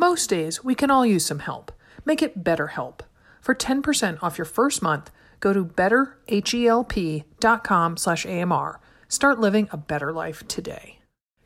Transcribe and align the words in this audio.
Most 0.00 0.30
days, 0.30 0.64
we 0.64 0.74
can 0.74 0.90
all 0.90 1.04
use 1.04 1.26
some 1.26 1.40
help. 1.40 1.70
Make 2.06 2.22
it 2.22 2.42
better 2.42 2.68
help. 2.68 3.02
For 3.42 3.54
10% 3.54 4.22
off 4.22 4.38
your 4.38 4.46
first 4.46 4.80
month, 4.80 5.10
go 5.40 5.52
to 5.52 5.62
betterhelp.com 5.62 7.96
slash 7.98 8.24
AMR. 8.24 8.80
Start 9.08 9.38
living 9.38 9.68
a 9.70 9.76
better 9.76 10.10
life 10.10 10.48
today. 10.48 11.00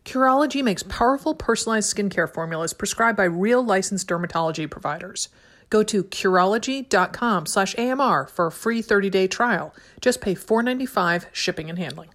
Curology 0.05 0.63
makes 0.63 0.85
powerful 0.85 1.35
personalized 1.35 1.97
skincare 1.97 2.33
formulas 2.33 2.73
prescribed 2.73 3.17
by 3.17 3.25
real 3.25 3.61
licensed 3.61 4.09
dermatology 4.09 4.71
providers. 4.71 5.31
Go 5.69 5.83
to 5.83 6.05
Curology.com 6.05 7.47
slash 7.47 7.77
AMR 7.77 8.29
for 8.29 8.47
a 8.47 8.53
free 8.53 8.81
30-day 8.81 9.27
trial. 9.27 9.75
Just 10.01 10.21
pay 10.21 10.37
$4.95 10.37 11.27
shipping 11.33 11.69
and 11.69 11.81
handling. 11.81 12.11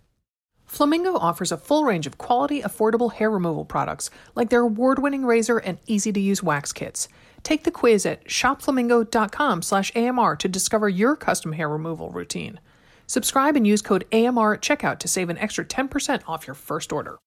Flamingo 0.69 1.17
offers 1.17 1.51
a 1.51 1.57
full 1.57 1.83
range 1.83 2.05
of 2.05 2.19
quality, 2.19 2.61
affordable 2.61 3.11
hair 3.11 3.31
removal 3.31 3.65
products 3.65 4.11
like 4.35 4.51
their 4.51 4.61
award-winning 4.61 5.25
razor 5.25 5.57
and 5.57 5.79
easy-to-use 5.87 6.43
wax 6.43 6.71
kits. 6.71 7.07
Take 7.41 7.63
the 7.63 7.71
quiz 7.71 8.05
at 8.05 8.25
shopflamingo.com 8.25 9.63
slash 9.63 9.91
AMR 9.95 10.35
to 10.35 10.47
discover 10.47 10.87
your 10.87 11.15
custom 11.15 11.53
hair 11.53 11.67
removal 11.67 12.11
routine. 12.11 12.59
Subscribe 13.07 13.55
and 13.55 13.65
use 13.65 13.81
code 13.81 14.05
AMR 14.13 14.53
at 14.53 14.61
checkout 14.61 14.99
to 14.99 15.07
save 15.07 15.31
an 15.31 15.39
extra 15.39 15.65
10% 15.65 16.21
off 16.27 16.45
your 16.45 16.53
first 16.53 16.93
order. 16.93 17.17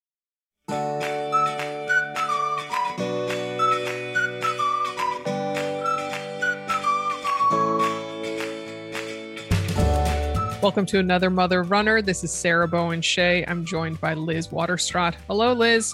Welcome 10.63 10.87
to 10.87 11.01
another 11.01 11.29
Mother 11.29 11.65
Runner. 11.65 12.01
This 12.03 12.23
is 12.23 12.31
Sarah 12.31 12.69
Bowen 12.69 13.03
Shea. 13.03 13.45
I'm 13.47 13.65
joined 13.65 14.01
by 14.01 14.15
Liz 14.15 14.47
Waterstraat. 14.47 15.17
Hello, 15.27 15.53
Liz. 15.53 15.93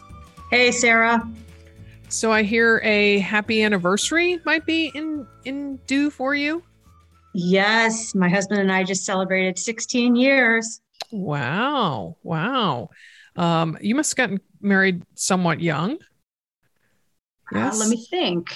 Hey, 0.51 0.73
Sarah. 0.73 1.27
So 2.11 2.31
I 2.31 2.43
hear 2.43 2.83
a 2.85 3.21
happy 3.21 3.63
anniversary 3.63 4.39
might 4.45 4.67
be 4.67 4.93
in 4.95 5.27
in 5.47 5.77
due 5.87 6.11
for 6.11 6.35
you. 6.35 6.63
Yes, 7.33 8.15
my 8.15 8.29
husband 8.29 8.61
and 8.61 8.71
I 8.71 8.85
just 8.85 9.07
celebrated 9.07 9.59
16 9.59 10.15
years. 10.17 10.83
Wow. 11.11 12.19
Wow. 12.23 12.91
Um, 13.37 13.79
you 13.81 13.95
must 13.95 14.11
have 14.11 14.17
gotten 14.19 14.41
married 14.61 15.03
somewhat 15.15 15.61
young. 15.63 15.97
Yes. 17.53 17.75
Uh, 17.75 17.79
let 17.79 17.89
me 17.89 18.07
think. 18.11 18.55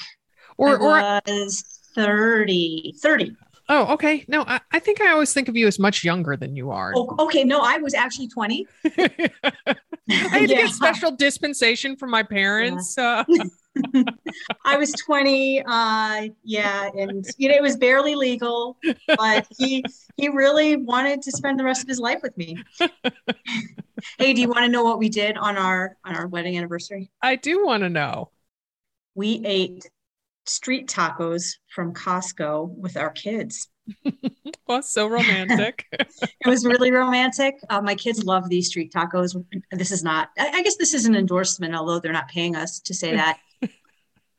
Or, 0.58 0.78
I 0.92 1.22
was 1.26 1.64
30. 1.94 2.96
30. 3.00 3.34
Oh, 3.74 3.94
okay. 3.94 4.22
No, 4.28 4.44
I, 4.46 4.60
I, 4.70 4.78
think 4.80 5.00
I 5.00 5.12
always 5.12 5.32
think 5.32 5.48
of 5.48 5.56
you 5.56 5.66
as 5.66 5.78
much 5.78 6.04
younger 6.04 6.36
than 6.36 6.54
you 6.54 6.70
are. 6.70 6.92
Oh, 6.94 7.16
okay. 7.20 7.42
No, 7.42 7.60
I 7.60 7.78
was 7.78 7.94
actually 7.94 8.28
20. 8.28 8.66
I 8.84 9.30
had 10.06 10.40
to 10.40 10.46
get 10.46 10.68
special 10.68 11.12
dispensation 11.12 11.96
from 11.96 12.10
my 12.10 12.22
parents. 12.22 12.96
Yeah. 12.98 13.24
Uh. 13.26 14.02
I 14.66 14.76
was 14.76 14.92
20. 14.92 15.62
Uh, 15.64 16.28
yeah. 16.44 16.90
And, 16.94 17.24
you 17.38 17.48
know, 17.48 17.54
it 17.54 17.62
was 17.62 17.78
barely 17.78 18.14
legal, 18.14 18.76
but 19.06 19.46
he, 19.56 19.82
he 20.18 20.28
really 20.28 20.76
wanted 20.76 21.22
to 21.22 21.32
spend 21.32 21.58
the 21.58 21.64
rest 21.64 21.80
of 21.80 21.88
his 21.88 21.98
life 21.98 22.20
with 22.22 22.36
me. 22.36 22.58
hey, 24.18 24.34
do 24.34 24.42
you 24.42 24.48
want 24.48 24.66
to 24.66 24.68
know 24.68 24.84
what 24.84 24.98
we 24.98 25.08
did 25.08 25.38
on 25.38 25.56
our, 25.56 25.96
on 26.04 26.14
our 26.14 26.26
wedding 26.26 26.58
anniversary? 26.58 27.10
I 27.22 27.36
do 27.36 27.64
want 27.64 27.84
to 27.84 27.88
know. 27.88 28.28
We 29.14 29.40
ate 29.46 29.88
street 30.46 30.88
tacos 30.88 31.56
from 31.68 31.92
Costco 31.92 32.68
with 32.76 32.96
our 32.96 33.10
kids. 33.10 33.68
well, 34.68 34.82
so 34.82 35.06
romantic. 35.06 35.86
it 35.92 36.46
was 36.46 36.64
really 36.64 36.92
romantic. 36.92 37.56
Uh, 37.68 37.80
my 37.80 37.94
kids 37.94 38.24
love 38.24 38.48
these 38.48 38.68
street 38.68 38.92
tacos. 38.92 39.44
This 39.70 39.90
is 39.90 40.02
not, 40.02 40.30
I, 40.38 40.50
I 40.54 40.62
guess 40.62 40.76
this 40.76 40.94
is 40.94 41.06
an 41.06 41.16
endorsement, 41.16 41.74
although 41.74 41.98
they're 41.98 42.12
not 42.12 42.28
paying 42.28 42.56
us 42.56 42.80
to 42.80 42.94
say 42.94 43.16
that. 43.16 43.38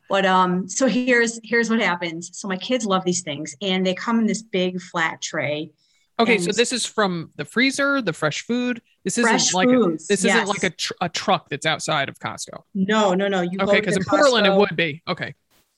but 0.08 0.24
um, 0.26 0.68
so 0.68 0.86
here's 0.86 1.40
here's 1.42 1.70
what 1.70 1.80
happens. 1.80 2.30
So 2.32 2.48
my 2.48 2.56
kids 2.56 2.86
love 2.86 3.04
these 3.04 3.22
things, 3.22 3.54
and 3.60 3.86
they 3.86 3.94
come 3.94 4.18
in 4.18 4.26
this 4.26 4.42
big 4.42 4.80
flat 4.80 5.20
tray. 5.20 5.70
Okay, 6.18 6.38
so 6.38 6.52
this 6.52 6.72
is 6.72 6.86
from 6.86 7.32
the 7.34 7.44
freezer, 7.44 8.00
the 8.00 8.12
fresh 8.12 8.42
food. 8.42 8.80
This 9.02 9.18
isn't 9.18 9.52
like 9.52 9.68
foods, 9.68 10.04
a, 10.04 10.12
this 10.12 10.24
yes. 10.24 10.36
isn't 10.36 10.48
like 10.48 10.62
a, 10.62 10.70
tr- 10.70 10.92
a 11.00 11.08
truck 11.08 11.48
that's 11.50 11.66
outside 11.66 12.08
of 12.08 12.20
Costco. 12.20 12.62
No, 12.72 13.14
no, 13.14 13.26
no. 13.26 13.40
You 13.40 13.58
okay? 13.60 13.80
Because 13.80 13.96
in 13.96 14.04
Costco, 14.04 14.08
Portland 14.10 14.46
it 14.46 14.54
would 14.54 14.76
be 14.76 15.02
okay. 15.08 15.34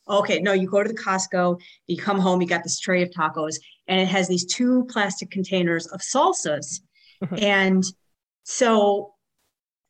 Okay, 0.09 0.41
no, 0.41 0.53
you 0.53 0.69
go 0.69 0.83
to 0.83 0.89
the 0.89 0.95
Costco, 0.95 1.61
you 1.87 1.97
come 1.97 2.19
home, 2.19 2.41
you 2.41 2.47
got 2.47 2.63
this 2.63 2.79
tray 2.79 3.03
of 3.03 3.11
tacos, 3.11 3.57
and 3.89 4.01
it 4.01 4.09
has 4.09 4.29
these 4.29 4.45
two 4.45 4.85
plastic 4.91 5.31
containers 5.31 5.87
of 5.89 6.01
salsas. 6.01 6.81
Mm-hmm. 7.23 7.37
And 7.43 7.85
so 8.45 9.15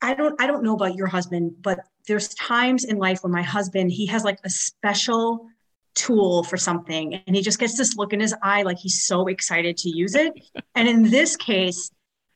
I 0.00 0.14
don't 0.14 0.40
I 0.40 0.46
don't 0.46 0.62
know 0.62 0.74
about 0.74 0.94
your 0.94 1.06
husband, 1.06 1.56
but 1.60 1.80
there's 2.06 2.28
times 2.34 2.84
in 2.84 2.98
life 2.98 3.22
where 3.22 3.32
my 3.32 3.42
husband, 3.42 3.90
he 3.90 4.06
has 4.06 4.24
like 4.24 4.38
a 4.44 4.50
special 4.50 5.46
tool 5.94 6.44
for 6.44 6.56
something 6.56 7.14
and 7.26 7.34
he 7.34 7.42
just 7.42 7.58
gets 7.58 7.76
this 7.76 7.96
look 7.96 8.12
in 8.12 8.20
his 8.20 8.34
eye 8.42 8.62
like 8.62 8.78
he's 8.78 9.04
so 9.04 9.26
excited 9.26 9.76
to 9.78 9.88
use 9.88 10.14
it. 10.14 10.32
and 10.74 10.88
in 10.88 11.10
this 11.10 11.36
case, 11.36 11.90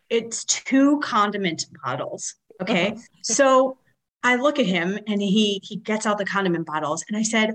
it's 0.08 0.44
two 0.44 0.98
condiment 1.00 1.66
bottles. 1.84 2.34
Okay. 2.60 2.88
Uh-huh. 2.88 3.00
so 3.22 3.78
I 4.22 4.36
look 4.36 4.58
at 4.58 4.66
him 4.66 4.98
and 5.06 5.22
he 5.22 5.60
he 5.62 5.76
gets 5.76 6.06
out 6.06 6.18
the 6.18 6.24
condiment 6.24 6.66
bottles 6.66 7.04
and 7.08 7.16
I 7.16 7.22
said, 7.22 7.54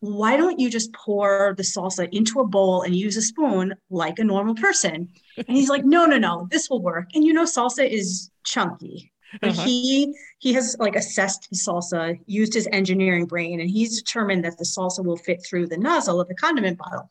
why 0.00 0.36
don't 0.36 0.60
you 0.60 0.70
just 0.70 0.92
pour 0.92 1.54
the 1.56 1.62
salsa 1.62 2.08
into 2.12 2.40
a 2.40 2.46
bowl 2.46 2.82
and 2.82 2.94
use 2.94 3.16
a 3.16 3.22
spoon 3.22 3.74
like 3.90 4.18
a 4.18 4.24
normal 4.24 4.54
person? 4.54 5.08
And 5.36 5.56
he's 5.56 5.68
like, 5.68 5.84
no, 5.84 6.06
no, 6.06 6.18
no, 6.18 6.46
this 6.50 6.68
will 6.68 6.82
work. 6.82 7.08
And 7.14 7.24
you 7.24 7.32
know, 7.32 7.44
salsa 7.44 7.88
is 7.88 8.30
chunky. 8.44 9.12
Uh-huh. 9.42 9.64
He 9.64 10.14
he 10.38 10.52
has 10.52 10.76
like 10.78 10.96
assessed 10.96 11.48
the 11.50 11.56
salsa, 11.56 12.18
used 12.26 12.54
his 12.54 12.68
engineering 12.72 13.26
brain, 13.26 13.60
and 13.60 13.68
he's 13.68 14.00
determined 14.00 14.44
that 14.44 14.56
the 14.58 14.64
salsa 14.64 15.04
will 15.04 15.16
fit 15.16 15.44
through 15.44 15.66
the 15.66 15.76
nozzle 15.76 16.20
of 16.20 16.28
the 16.28 16.34
condiment 16.34 16.78
bottle. 16.78 17.10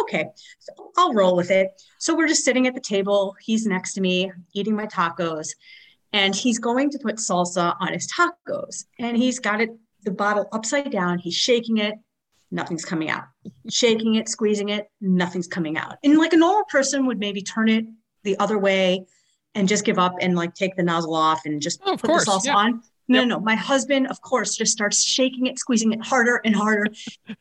Okay, 0.00 0.26
so 0.58 0.92
I'll 0.96 1.12
roll 1.12 1.36
with 1.36 1.50
it. 1.50 1.70
So 1.98 2.16
we're 2.16 2.28
just 2.28 2.44
sitting 2.44 2.66
at 2.66 2.74
the 2.74 2.80
table. 2.80 3.36
He's 3.40 3.66
next 3.66 3.94
to 3.94 4.00
me, 4.00 4.32
eating 4.54 4.74
my 4.74 4.86
tacos, 4.86 5.50
and 6.12 6.34
he's 6.34 6.58
going 6.58 6.90
to 6.90 6.98
put 6.98 7.16
salsa 7.16 7.76
on 7.78 7.92
his 7.92 8.10
tacos. 8.10 8.84
And 8.98 9.16
he's 9.16 9.38
got 9.38 9.60
it 9.60 9.70
the 10.02 10.10
bottle 10.10 10.48
upside 10.52 10.90
down. 10.90 11.18
He's 11.18 11.34
shaking 11.34 11.78
it, 11.78 11.94
nothing's 12.50 12.84
coming 12.84 13.10
out. 13.10 13.24
Shaking 13.68 14.16
it, 14.16 14.28
squeezing 14.28 14.70
it, 14.70 14.90
nothing's 15.00 15.46
coming 15.46 15.76
out. 15.76 15.96
And 16.02 16.18
like 16.18 16.32
a 16.32 16.36
normal 16.36 16.64
person 16.64 17.06
would 17.06 17.18
maybe 17.18 17.42
turn 17.42 17.68
it 17.68 17.86
the 18.22 18.38
other 18.38 18.58
way 18.58 19.06
and 19.54 19.68
just 19.68 19.84
give 19.84 19.98
up 19.98 20.14
and 20.20 20.36
like 20.36 20.54
take 20.54 20.76
the 20.76 20.82
nozzle 20.82 21.14
off 21.14 21.44
and 21.44 21.60
just 21.60 21.80
oh, 21.84 21.96
put 21.96 22.10
course, 22.10 22.24
the 22.24 22.30
salsa 22.30 22.44
yeah. 22.46 22.56
on. 22.56 22.82
No, 23.08 23.20
yep. 23.20 23.28
no, 23.28 23.36
no. 23.36 23.40
My 23.40 23.56
husband, 23.56 24.06
of 24.08 24.20
course, 24.20 24.56
just 24.56 24.72
starts 24.72 25.02
shaking 25.02 25.46
it, 25.46 25.58
squeezing 25.58 25.92
it 25.92 26.04
harder 26.04 26.40
and 26.44 26.54
harder. 26.54 26.86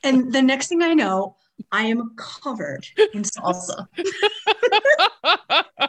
and 0.03 0.34
the 0.34 0.42
next 0.42 0.68
thing 0.68 0.81
I 0.81 0.94
know, 0.94 1.36
I 1.72 1.84
am 1.84 2.16
covered 2.16 2.88
in 3.14 3.24
salsa. 3.24 3.88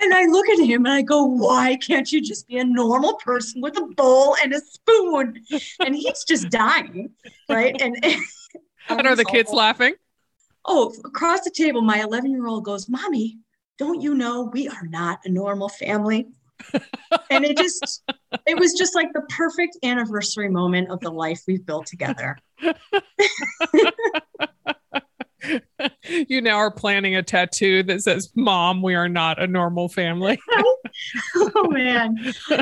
and 0.00 0.14
I 0.14 0.26
look 0.26 0.48
at 0.48 0.58
him 0.58 0.86
and 0.86 0.94
I 0.94 1.02
go, 1.02 1.24
Why 1.24 1.76
can't 1.76 2.10
you 2.10 2.20
just 2.20 2.48
be 2.48 2.58
a 2.58 2.64
normal 2.64 3.14
person 3.14 3.60
with 3.60 3.76
a 3.78 3.86
bowl 3.96 4.36
and 4.42 4.52
a 4.52 4.60
spoon? 4.60 5.42
And 5.80 5.94
he's 5.94 6.24
just 6.24 6.50
dying. 6.50 7.10
Right. 7.48 7.80
And, 7.80 7.96
and 8.88 9.06
are 9.06 9.16
the 9.16 9.24
kids 9.24 9.50
laughing? 9.50 9.94
Oh, 10.64 10.94
across 11.04 11.40
the 11.42 11.50
table, 11.50 11.80
my 11.80 12.02
11 12.02 12.30
year 12.32 12.46
old 12.46 12.64
goes, 12.64 12.88
Mommy, 12.88 13.38
don't 13.78 14.00
you 14.00 14.14
know 14.14 14.50
we 14.52 14.68
are 14.68 14.86
not 14.86 15.20
a 15.24 15.30
normal 15.30 15.68
family? 15.68 16.28
and 17.30 17.44
it 17.44 17.56
just 17.56 18.02
it 18.46 18.58
was 18.58 18.74
just 18.74 18.94
like 18.94 19.12
the 19.12 19.22
perfect 19.30 19.78
anniversary 19.82 20.48
moment 20.48 20.90
of 20.90 21.00
the 21.00 21.10
life 21.10 21.40
we've 21.46 21.64
built 21.64 21.86
together 21.86 22.36
you 26.28 26.40
now 26.40 26.56
are 26.56 26.70
planning 26.70 27.16
a 27.16 27.22
tattoo 27.22 27.82
that 27.84 28.02
says 28.02 28.30
mom 28.34 28.82
we 28.82 28.94
are 28.94 29.08
not 29.08 29.40
a 29.42 29.46
normal 29.46 29.88
family. 29.88 30.38
Oh 31.36 31.68
man. 31.70 32.16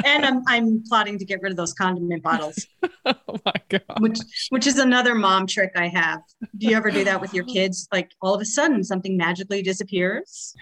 And 0.05 0.27
i'm 0.27 0.43
i'm 0.47 0.83
plotting 0.87 1.19
to 1.19 1.25
get 1.25 1.41
rid 1.41 1.51
of 1.51 1.57
those 1.57 1.73
condiment 1.73 2.23
bottles. 2.23 2.67
Oh 3.07 3.39
my 3.45 3.55
god. 3.71 4.01
Which 4.01 4.19
which 4.51 4.67
is 4.67 4.79
another 4.79 5.15
mom 5.15 5.47
trick 5.47 5.73
i 5.77 5.89
have. 5.89 6.21
Do 6.59 6.67
you 6.67 6.77
ever 6.77 6.91
do 6.91 7.05
that 7.05 7.21
with 7.21 7.33
your 7.33 7.45
kids? 7.45 7.89
Like 7.91 8.11
all 8.21 8.35
of 8.35 8.41
a 8.41 8.45
sudden 8.45 8.85
something 8.85 9.17
magically 9.17 9.63
disappears? 9.63 10.55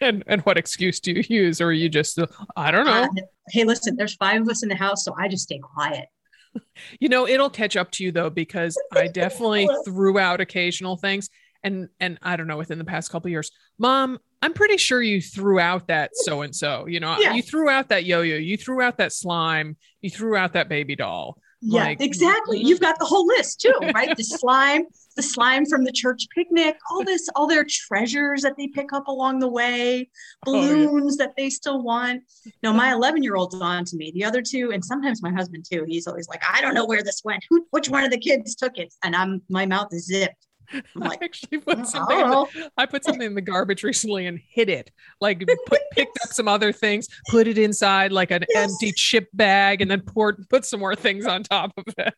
And 0.00 0.24
and 0.26 0.40
what 0.42 0.56
excuse 0.56 0.98
do 1.00 1.12
you 1.12 1.24
use? 1.28 1.60
Or 1.60 1.72
you 1.72 1.88
just 1.88 2.18
i 2.56 2.70
don't 2.70 2.86
know. 2.86 3.02
Uh, 3.02 3.08
hey 3.50 3.64
listen 3.64 3.96
there's 3.96 4.14
five 4.14 4.40
of 4.40 4.48
us 4.48 4.62
in 4.62 4.68
the 4.68 4.76
house 4.76 5.04
so 5.04 5.14
i 5.18 5.28
just 5.28 5.44
stay 5.44 5.58
quiet 5.58 6.06
you 7.00 7.08
know, 7.08 7.26
it'll 7.26 7.50
catch 7.50 7.76
up 7.76 7.90
to 7.92 8.04
you 8.04 8.12
though, 8.12 8.30
because 8.30 8.80
I 8.92 9.08
definitely 9.12 9.68
threw 9.84 10.18
out 10.18 10.40
occasional 10.40 10.96
things. 10.96 11.30
And 11.64 11.88
and 11.98 12.18
I 12.22 12.36
don't 12.36 12.46
know, 12.46 12.56
within 12.56 12.78
the 12.78 12.84
past 12.84 13.10
couple 13.10 13.30
years, 13.30 13.50
mom, 13.78 14.18
I'm 14.40 14.52
pretty 14.52 14.76
sure 14.76 15.02
you 15.02 15.20
threw 15.20 15.58
out 15.58 15.88
that 15.88 16.10
so 16.14 16.42
and 16.42 16.54
so. 16.54 16.86
You 16.86 17.00
know, 17.00 17.18
yeah. 17.18 17.34
you 17.34 17.42
threw 17.42 17.68
out 17.68 17.88
that 17.88 18.04
yo-yo, 18.04 18.36
you 18.36 18.56
threw 18.56 18.80
out 18.80 18.98
that 18.98 19.12
slime, 19.12 19.76
you 20.00 20.10
threw 20.10 20.36
out 20.36 20.52
that 20.52 20.68
baby 20.68 20.94
doll. 20.94 21.38
Yeah, 21.60 21.82
Like, 21.84 22.00
exactly. 22.00 22.60
mhm. 22.62 22.68
You've 22.68 22.80
got 22.80 22.98
the 22.98 23.04
whole 23.04 23.26
list 23.26 23.60
too, 23.60 23.74
right? 23.94 24.16
The 24.16 24.22
slime, 24.24 24.84
the 25.16 25.22
slime 25.22 25.66
from 25.66 25.82
the 25.84 25.90
church 25.92 26.26
picnic, 26.34 26.76
all 26.90 27.02
this, 27.04 27.28
all 27.34 27.46
their 27.48 27.64
treasures 27.68 28.42
that 28.42 28.56
they 28.56 28.68
pick 28.68 28.92
up 28.92 29.08
along 29.08 29.40
the 29.40 29.48
way, 29.48 30.08
Oh, 30.46 30.54
yeah. 30.54 30.68
balloons 30.68 31.16
that 31.16 31.34
they 31.36 31.50
still 31.50 31.82
want. 31.82 32.22
No, 32.62 32.72
my 32.72 32.92
11 32.92 33.22
year 33.24 33.34
old's 33.36 33.54
on 33.56 33.84
to 33.86 33.96
me. 33.96 34.12
The 34.12 34.24
other 34.24 34.42
two, 34.42 34.70
and 34.72 34.84
sometimes 34.84 35.22
my 35.22 35.32
husband 35.32 35.64
too, 35.70 35.84
he's 35.88 36.06
always 36.06 36.28
like, 36.28 36.42
I 36.48 36.60
don't 36.60 36.74
know 36.74 36.86
where 36.86 37.02
this 37.02 37.22
went. 37.24 37.44
Who, 37.50 37.66
which 37.70 37.88
one 37.88 38.04
of 38.04 38.10
the 38.10 38.18
kids 38.18 38.54
took 38.54 38.78
it? 38.78 38.94
And 39.02 39.16
I'm, 39.16 39.42
my 39.48 39.66
mouth 39.66 39.88
is 39.92 40.06
zipped. 40.06 40.46
I'm 40.72 41.02
I 41.02 41.16
actually 41.22 41.58
put 41.58 41.76
don't 41.76 41.86
something. 41.86 42.18
in 42.20 42.30
the- 42.30 42.70
I 42.76 42.86
put 42.86 43.04
something 43.04 43.26
in 43.26 43.34
the 43.34 43.40
garbage 43.40 43.82
recently 43.82 44.26
and 44.26 44.38
hid 44.50 44.68
it. 44.68 44.90
Like 45.20 45.44
put 45.66 45.80
picked 45.92 46.18
up 46.22 46.28
some 46.30 46.48
other 46.48 46.72
things, 46.72 47.08
put 47.30 47.46
it 47.46 47.58
inside 47.58 48.12
like 48.12 48.30
an 48.30 48.44
Yes. 48.50 48.70
empty 48.72 48.92
chip 48.92 49.28
bag, 49.32 49.80
and 49.80 49.90
then 49.90 50.00
poured 50.02 50.48
put 50.50 50.64
some 50.64 50.80
more 50.80 50.94
things 50.96 51.26
on 51.26 51.42
top 51.42 51.72
of 51.76 51.84
it. 51.98 52.14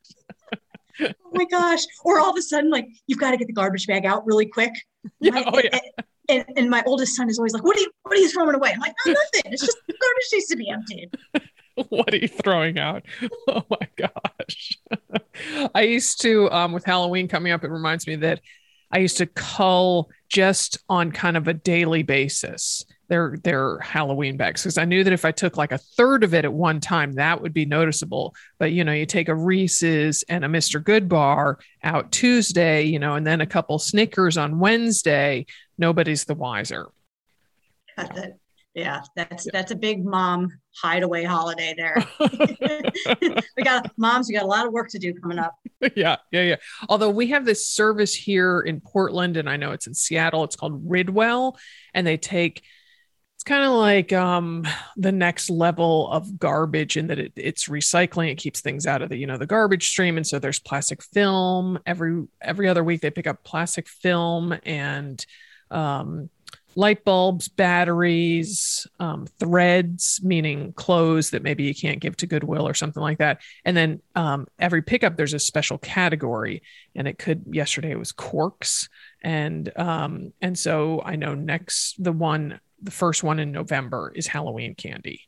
oh 1.02 1.30
my 1.32 1.44
gosh. 1.46 1.80
Or 2.04 2.18
all 2.18 2.30
of 2.30 2.36
a 2.36 2.42
sudden, 2.42 2.70
like, 2.70 2.86
you've 3.06 3.18
got 3.20 3.30
to 3.30 3.36
get 3.36 3.46
the 3.46 3.52
garbage 3.52 3.86
bag 3.86 4.04
out 4.04 4.26
really 4.26 4.46
quick. 4.46 4.72
Yeah, 5.20 5.30
My- 5.32 5.44
oh 5.46 5.60
yeah. 5.64 5.78
And, 6.28 6.44
and 6.56 6.70
my 6.70 6.82
oldest 6.86 7.16
son 7.16 7.28
is 7.28 7.38
always 7.38 7.52
like, 7.54 7.64
"What 7.64 7.76
are 7.76 7.80
you? 7.80 7.90
What 8.02 8.16
are 8.16 8.20
you 8.20 8.28
throwing 8.28 8.54
away?" 8.54 8.70
I'm 8.72 8.78
like, 8.80 8.94
"No, 9.04 9.12
nothing. 9.14 9.52
It's 9.52 9.64
just 9.64 9.78
the 9.88 9.94
garbage 9.94 10.28
needs 10.32 10.46
to 10.46 10.56
be 10.56 10.70
emptied." 10.70 11.10
what 11.88 12.12
are 12.12 12.18
you 12.18 12.28
throwing 12.28 12.78
out? 12.78 13.04
Oh 13.48 13.64
my 13.68 13.88
gosh. 13.96 14.78
I 15.74 15.82
used 15.82 16.20
to, 16.22 16.50
um, 16.52 16.72
with 16.72 16.84
Halloween 16.84 17.26
coming 17.26 17.52
up, 17.52 17.64
it 17.64 17.70
reminds 17.70 18.06
me 18.06 18.16
that 18.16 18.40
I 18.92 18.98
used 18.98 19.16
to 19.18 19.26
cull 19.26 20.10
just 20.28 20.78
on 20.88 21.10
kind 21.10 21.36
of 21.36 21.48
a 21.48 21.54
daily 21.54 22.02
basis 22.02 22.84
their 23.08 23.36
their 23.42 23.78
Halloween 23.80 24.36
bags 24.36 24.62
because 24.62 24.78
I 24.78 24.84
knew 24.84 25.02
that 25.02 25.12
if 25.12 25.24
I 25.24 25.32
took 25.32 25.56
like 25.56 25.72
a 25.72 25.78
third 25.78 26.22
of 26.22 26.32
it 26.32 26.44
at 26.44 26.52
one 26.52 26.78
time, 26.80 27.12
that 27.14 27.42
would 27.42 27.52
be 27.52 27.66
noticeable. 27.66 28.34
But 28.58 28.70
you 28.70 28.84
know, 28.84 28.92
you 28.92 29.04
take 29.04 29.28
a 29.28 29.34
Reese's 29.34 30.22
and 30.28 30.44
a 30.44 30.48
Mr. 30.48 30.82
Goodbar 30.82 31.56
out 31.82 32.12
Tuesday, 32.12 32.84
you 32.84 33.00
know, 33.00 33.16
and 33.16 33.26
then 33.26 33.40
a 33.40 33.46
couple 33.46 33.78
Snickers 33.80 34.38
on 34.38 34.60
Wednesday, 34.60 35.46
nobody's 35.76 36.24
the 36.24 36.34
wiser. 36.34 36.88
That. 37.96 38.36
Yeah, 38.74 39.02
that's 39.16 39.48
that's 39.52 39.72
a 39.72 39.76
big 39.76 40.04
mom 40.04 40.59
hideaway 40.74 41.24
holiday 41.24 41.74
there. 41.76 42.04
we 43.56 43.62
got 43.62 43.90
moms. 43.96 44.28
We 44.28 44.34
got 44.34 44.44
a 44.44 44.48
lot 44.48 44.66
of 44.66 44.72
work 44.72 44.88
to 44.90 44.98
do 44.98 45.14
coming 45.14 45.38
up. 45.38 45.54
yeah, 45.96 46.16
yeah, 46.30 46.42
yeah. 46.42 46.56
Although 46.88 47.10
we 47.10 47.28
have 47.28 47.44
this 47.44 47.66
service 47.66 48.14
here 48.14 48.60
in 48.60 48.80
Portland, 48.80 49.36
and 49.36 49.48
I 49.48 49.56
know 49.56 49.72
it's 49.72 49.86
in 49.86 49.94
Seattle. 49.94 50.44
It's 50.44 50.56
called 50.56 50.88
Ridwell, 50.88 51.56
and 51.94 52.06
they 52.06 52.16
take. 52.16 52.62
It's 53.36 53.44
kind 53.44 53.64
of 53.64 53.72
like 53.72 54.12
um, 54.12 54.66
the 54.98 55.12
next 55.12 55.48
level 55.48 56.10
of 56.10 56.38
garbage 56.38 56.98
in 56.98 57.06
that 57.06 57.18
it, 57.18 57.32
it's 57.36 57.68
recycling. 57.68 58.30
It 58.30 58.34
keeps 58.34 58.60
things 58.60 58.86
out 58.86 59.00
of 59.00 59.08
the 59.08 59.16
you 59.16 59.26
know 59.26 59.38
the 59.38 59.46
garbage 59.46 59.88
stream, 59.88 60.16
and 60.18 60.26
so 60.26 60.38
there's 60.38 60.58
plastic 60.58 61.02
film 61.02 61.78
every 61.86 62.24
every 62.42 62.68
other 62.68 62.84
week. 62.84 63.00
They 63.00 63.10
pick 63.10 63.26
up 63.26 63.42
plastic 63.42 63.88
film 63.88 64.54
and 64.64 65.24
um, 65.70 66.28
light 66.76 67.04
bulbs, 67.04 67.48
batteries, 67.48 68.86
um, 68.98 69.26
threads, 69.38 70.20
meaning 70.22 70.72
clothes 70.72 71.30
that 71.30 71.42
maybe 71.42 71.64
you 71.64 71.74
can't 71.74 72.00
give 72.00 72.16
to 72.18 72.26
Goodwill 72.26 72.66
or 72.66 72.74
something 72.74 73.02
like 73.02 73.18
that. 73.18 73.40
And 73.64 73.76
then 73.76 74.00
um, 74.14 74.46
every 74.58 74.82
pickup, 74.82 75.16
there's 75.16 75.34
a 75.34 75.38
special 75.38 75.78
category, 75.78 76.62
and 76.94 77.08
it 77.08 77.18
could. 77.18 77.44
Yesterday 77.50 77.90
it 77.90 77.98
was 77.98 78.12
corks, 78.12 78.88
and 79.22 79.70
um, 79.76 80.32
and 80.40 80.58
so 80.58 81.02
I 81.04 81.16
know 81.16 81.34
next 81.34 82.02
the 82.02 82.12
one, 82.12 82.60
the 82.82 82.90
first 82.90 83.22
one 83.22 83.38
in 83.38 83.52
November 83.52 84.12
is 84.14 84.26
Halloween 84.26 84.74
candy. 84.74 85.22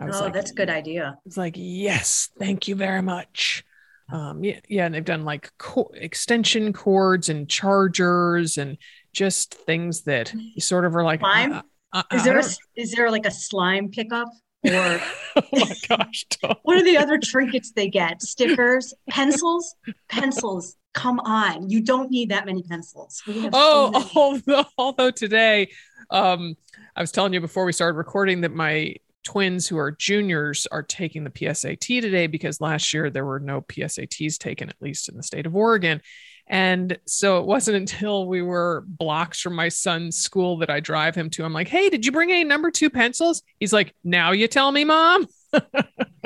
Oh, 0.00 0.06
like, 0.06 0.32
that's 0.32 0.52
a 0.52 0.54
good 0.54 0.70
idea. 0.70 1.18
it's 1.26 1.36
like, 1.36 1.54
yes, 1.56 2.30
thank 2.38 2.68
you 2.68 2.76
very 2.76 3.02
much. 3.02 3.64
Um, 4.10 4.42
yeah, 4.42 4.60
yeah, 4.68 4.86
and 4.86 4.94
they've 4.94 5.04
done 5.04 5.24
like 5.24 5.50
co- 5.58 5.90
extension 5.92 6.72
cords 6.72 7.28
and 7.28 7.48
chargers 7.48 8.56
and 8.56 8.78
just 9.18 9.54
things 9.54 10.02
that 10.02 10.32
you 10.34 10.60
sort 10.60 10.84
of 10.84 10.94
are 10.96 11.02
like, 11.04 11.20
Slime? 11.20 11.52
uh, 11.52 11.62
uh, 11.92 12.02
Is 12.12 12.22
I 12.22 12.24
there 12.24 12.38
a, 12.38 12.44
is 12.76 12.92
there 12.92 13.10
like 13.10 13.26
a 13.26 13.30
slime 13.30 13.90
pickup 13.90 14.28
or 14.66 15.00
oh 15.36 15.42
my 15.52 15.74
gosh, 15.88 16.24
what 16.62 16.76
are 16.76 16.82
the 16.84 16.96
other 16.98 17.18
trinkets 17.18 17.72
they 17.72 17.88
get? 17.88 18.22
Stickers, 18.22 18.92
pencils, 19.08 19.74
pencils. 20.08 20.76
Come 20.94 21.20
on, 21.20 21.70
you 21.70 21.80
don't 21.82 22.10
need 22.10 22.30
that 22.30 22.44
many 22.46 22.62
pencils. 22.62 23.22
Have 23.26 23.34
so 23.34 23.50
Oh, 23.54 23.90
many. 23.92 24.10
although, 24.16 24.64
although 24.76 25.10
today, 25.10 25.70
um, 26.10 26.56
I 26.96 27.00
was 27.00 27.12
telling 27.12 27.32
you 27.32 27.40
before 27.40 27.64
we 27.64 27.72
started 27.72 27.96
recording 27.96 28.40
that 28.42 28.52
my 28.52 28.94
twins 29.24 29.68
who 29.68 29.76
are 29.78 29.92
juniors 29.92 30.66
are 30.72 30.82
taking 30.82 31.22
the 31.22 31.30
PSAT 31.30 32.00
today 32.00 32.26
because 32.26 32.60
last 32.60 32.92
year 32.94 33.10
there 33.10 33.24
were 33.26 33.38
no 33.40 33.60
PSATs 33.60 34.38
taken, 34.38 34.68
at 34.68 34.76
least 34.80 35.08
in 35.08 35.16
the 35.16 35.22
state 35.22 35.46
of 35.46 35.54
Oregon. 35.54 36.00
And 36.48 36.98
so 37.06 37.38
it 37.40 37.46
wasn't 37.46 37.76
until 37.90 38.26
we 38.26 38.42
were 38.42 38.84
blocks 38.86 39.40
from 39.40 39.54
my 39.54 39.68
son's 39.68 40.16
school 40.18 40.58
that 40.58 40.70
I 40.70 40.80
drive 40.80 41.14
him 41.14 41.30
to. 41.30 41.44
I'm 41.44 41.52
like, 41.52 41.68
hey, 41.68 41.90
did 41.90 42.06
you 42.06 42.12
bring 42.12 42.30
any 42.30 42.44
number 42.44 42.70
two 42.70 42.90
pencils? 42.90 43.42
He's 43.60 43.72
like, 43.72 43.94
now 44.04 44.32
you 44.32 44.48
tell 44.48 44.70
me, 44.72 44.84
mom. 44.84 45.26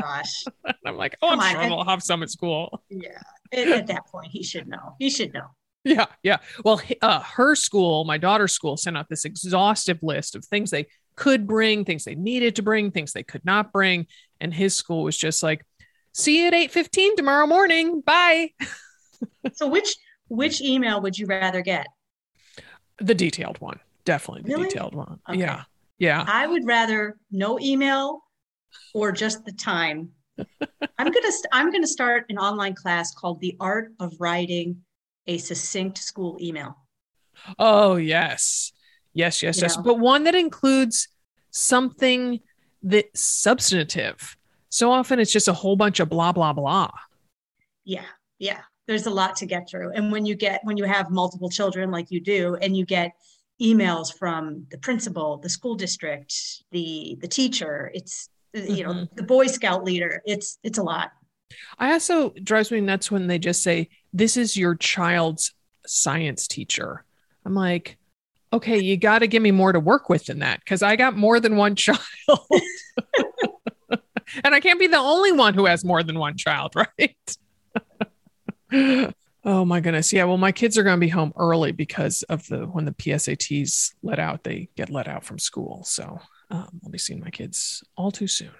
Gosh, 0.01 0.45
And 0.65 0.75
I'm 0.87 0.97
like, 0.97 1.17
oh, 1.23 1.31
Come 1.31 1.41
I'm 1.41 1.57
on, 1.57 1.63
sure 1.63 1.77
we'll 1.77 1.85
have 1.85 2.03
some 2.03 2.23
at 2.23 2.31
school. 2.31 2.83
yeah. 2.89 3.21
At, 3.53 3.69
at 3.69 3.87
that 3.89 4.07
point, 4.07 4.29
he 4.33 4.43
should 4.43 4.67
know. 4.67 4.97
He 4.99 5.11
should 5.11 5.33
know. 5.35 5.49
Yeah, 5.85 6.07
yeah. 6.23 6.39
Well, 6.65 6.81
uh, 7.03 7.21
her 7.21 7.55
school, 7.55 8.05
my 8.05 8.17
daughter's 8.17 8.53
school, 8.53 8.77
sent 8.77 8.97
out 8.97 9.09
this 9.09 9.25
exhaustive 9.25 9.99
list 10.03 10.37
of 10.37 10.45
things 10.45 10.71
they 10.71 10.87
could 11.17 11.47
bring, 11.47 11.85
things 11.85 12.05
they 12.05 12.15
needed 12.15 12.57
to 12.57 12.63
bring, 12.63 12.91
things 12.91 13.13
they 13.13 13.25
could 13.25 13.45
not 13.45 13.73
bring, 13.73 14.07
and 14.41 14.55
his 14.55 14.75
school 14.75 15.03
was 15.03 15.17
just 15.17 15.43
like, 15.43 15.67
"See 16.15 16.41
you 16.41 16.47
at 16.47 16.55
eight 16.55 16.71
fifteen 16.71 17.17
tomorrow 17.17 17.47
morning. 17.47 18.01
Bye." 18.01 18.53
So 19.55 19.69
which 19.69 19.95
which 20.33 20.61
email 20.61 21.01
would 21.01 21.19
you 21.19 21.27
rather 21.27 21.63
get? 21.63 21.87
The 22.99 23.15
detailed 23.15 23.61
one, 23.61 23.81
definitely 24.05 24.43
the 24.43 24.55
Really? 24.57 24.69
detailed 24.69 24.95
one. 24.95 25.21
Okay. 25.29 25.41
Yeah, 25.41 25.65
yeah. 25.99 26.25
I 26.27 26.47
would 26.47 26.67
rather 26.67 27.17
no 27.31 27.59
email 27.61 28.23
or 28.95 29.13
just 29.13 29.45
the 29.45 29.53
time. 29.53 30.11
I'm 30.99 31.11
gonna 31.11 31.33
st- 31.33 31.47
I'm 31.53 31.71
gonna 31.71 31.87
start 31.87 32.27
an 32.29 32.39
online 32.39 32.75
class 32.75 33.15
called 33.15 33.41
The 33.41 33.57
Art 33.61 33.93
of 34.01 34.15
Writing 34.19 34.83
a 35.27 35.39
Succinct 35.39 35.99
School 35.99 36.37
Email. 36.41 36.77
Oh 37.59 37.97
yes, 37.97 38.73
yes, 39.13 39.43
yes, 39.43 39.57
You 39.59 39.63
yes. 39.63 39.77
know. 39.77 39.83
But 39.83 39.99
one 39.99 40.25
that 40.25 40.35
includes 40.35 41.09
something 41.51 42.41
that's 42.83 43.21
substantive. 43.23 44.37
So 44.69 44.91
often 44.91 45.21
it's 45.21 45.33
just 45.33 45.49
a 45.49 45.53
whole 45.53 45.77
bunch 45.77 46.01
of 46.01 46.09
blah 46.09 46.33
blah 46.33 46.53
blah. 46.53 46.91
Yeah, 47.85 48.05
yeah. 48.39 48.61
There's 48.89 49.07
a 49.07 49.11
lot 49.11 49.37
to 49.37 49.47
get 49.47 49.69
through, 49.69 49.93
and 49.93 50.11
when 50.11 50.27
you 50.27 50.35
get 50.35 50.61
when 50.65 50.77
you 50.77 50.85
have 50.85 51.11
multiple 51.11 51.49
children 51.49 51.91
like 51.91 52.11
you 52.11 52.21
do, 52.21 52.57
and 52.57 52.77
you 52.77 52.85
get 52.85 53.13
emails 53.61 54.17
from 54.17 54.67
the 54.71 54.79
principal, 54.79 55.37
the 55.39 55.49
school 55.49 55.75
district, 55.75 56.35
the 56.73 57.17
the 57.21 57.29
teacher, 57.29 57.91
it's 57.95 58.29
you 58.53 58.85
know 58.85 58.93
Mhm. 58.93 59.17
the 59.17 59.23
Boy 59.23 59.47
Scout 59.47 59.85
leader. 59.85 60.21
It's 60.27 60.59
it's 60.63 60.79
a 60.79 60.83
lot. 60.83 61.13
I 61.79 61.93
also 61.93 62.31
drives 62.43 62.71
me 62.71 62.81
nuts 62.81 63.11
when 63.11 63.27
they 63.27 63.39
just 63.39 63.63
say, 63.63 63.89
This 64.13 64.37
is 64.37 64.57
your 64.57 64.75
child's 64.75 65.55
science 65.87 66.47
teacher. 66.47 67.05
I'm 67.45 67.55
like, 67.55 67.99
okay, 68.53 68.79
you 68.79 68.97
got 68.97 69.21
to 69.21 69.27
give 69.27 69.43
me 69.43 69.51
more 69.51 69.73
to 69.73 69.81
work 69.81 70.09
with 70.09 70.27
than 70.27 70.41
that 70.41 70.61
because 70.61 70.83
I 70.83 70.97
got 70.97 71.17
more 71.17 71.41
than 71.41 71.57
one 71.57 71.75
child. 71.77 72.01
and 74.45 74.55
I 74.55 74.61
can't 74.61 74.81
be 74.81 74.87
the 74.87 74.99
only 74.99 75.33
one 75.33 75.55
who 75.55 75.67
has 75.67 75.85
more 75.85 76.03
than 76.03 76.19
one 76.19 76.37
child, 76.37 76.75
right? 76.99 77.37
Oh 79.45 79.65
my 79.65 79.81
goodness. 79.81 80.13
Yeah. 80.13 80.25
Well, 80.25 80.39
my 80.39 80.53
kids 80.53 80.79
are 80.79 80.83
going 80.83 80.97
to 80.97 81.05
be 81.05 81.09
home 81.09 81.33
early 81.37 81.73
because 81.73 82.23
of 82.25 82.47
the 82.49 82.67
when 82.67 82.85
the 82.85 82.93
PSATs 82.93 83.95
let 84.03 84.19
out, 84.19 84.45
they 84.45 84.69
get 84.77 84.91
let 84.91 85.09
out 85.09 85.25
from 85.25 85.39
school. 85.39 85.83
So 85.85 86.19
um, 86.51 86.81
I'll 86.85 86.91
be 86.91 86.99
seeing 86.99 87.21
my 87.21 87.31
kids 87.31 87.83
all 87.97 88.11
too 88.11 88.27
soon. 88.27 88.53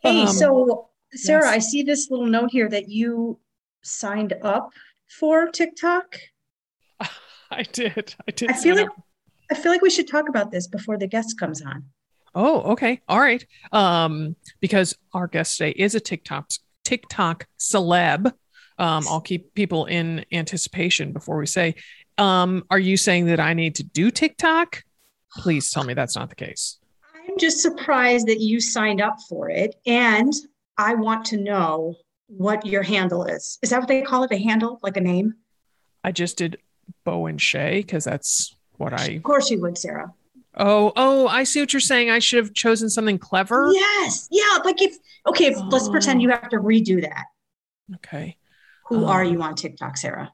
Hey, 0.00 0.22
Um, 0.22 0.28
so 0.28 0.90
Sarah, 1.12 1.44
yes. 1.44 1.54
I 1.54 1.58
see 1.58 1.82
this 1.82 2.10
little 2.10 2.26
note 2.26 2.50
here 2.50 2.68
that 2.68 2.88
you 2.88 3.38
signed 3.82 4.34
up 4.42 4.72
for 5.08 5.48
TikTok. 5.48 6.16
I 7.50 7.62
did. 7.64 8.14
I 8.26 8.30
did. 8.30 8.50
I 8.50 8.54
feel 8.54 8.76
like 8.76 8.86
up. 8.88 9.02
I 9.50 9.54
feel 9.56 9.72
like 9.72 9.82
we 9.82 9.90
should 9.90 10.08
talk 10.08 10.28
about 10.28 10.52
this 10.52 10.68
before 10.68 10.96
the 10.96 11.08
guest 11.08 11.38
comes 11.38 11.60
on. 11.62 11.84
Oh, 12.34 12.72
okay. 12.72 13.00
All 13.08 13.18
right. 13.18 13.44
Um, 13.72 14.36
because 14.60 14.96
our 15.12 15.26
guest 15.26 15.58
today 15.58 15.72
is 15.72 15.96
a 15.96 16.00
TikTok 16.00 16.50
TikTok 16.84 17.46
celeb. 17.58 18.32
Um, 18.80 19.04
I'll 19.08 19.20
keep 19.20 19.54
people 19.54 19.84
in 19.84 20.24
anticipation 20.32 21.12
before 21.12 21.36
we 21.36 21.46
say, 21.46 21.74
um, 22.18 22.64
are 22.70 22.78
you 22.78 22.96
saying 22.96 23.26
that 23.26 23.38
I 23.38 23.52
need 23.54 23.74
to 23.76 23.82
do 23.84 24.10
TikTok? 24.10 24.82
Please 25.36 25.70
tell 25.70 25.84
me 25.84 25.94
that's 25.94 26.16
not 26.16 26.30
the 26.30 26.34
case. 26.34 26.78
I'm 27.28 27.38
just 27.38 27.60
surprised 27.60 28.26
that 28.26 28.40
you 28.40 28.58
signed 28.60 29.00
up 29.00 29.18
for 29.28 29.50
it, 29.50 29.76
and 29.86 30.32
I 30.78 30.94
want 30.94 31.26
to 31.26 31.36
know 31.36 31.94
what 32.26 32.64
your 32.66 32.82
handle 32.82 33.24
is. 33.26 33.58
Is 33.62 33.70
that 33.70 33.80
what 33.80 33.88
they 33.88 34.02
call 34.02 34.24
it? 34.24 34.32
A 34.32 34.38
handle, 34.38 34.80
like 34.82 34.96
a 34.96 35.00
name? 35.00 35.34
I 36.02 36.10
just 36.10 36.38
did 36.38 36.56
Bowen 37.04 37.38
Shea 37.38 37.82
because 37.82 38.04
that's 38.04 38.56
what 38.78 38.92
I. 38.98 39.04
Of 39.16 39.22
course 39.22 39.50
you 39.50 39.60
would, 39.60 39.76
Sarah. 39.76 40.12
Oh, 40.56 40.92
oh, 40.96 41.28
I 41.28 41.44
see 41.44 41.60
what 41.60 41.72
you're 41.72 41.80
saying. 41.80 42.10
I 42.10 42.18
should 42.18 42.42
have 42.44 42.54
chosen 42.54 42.88
something 42.90 43.18
clever. 43.18 43.70
Yes, 43.72 44.26
yeah. 44.32 44.58
Like 44.64 44.80
if 44.82 44.96
okay, 45.26 45.46
if, 45.46 45.58
let's 45.68 45.86
Oh. 45.86 45.90
pretend 45.92 46.22
you 46.22 46.30
have 46.30 46.48
to 46.48 46.56
redo 46.56 47.00
that. 47.02 47.26
Okay. 47.96 48.36
Who 48.90 49.04
are 49.06 49.24
you 49.24 49.40
on 49.42 49.54
TikTok, 49.54 49.96
Sarah? 49.96 50.32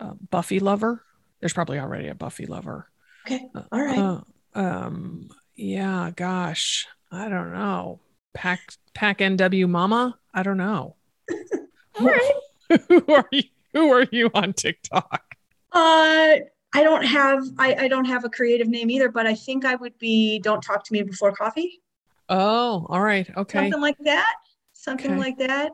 Uh, 0.00 0.14
Buffy 0.30 0.58
lover. 0.58 1.04
There's 1.40 1.52
probably 1.52 1.78
already 1.78 2.08
a 2.08 2.14
Buffy 2.14 2.46
lover. 2.46 2.90
Okay. 3.26 3.46
All 3.70 3.80
right. 3.84 3.98
Uh, 3.98 4.20
um. 4.54 5.28
Yeah. 5.54 6.10
Gosh. 6.16 6.86
I 7.12 7.28
don't 7.28 7.52
know. 7.52 8.00
Pack 8.32 8.60
Pack 8.94 9.18
NW 9.18 9.68
Mama. 9.68 10.18
I 10.32 10.42
don't 10.42 10.56
know. 10.56 10.96
All 12.00 12.06
right. 12.06 12.32
who 12.88 13.04
are 13.08 13.28
you? 13.30 13.42
Who 13.74 13.92
are 13.92 14.06
you 14.10 14.30
on 14.34 14.52
TikTok? 14.54 15.36
Uh, 15.72 16.36
I 16.74 16.82
don't 16.82 17.04
have 17.04 17.44
I, 17.58 17.74
I 17.74 17.88
don't 17.88 18.06
have 18.06 18.24
a 18.24 18.30
creative 18.30 18.66
name 18.68 18.90
either, 18.90 19.10
but 19.10 19.26
I 19.26 19.34
think 19.34 19.64
I 19.64 19.74
would 19.74 19.98
be 19.98 20.38
"Don't 20.38 20.62
talk 20.62 20.84
to 20.84 20.92
me 20.92 21.02
before 21.02 21.32
coffee." 21.32 21.82
Oh, 22.28 22.86
all 22.88 23.02
right. 23.02 23.28
Okay. 23.36 23.58
Something 23.58 23.80
like 23.80 23.98
that. 24.04 24.34
Something 24.72 25.10
Okay. 25.12 25.20
like 25.20 25.38
that. 25.38 25.72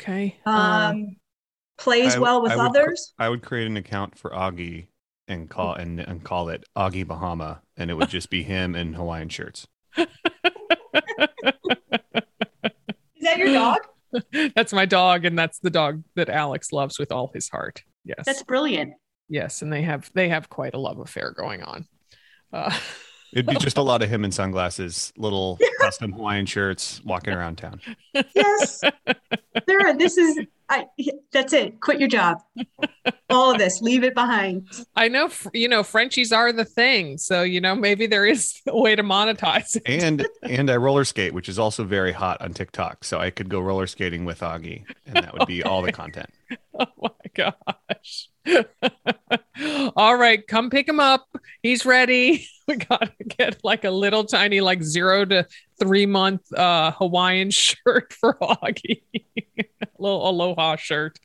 Okay. 0.00 0.36
Um, 0.44 0.54
Uh, 0.54 0.94
plays 1.78 2.16
I- 2.16 2.18
well 2.18 2.42
with 2.42 2.52
I 2.52 2.56
would 2.56 2.66
others. 2.66 3.12
I 3.18 3.28
would 3.28 3.42
create 3.42 3.66
an 3.66 3.76
account 3.76 4.16
for 4.18 4.30
Augie 4.30 4.88
and 5.28 5.48
call 5.50 5.74
and, 5.74 5.98
and 6.00 6.22
call 6.22 6.48
it 6.50 6.64
Augie 6.76 7.06
Bahama, 7.06 7.62
and 7.76 7.90
it 7.90 7.94
would 7.94 8.08
just 8.08 8.30
be 8.30 8.42
him 8.42 8.74
in 8.76 8.92
Hawaiian 8.94 9.28
shirts. 9.28 9.66
Is 9.96 10.06
that 13.22 13.38
your 13.38 13.52
dog? 13.52 13.78
that's 14.54 14.72
my 14.72 14.86
dog, 14.86 15.24
and 15.24 15.38
that's 15.38 15.58
the 15.58 15.70
dog 15.70 16.02
that 16.14 16.28
Alex 16.28 16.72
loves 16.72 16.98
with 16.98 17.10
all 17.12 17.30
his 17.34 17.48
heart. 17.48 17.82
Yes. 18.04 18.22
That's 18.24 18.42
brilliant. 18.42 18.94
yes, 19.28 19.62
and 19.62 19.72
they 19.72 19.82
have 19.82 20.10
they 20.14 20.28
have 20.28 20.48
quite 20.48 20.74
a 20.74 20.78
love 20.78 20.98
affair 21.00 21.32
going 21.32 21.62
on. 21.62 21.86
Uh, 22.52 22.76
It'd 23.32 23.46
be 23.46 23.56
just 23.56 23.76
a 23.76 23.82
lot 23.82 24.02
of 24.02 24.08
him 24.08 24.24
in 24.24 24.32
sunglasses, 24.32 25.12
little 25.16 25.58
custom 25.80 26.12
Hawaiian 26.12 26.46
shirts, 26.46 27.02
walking 27.04 27.34
around 27.34 27.56
town. 27.56 27.80
Yes, 28.34 28.80
Sarah. 29.68 29.96
This 29.96 30.16
is 30.16 30.40
I. 30.68 30.86
That's 31.32 31.52
it. 31.52 31.80
Quit 31.80 32.00
your 32.00 32.08
job. 32.08 32.42
All 33.30 33.52
of 33.52 33.58
this. 33.58 33.82
Leave 33.82 34.04
it 34.04 34.14
behind. 34.14 34.68
I 34.94 35.08
know, 35.08 35.30
you 35.52 35.68
know, 35.68 35.82
Frenchies 35.82 36.32
are 36.32 36.52
the 36.52 36.64
thing, 36.64 37.18
so 37.18 37.42
you 37.42 37.60
know 37.60 37.74
maybe 37.74 38.06
there 38.06 38.26
is 38.26 38.60
a 38.66 38.78
way 38.78 38.96
to 38.96 39.02
monetize 39.02 39.76
it. 39.76 39.82
And 39.86 40.26
and 40.42 40.70
I 40.70 40.76
roller 40.76 41.04
skate, 41.04 41.34
which 41.34 41.48
is 41.48 41.58
also 41.58 41.84
very 41.84 42.12
hot 42.12 42.40
on 42.40 42.54
TikTok. 42.54 43.04
So 43.04 43.18
I 43.18 43.30
could 43.30 43.48
go 43.48 43.60
roller 43.60 43.86
skating 43.86 44.24
with 44.24 44.40
Augie, 44.40 44.84
and 45.06 45.16
that 45.16 45.36
would 45.36 45.46
be 45.46 45.62
all 45.62 45.82
the 45.82 45.92
content. 45.92 46.30
Oh 46.78 46.86
my 47.00 47.10
gosh. 47.34 48.28
All 49.96 50.16
right, 50.16 50.46
come 50.46 50.70
pick 50.70 50.86
him 50.88 51.00
up. 51.00 51.26
He's 51.62 51.84
ready. 51.86 52.46
We 52.68 52.74
gotta 52.74 53.12
get 53.28 53.62
like 53.62 53.84
a 53.84 53.92
little 53.92 54.24
tiny, 54.24 54.60
like 54.60 54.82
zero 54.82 55.24
to 55.24 55.46
three 55.78 56.04
month 56.04 56.52
uh 56.52 56.90
Hawaiian 56.90 57.50
shirt 57.52 58.12
for 58.12 58.34
Augie. 58.42 59.02
little 60.00 60.28
aloha 60.28 60.74
shirt. 60.74 61.16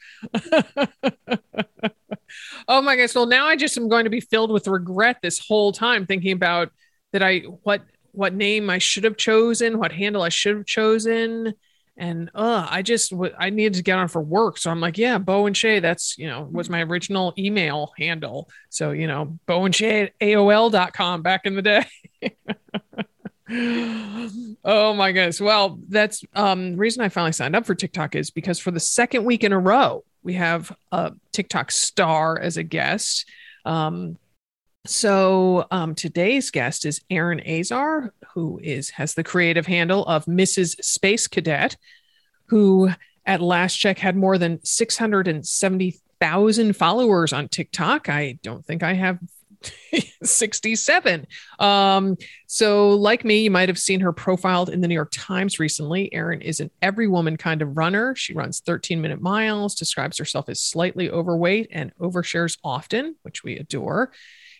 oh 2.67 2.79
my 2.83 2.95
gosh. 2.95 3.15
Well, 3.15 3.25
now 3.25 3.47
I 3.47 3.55
just 3.55 3.75
am 3.75 3.89
going 3.89 4.03
to 4.03 4.11
be 4.11 4.21
filled 4.21 4.51
with 4.51 4.67
regret 4.67 5.17
this 5.23 5.39
whole 5.39 5.71
time 5.71 6.05
thinking 6.05 6.33
about 6.33 6.69
that 7.11 7.23
I 7.23 7.39
what 7.63 7.81
what 8.11 8.35
name 8.35 8.69
I 8.69 8.77
should 8.77 9.03
have 9.03 9.17
chosen, 9.17 9.79
what 9.79 9.91
handle 9.91 10.21
I 10.21 10.29
should 10.29 10.57
have 10.57 10.67
chosen 10.67 11.55
and 12.01 12.31
uh 12.33 12.67
i 12.69 12.81
just 12.81 13.11
w- 13.11 13.33
i 13.37 13.51
needed 13.51 13.75
to 13.75 13.83
get 13.83 13.97
on 13.97 14.07
for 14.07 14.21
work. 14.21 14.57
So 14.57 14.71
i'm 14.71 14.81
like 14.81 14.97
yeah 14.97 15.19
bowen 15.19 15.53
shea 15.53 15.79
that's 15.79 16.17
you 16.17 16.27
know 16.27 16.49
was 16.51 16.69
my 16.69 16.81
original 16.81 17.33
email 17.37 17.93
handle. 17.97 18.49
So 18.69 18.91
you 18.91 19.07
know 19.07 19.37
bowen 19.45 19.71
shea 19.71 20.01
at 20.01 20.19
aol.com 20.19 21.21
back 21.21 21.45
in 21.45 21.55
the 21.55 21.61
day. 21.61 21.85
Oh 24.63 24.93
my 24.93 25.11
goodness. 25.11 25.41
Well 25.41 25.77
that's 25.89 26.23
um 26.35 26.71
the 26.71 26.77
reason 26.77 27.03
i 27.03 27.09
finally 27.09 27.33
signed 27.33 27.53
up 27.53 27.65
for 27.65 27.75
tiktok 27.75 28.15
is 28.15 28.31
because 28.31 28.59
for 28.59 28.71
the 28.71 28.79
second 28.79 29.25
week 29.25 29.43
in 29.43 29.51
a 29.51 29.59
row 29.59 30.05
we 30.23 30.35
have 30.35 30.71
a 30.93 31.11
tiktok 31.33 31.69
star 31.71 32.39
as 32.39 32.55
a 32.55 32.63
guest. 32.63 33.29
Um 33.65 34.17
so 34.85 35.65
um, 35.71 35.95
today's 35.95 36.49
guest 36.49 36.85
is 36.85 37.01
Erin 37.09 37.41
Azar, 37.47 38.13
who 38.33 38.59
is 38.63 38.89
has 38.91 39.13
the 39.13 39.23
creative 39.23 39.67
handle 39.67 40.05
of 40.05 40.25
Mrs. 40.25 40.83
Space 40.83 41.27
Cadet, 41.27 41.77
who 42.47 42.89
at 43.25 43.41
last 43.41 43.75
check 43.75 43.99
had 43.99 44.15
more 44.15 44.37
than 44.37 44.63
six 44.63 44.97
hundred 44.97 45.27
and 45.27 45.45
seventy 45.45 45.99
thousand 46.19 46.75
followers 46.75 47.33
on 47.33 47.47
TikTok. 47.47 48.09
I 48.09 48.39
don't 48.43 48.65
think 48.65 48.83
I 48.83 48.93
have 48.93 49.19
67. 50.23 51.27
Um, 51.59 52.17
so, 52.47 52.89
like 52.89 53.23
me, 53.23 53.43
you 53.43 53.51
might 53.51 53.69
have 53.69 53.79
seen 53.79 53.99
her 53.99 54.11
profiled 54.11 54.69
in 54.69 54.81
the 54.81 54.87
New 54.87 54.95
York 54.95 55.11
Times 55.11 55.59
recently. 55.59 56.13
Erin 56.13 56.41
is 56.41 56.59
an 56.59 56.71
every 56.81 57.07
woman 57.07 57.37
kind 57.37 57.61
of 57.61 57.77
runner. 57.77 58.15
She 58.15 58.33
runs 58.33 58.59
13 58.61 59.01
minute 59.01 59.21
miles, 59.21 59.75
describes 59.75 60.17
herself 60.17 60.49
as 60.49 60.59
slightly 60.59 61.09
overweight, 61.09 61.67
and 61.71 61.95
overshares 61.97 62.57
often, 62.63 63.15
which 63.23 63.43
we 63.43 63.57
adore. 63.57 64.11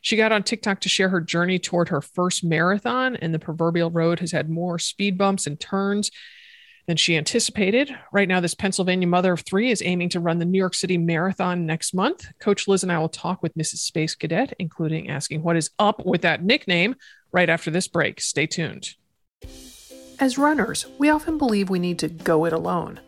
She 0.01 0.17
got 0.17 0.31
on 0.31 0.43
TikTok 0.43 0.81
to 0.81 0.89
share 0.89 1.10
her 1.10 1.22
journey 1.22 1.60
toward 1.60 1.89
her 1.89 2.01
first 2.01 2.43
marathon, 2.43 3.15
and 3.15 3.34
the 3.34 3.39
proverbial 3.39 3.91
road 3.91 4.20
has 4.20 4.31
had 4.31 4.50
more 4.50 4.79
speed 4.79 5.17
bumps 5.17 5.46
and 5.46 5.60
turns 5.60 6.12
than 6.88 6.98
she 6.98 7.15
anticipated. 7.15 7.96
Right 8.12 8.27
now, 8.27 8.39
this 8.39 8.55
Pennsylvania 8.55 9.08
mother 9.08 9.34
of 9.34 9.41
three 9.41 9.70
is 9.70 9.84
aiming 9.86 10.10
to 10.10 10.20
run 10.20 10.39
the 10.39 10.46
New 10.46 10.58
York 10.58 10.74
City 10.74 10.98
Marathon 10.98 11.67
next 11.67 11.93
month. 11.93 12.25
Coach 12.39 12.67
Liz 12.67 12.81
and 12.81 12.91
I 12.91 12.98
will 12.98 13.10
talk 13.10 13.43
with 13.43 13.53
Mrs. 13.53 13.77
Space 13.77 14.15
Cadet, 14.15 14.53
including 14.58 15.10
asking 15.10 15.43
what 15.43 15.55
is 15.55 15.70
up 15.77 16.03
with 16.05 16.22
that 16.22 16.43
nickname 16.43 16.96
right 17.31 17.50
after 17.50 17.70
this 17.70 17.88
break. 17.88 18.20
Stay 18.20 18.48
tuned. 18.48 18.96
As 20.20 20.38
runners, 20.38 20.88
we 20.98 21.10
often 21.10 21.38
believe 21.38 21.70
we 21.70 21.79
need 21.79 22.00
to 22.00 22.08
go 22.08 22.46
it 22.46 22.53
alone. 22.53 23.00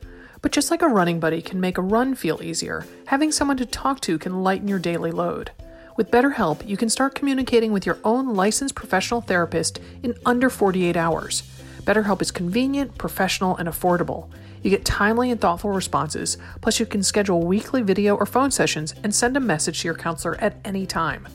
But 0.41 0.51
just 0.51 0.71
like 0.71 0.81
a 0.81 0.88
running 0.88 1.19
buddy 1.19 1.41
can 1.41 1.59
make 1.59 1.77
a 1.77 1.81
run 1.81 2.15
feel 2.15 2.41
easier, 2.43 2.85
having 3.07 3.31
someone 3.31 3.57
to 3.57 3.65
talk 3.65 4.00
to 4.01 4.19
can 4.19 4.43
lighten 4.43 4.67
your 4.67 4.79
daily 4.79 5.12
load. 5.12 5.51
With 5.95 6.09
BetterHelp, 6.09 6.67
you 6.67 6.75
can 6.75 6.89
start 6.89 7.13
communicating 7.13 7.71
with 7.71 7.85
your 7.85 8.00
own 8.03 8.33
licensed 8.33 8.73
professional 8.73 9.21
therapist 9.21 9.79
in 10.01 10.15
under 10.25 10.50
48 10.50 10.97
hours. 10.97 11.43
BetterHelp 11.81 12.19
is 12.19 12.31
convenient, 12.31 12.97
professional, 12.97 13.55
and 13.57 13.69
affordable. 13.69 14.27
You 14.63 14.71
get 14.71 14.85
timely 14.85 15.29
and 15.29 15.39
thoughtful 15.39 15.69
responses, 15.69 16.38
plus, 16.62 16.79
you 16.79 16.88
can 16.88 17.03
schedule 17.03 17.45
weekly 17.45 17.83
video 17.83 18.15
or 18.15 18.25
phone 18.25 18.50
sessions 18.50 18.95
and 19.03 19.13
send 19.13 19.38
a 19.38 19.41
message 19.41 19.81
to 19.81 19.88
your 19.88 19.93
counselor 19.93 20.35
at 20.41 20.57
any 20.65 20.88
time. 20.88 21.27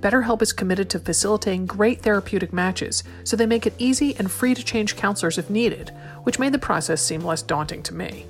BetterHelp 0.00 0.42
is 0.42 0.52
committed 0.52 0.90
to 0.90 0.98
facilitating 0.98 1.66
great 1.66 2.02
therapeutic 2.02 2.52
matches, 2.52 3.04
so 3.22 3.36
they 3.36 3.46
make 3.46 3.68
it 3.68 3.74
easy 3.78 4.16
and 4.16 4.32
free 4.32 4.52
to 4.52 4.64
change 4.64 4.96
counselors 4.96 5.38
if 5.38 5.48
needed, 5.48 5.92
which 6.24 6.40
made 6.40 6.52
the 6.52 6.58
process 6.58 7.00
seem 7.00 7.20
less 7.20 7.42
daunting 7.42 7.84
to 7.84 7.94
me 7.94 8.26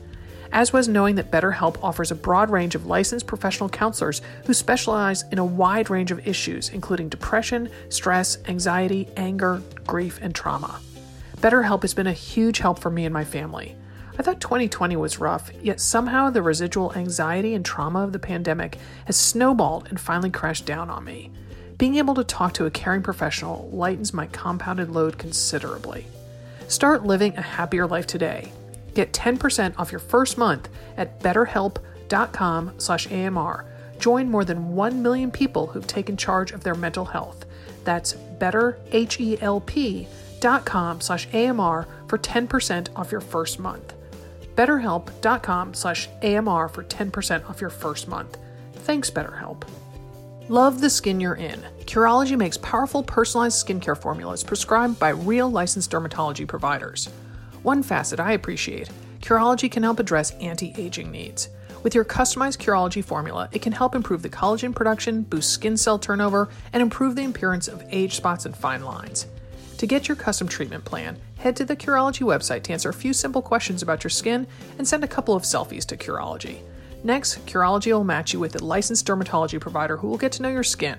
as 0.52 0.72
was 0.72 0.86
knowing 0.86 1.14
that 1.16 1.30
BetterHelp 1.30 1.82
offers 1.82 2.10
a 2.10 2.14
broad 2.14 2.50
range 2.50 2.74
of 2.74 2.86
licensed 2.86 3.26
professional 3.26 3.68
counselors 3.68 4.20
who 4.44 4.54
specialize 4.54 5.24
in 5.32 5.38
a 5.38 5.44
wide 5.44 5.90
range 5.90 6.10
of 6.10 6.26
issues, 6.26 6.68
including 6.68 7.08
depression, 7.08 7.70
stress, 7.88 8.38
anxiety, 8.46 9.08
anger, 9.16 9.62
grief, 9.86 10.18
and 10.22 10.34
trauma. 10.34 10.80
BetterHelp 11.38 11.82
has 11.82 11.94
been 11.94 12.06
a 12.06 12.12
huge 12.12 12.58
help 12.58 12.78
for 12.78 12.90
me 12.90 13.04
and 13.04 13.12
my 13.12 13.24
family. 13.24 13.74
I 14.18 14.22
thought 14.22 14.40
2020 14.42 14.94
was 14.96 15.18
rough, 15.18 15.50
yet 15.62 15.80
somehow 15.80 16.28
the 16.28 16.42
residual 16.42 16.94
anxiety 16.94 17.54
and 17.54 17.64
trauma 17.64 18.04
of 18.04 18.12
the 18.12 18.18
pandemic 18.18 18.76
has 19.06 19.16
snowballed 19.16 19.88
and 19.88 19.98
finally 19.98 20.30
crashed 20.30 20.66
down 20.66 20.90
on 20.90 21.04
me. 21.04 21.30
Being 21.78 21.96
able 21.96 22.14
to 22.14 22.22
talk 22.22 22.52
to 22.54 22.66
a 22.66 22.70
caring 22.70 23.02
professional 23.02 23.70
lightens 23.72 24.12
my 24.12 24.26
compounded 24.26 24.90
load 24.90 25.18
considerably. 25.18 26.06
Start 26.68 27.04
living 27.04 27.36
a 27.36 27.42
happier 27.42 27.86
life 27.86 28.06
today. 28.06 28.52
Get 28.94 29.12
10% 29.12 29.76
off 29.78 29.90
your 29.90 29.98
first 29.98 30.38
month 30.38 30.68
at 30.96 31.18
betterhelp.com 31.20 32.72
slash 32.78 33.10
AMR. 33.10 33.66
Join 33.98 34.30
more 34.30 34.44
than 34.44 34.74
1 34.74 35.02
million 35.02 35.30
people 35.30 35.68
who've 35.68 35.86
taken 35.86 36.16
charge 36.16 36.52
of 36.52 36.64
their 36.64 36.74
mental 36.74 37.04
health. 37.04 37.44
That's 37.84 38.14
betterhelp.com 38.14 41.00
slash 41.00 41.28
AMR 41.32 41.86
for 42.08 42.18
10% 42.18 42.88
off 42.96 43.12
your 43.12 43.20
first 43.20 43.58
month. 43.58 43.94
betterhelp.com 44.56 45.74
slash 45.74 46.08
AMR 46.22 46.68
for 46.68 46.84
10% 46.84 47.48
off 47.48 47.60
your 47.60 47.70
first 47.70 48.08
month. 48.08 48.38
Thanks, 48.74 49.10
BetterHelp. 49.10 49.64
Love 50.48 50.80
the 50.80 50.90
skin 50.90 51.20
you're 51.20 51.36
in. 51.36 51.60
Curology 51.82 52.36
makes 52.36 52.58
powerful 52.58 53.02
personalized 53.02 53.64
skincare 53.64 53.96
formulas 53.96 54.42
prescribed 54.42 54.98
by 54.98 55.10
real 55.10 55.50
licensed 55.50 55.92
dermatology 55.92 56.46
providers. 56.46 57.08
One 57.62 57.84
facet 57.84 58.18
I 58.18 58.32
appreciate 58.32 58.90
Curology 59.20 59.70
can 59.70 59.84
help 59.84 60.00
address 60.00 60.32
anti 60.32 60.74
aging 60.76 61.12
needs. 61.12 61.48
With 61.84 61.94
your 61.94 62.04
customized 62.04 62.58
Curology 62.58 63.04
formula, 63.04 63.48
it 63.52 63.62
can 63.62 63.72
help 63.72 63.94
improve 63.94 64.22
the 64.22 64.28
collagen 64.28 64.74
production, 64.74 65.22
boost 65.22 65.50
skin 65.50 65.76
cell 65.76 65.96
turnover, 65.96 66.48
and 66.72 66.82
improve 66.82 67.14
the 67.14 67.24
appearance 67.24 67.68
of 67.68 67.84
age 67.90 68.14
spots 68.16 68.46
and 68.46 68.56
fine 68.56 68.82
lines. 68.82 69.28
To 69.78 69.86
get 69.86 70.08
your 70.08 70.16
custom 70.16 70.48
treatment 70.48 70.84
plan, 70.84 71.18
head 71.38 71.54
to 71.54 71.64
the 71.64 71.76
Curology 71.76 72.22
website 72.22 72.64
to 72.64 72.72
answer 72.72 72.88
a 72.88 72.94
few 72.94 73.12
simple 73.12 73.42
questions 73.42 73.80
about 73.80 74.02
your 74.02 74.10
skin 74.10 74.48
and 74.78 74.86
send 74.86 75.04
a 75.04 75.08
couple 75.08 75.34
of 75.34 75.44
selfies 75.44 75.86
to 75.86 75.96
Curology. 75.96 76.62
Next, 77.04 77.46
Curology 77.46 77.92
will 77.92 78.02
match 78.02 78.32
you 78.32 78.40
with 78.40 78.56
a 78.56 78.64
licensed 78.64 79.06
dermatology 79.06 79.60
provider 79.60 79.96
who 79.96 80.08
will 80.08 80.18
get 80.18 80.32
to 80.32 80.42
know 80.42 80.48
your 80.48 80.64
skin. 80.64 80.98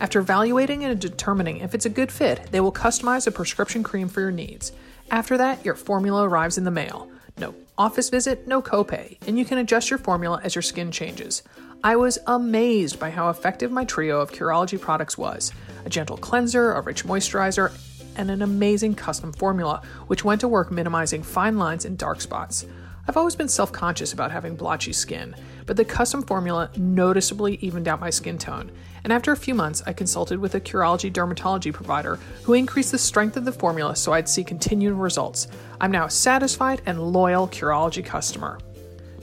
After 0.00 0.20
evaluating 0.20 0.84
and 0.84 0.98
determining 0.98 1.58
if 1.58 1.74
it's 1.74 1.86
a 1.86 1.90
good 1.90 2.10
fit, 2.10 2.48
they 2.50 2.60
will 2.60 2.72
customize 2.72 3.26
a 3.26 3.30
prescription 3.30 3.82
cream 3.82 4.08
for 4.08 4.20
your 4.20 4.30
needs. 4.30 4.72
After 5.10 5.38
that, 5.38 5.64
your 5.64 5.74
formula 5.74 6.28
arrives 6.28 6.58
in 6.58 6.64
the 6.64 6.70
mail. 6.70 7.08
No 7.38 7.54
Office 7.78 8.10
visit, 8.10 8.46
no 8.48 8.60
copay, 8.60 9.16
and 9.26 9.38
you 9.38 9.44
can 9.44 9.58
adjust 9.58 9.88
your 9.88 10.00
formula 10.00 10.40
as 10.42 10.54
your 10.54 10.62
skin 10.62 10.90
changes. 10.90 11.42
I 11.84 11.94
was 11.94 12.18
amazed 12.26 12.98
by 12.98 13.10
how 13.10 13.30
effective 13.30 13.70
my 13.70 13.84
trio 13.84 14.20
of 14.20 14.32
Curology 14.32 14.80
products 14.80 15.16
was 15.16 15.52
a 15.84 15.88
gentle 15.88 16.16
cleanser, 16.16 16.72
a 16.72 16.80
rich 16.80 17.04
moisturizer, 17.04 17.72
and 18.16 18.30
an 18.30 18.42
amazing 18.42 18.96
custom 18.96 19.32
formula, 19.32 19.80
which 20.08 20.24
went 20.24 20.40
to 20.40 20.48
work 20.48 20.72
minimizing 20.72 21.22
fine 21.22 21.56
lines 21.56 21.84
and 21.84 21.96
dark 21.96 22.20
spots. 22.20 22.66
I've 23.06 23.16
always 23.16 23.36
been 23.36 23.48
self 23.48 23.72
conscious 23.72 24.12
about 24.12 24.32
having 24.32 24.56
blotchy 24.56 24.92
skin, 24.92 25.34
but 25.68 25.76
the 25.76 25.84
custom 25.84 26.22
formula 26.22 26.70
noticeably 26.78 27.56
evened 27.56 27.86
out 27.86 28.00
my 28.00 28.08
skin 28.08 28.38
tone. 28.38 28.72
And 29.04 29.12
after 29.12 29.32
a 29.32 29.36
few 29.36 29.54
months, 29.54 29.82
I 29.86 29.92
consulted 29.92 30.38
with 30.40 30.54
a 30.54 30.60
Curology 30.60 31.12
dermatology 31.12 31.74
provider 31.74 32.18
who 32.42 32.54
increased 32.54 32.90
the 32.90 32.98
strength 32.98 33.36
of 33.36 33.44
the 33.44 33.52
formula 33.52 33.94
so 33.94 34.14
I'd 34.14 34.30
see 34.30 34.42
continued 34.42 34.94
results. 34.94 35.46
I'm 35.78 35.90
now 35.90 36.06
a 36.06 36.10
satisfied 36.10 36.80
and 36.86 37.12
loyal 37.12 37.46
Curology 37.46 38.02
customer. 38.02 38.58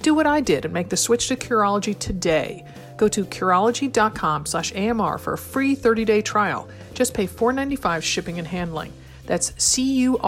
Do 0.04 0.14
what 0.14 0.28
I 0.28 0.40
did 0.40 0.66
and 0.66 0.74
make 0.74 0.90
the 0.90 0.98
switch 0.98 1.30
to 1.30 1.36
Curology 1.36 1.98
today. 1.98 2.64
Go 2.96 3.08
to 3.08 3.26
Curology.com 3.26 4.46
slash 4.46 4.72
AMR 4.76 5.18
for 5.18 5.34
a 5.34 5.38
free 5.40 5.76
30-day 5.76 6.22
trial. 6.22 6.70
Just 6.94 7.16
pay 7.16 7.26
$4.95 7.26 8.04
shipping 8.04 8.38
and 8.38 8.48
handling. 8.48 8.94
That's 9.26 9.52
C-U-R-O-L-O-G-Y 9.58 10.28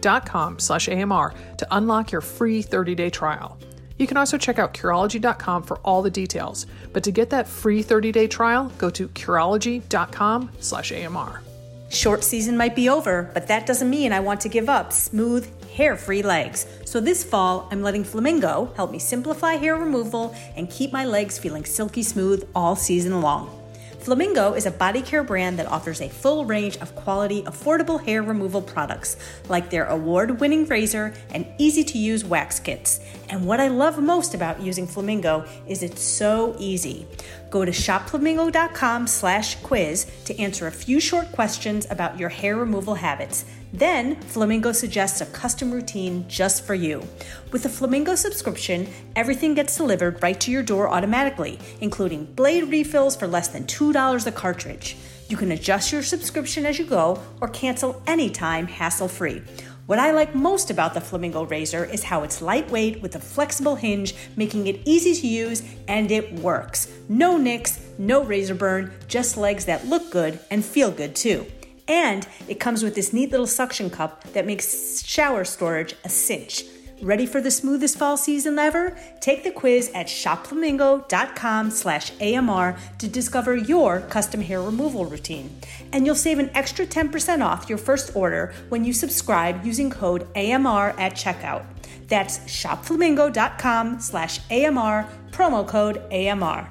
dot 0.00 0.26
com 0.26 0.60
slash 0.60 0.88
AMR 0.88 1.34
to 1.56 1.66
unlock 1.72 2.12
your 2.12 2.20
free 2.20 2.62
30-day 2.62 3.10
trial. 3.10 3.58
You 3.98 4.06
can 4.06 4.16
also 4.16 4.38
check 4.38 4.58
out 4.58 4.74
Curology.com 4.74 5.64
for 5.64 5.78
all 5.78 6.02
the 6.02 6.10
details. 6.10 6.66
But 6.92 7.02
to 7.04 7.10
get 7.10 7.30
that 7.30 7.46
free 7.46 7.82
30-day 7.82 8.28
trial, 8.28 8.72
go 8.78 8.90
to 8.90 9.08
Curology.com 9.08 10.50
slash 10.60 10.92
AMR. 10.92 11.42
Short 11.90 12.22
season 12.22 12.56
might 12.56 12.76
be 12.76 12.88
over, 12.88 13.30
but 13.34 13.48
that 13.48 13.66
doesn't 13.66 13.88
mean 13.88 14.12
I 14.12 14.20
want 14.20 14.42
to 14.42 14.48
give 14.48 14.68
up 14.68 14.92
smooth, 14.92 15.48
hair 15.70 15.96
free 15.96 16.22
legs. 16.22 16.66
So 16.84 17.00
this 17.00 17.24
fall, 17.24 17.66
I'm 17.70 17.82
letting 17.82 18.04
Flamingo 18.04 18.72
help 18.76 18.92
me 18.92 18.98
simplify 18.98 19.54
hair 19.54 19.76
removal 19.76 20.34
and 20.54 20.70
keep 20.70 20.92
my 20.92 21.06
legs 21.06 21.38
feeling 21.38 21.64
silky 21.64 22.02
smooth 22.02 22.46
all 22.54 22.76
season 22.76 23.20
long. 23.22 23.57
Flamingo 23.98 24.54
is 24.54 24.64
a 24.64 24.70
body 24.70 25.02
care 25.02 25.24
brand 25.24 25.58
that 25.58 25.66
offers 25.66 26.00
a 26.00 26.08
full 26.08 26.44
range 26.44 26.76
of 26.78 26.94
quality, 26.94 27.42
affordable 27.42 28.02
hair 28.02 28.22
removal 28.22 28.62
products, 28.62 29.16
like 29.48 29.70
their 29.70 29.84
award 29.86 30.40
winning 30.40 30.66
razor 30.66 31.12
and 31.30 31.46
easy 31.58 31.84
to 31.84 31.98
use 31.98 32.24
wax 32.24 32.60
kits. 32.60 33.00
And 33.28 33.46
what 33.46 33.60
I 33.60 33.68
love 33.68 33.98
most 33.98 34.34
about 34.34 34.60
using 34.60 34.86
Flamingo 34.86 35.44
is 35.66 35.82
it's 35.82 36.02
so 36.02 36.54
easy. 36.58 37.06
Go 37.50 37.64
to 37.64 37.72
shopflamingo.com 37.72 39.06
slash 39.06 39.56
quiz 39.62 40.06
to 40.26 40.38
answer 40.38 40.66
a 40.66 40.72
few 40.72 41.00
short 41.00 41.32
questions 41.32 41.86
about 41.90 42.18
your 42.18 42.28
hair 42.28 42.56
removal 42.56 42.94
habits. 42.94 43.44
Then, 43.72 44.16
Flamingo 44.22 44.72
suggests 44.72 45.20
a 45.20 45.26
custom 45.26 45.70
routine 45.70 46.24
just 46.26 46.64
for 46.64 46.74
you. 46.74 47.06
With 47.52 47.66
a 47.66 47.68
Flamingo 47.68 48.14
subscription, 48.14 48.88
everything 49.14 49.54
gets 49.54 49.76
delivered 49.76 50.22
right 50.22 50.40
to 50.40 50.50
your 50.50 50.62
door 50.62 50.88
automatically, 50.88 51.58
including 51.80 52.24
blade 52.24 52.70
refills 52.70 53.14
for 53.14 53.26
less 53.26 53.48
than 53.48 53.64
$2 53.64 54.26
a 54.26 54.32
cartridge. 54.32 54.96
You 55.28 55.36
can 55.36 55.52
adjust 55.52 55.92
your 55.92 56.02
subscription 56.02 56.64
as 56.64 56.78
you 56.78 56.86
go 56.86 57.22
or 57.42 57.48
cancel 57.48 58.02
anytime 58.06 58.66
hassle 58.66 59.08
free. 59.08 59.42
What 59.84 59.98
I 59.98 60.12
like 60.12 60.34
most 60.34 60.70
about 60.70 60.94
the 60.94 61.00
Flamingo 61.00 61.44
razor 61.44 61.84
is 61.84 62.04
how 62.04 62.22
it's 62.22 62.42
lightweight 62.42 63.02
with 63.02 63.16
a 63.16 63.20
flexible 63.20 63.76
hinge, 63.76 64.14
making 64.36 64.66
it 64.66 64.80
easy 64.86 65.14
to 65.14 65.26
use 65.26 65.62
and 65.86 66.10
it 66.10 66.32
works. 66.40 66.92
No 67.08 67.36
nicks, 67.36 67.80
no 67.98 68.22
razor 68.22 68.54
burn, 68.54 68.92
just 69.08 69.36
legs 69.36 69.64
that 69.66 69.86
look 69.86 70.10
good 70.10 70.40
and 70.50 70.64
feel 70.64 70.90
good 70.90 71.14
too. 71.16 71.46
And 71.88 72.28
it 72.46 72.60
comes 72.60 72.82
with 72.82 72.94
this 72.94 73.12
neat 73.12 73.30
little 73.30 73.46
suction 73.46 73.90
cup 73.90 74.22
that 74.34 74.46
makes 74.46 75.02
shower 75.04 75.44
storage 75.44 75.94
a 76.04 76.08
cinch. 76.08 76.64
Ready 77.00 77.26
for 77.26 77.40
the 77.40 77.50
smoothest 77.50 77.96
fall 77.96 78.16
season 78.16 78.58
ever? 78.58 78.98
Take 79.20 79.44
the 79.44 79.52
quiz 79.52 79.90
at 79.94 80.06
shopflamingo.com 80.06 81.70
slash 81.70 82.12
AMR 82.20 82.76
to 82.98 83.08
discover 83.08 83.54
your 83.54 84.00
custom 84.00 84.40
hair 84.40 84.60
removal 84.60 85.04
routine. 85.04 85.56
And 85.92 86.04
you'll 86.04 86.16
save 86.16 86.40
an 86.40 86.50
extra 86.54 86.84
10% 86.84 87.44
off 87.44 87.68
your 87.68 87.78
first 87.78 88.16
order 88.16 88.52
when 88.68 88.84
you 88.84 88.92
subscribe 88.92 89.64
using 89.64 89.90
code 89.90 90.26
AMR 90.36 90.90
at 90.98 91.14
checkout. 91.14 91.64
That's 92.08 92.40
shopflamingo.com 92.40 94.00
slash 94.00 94.40
AMR, 94.50 95.08
promo 95.30 95.66
code 95.66 96.02
AMR. 96.10 96.68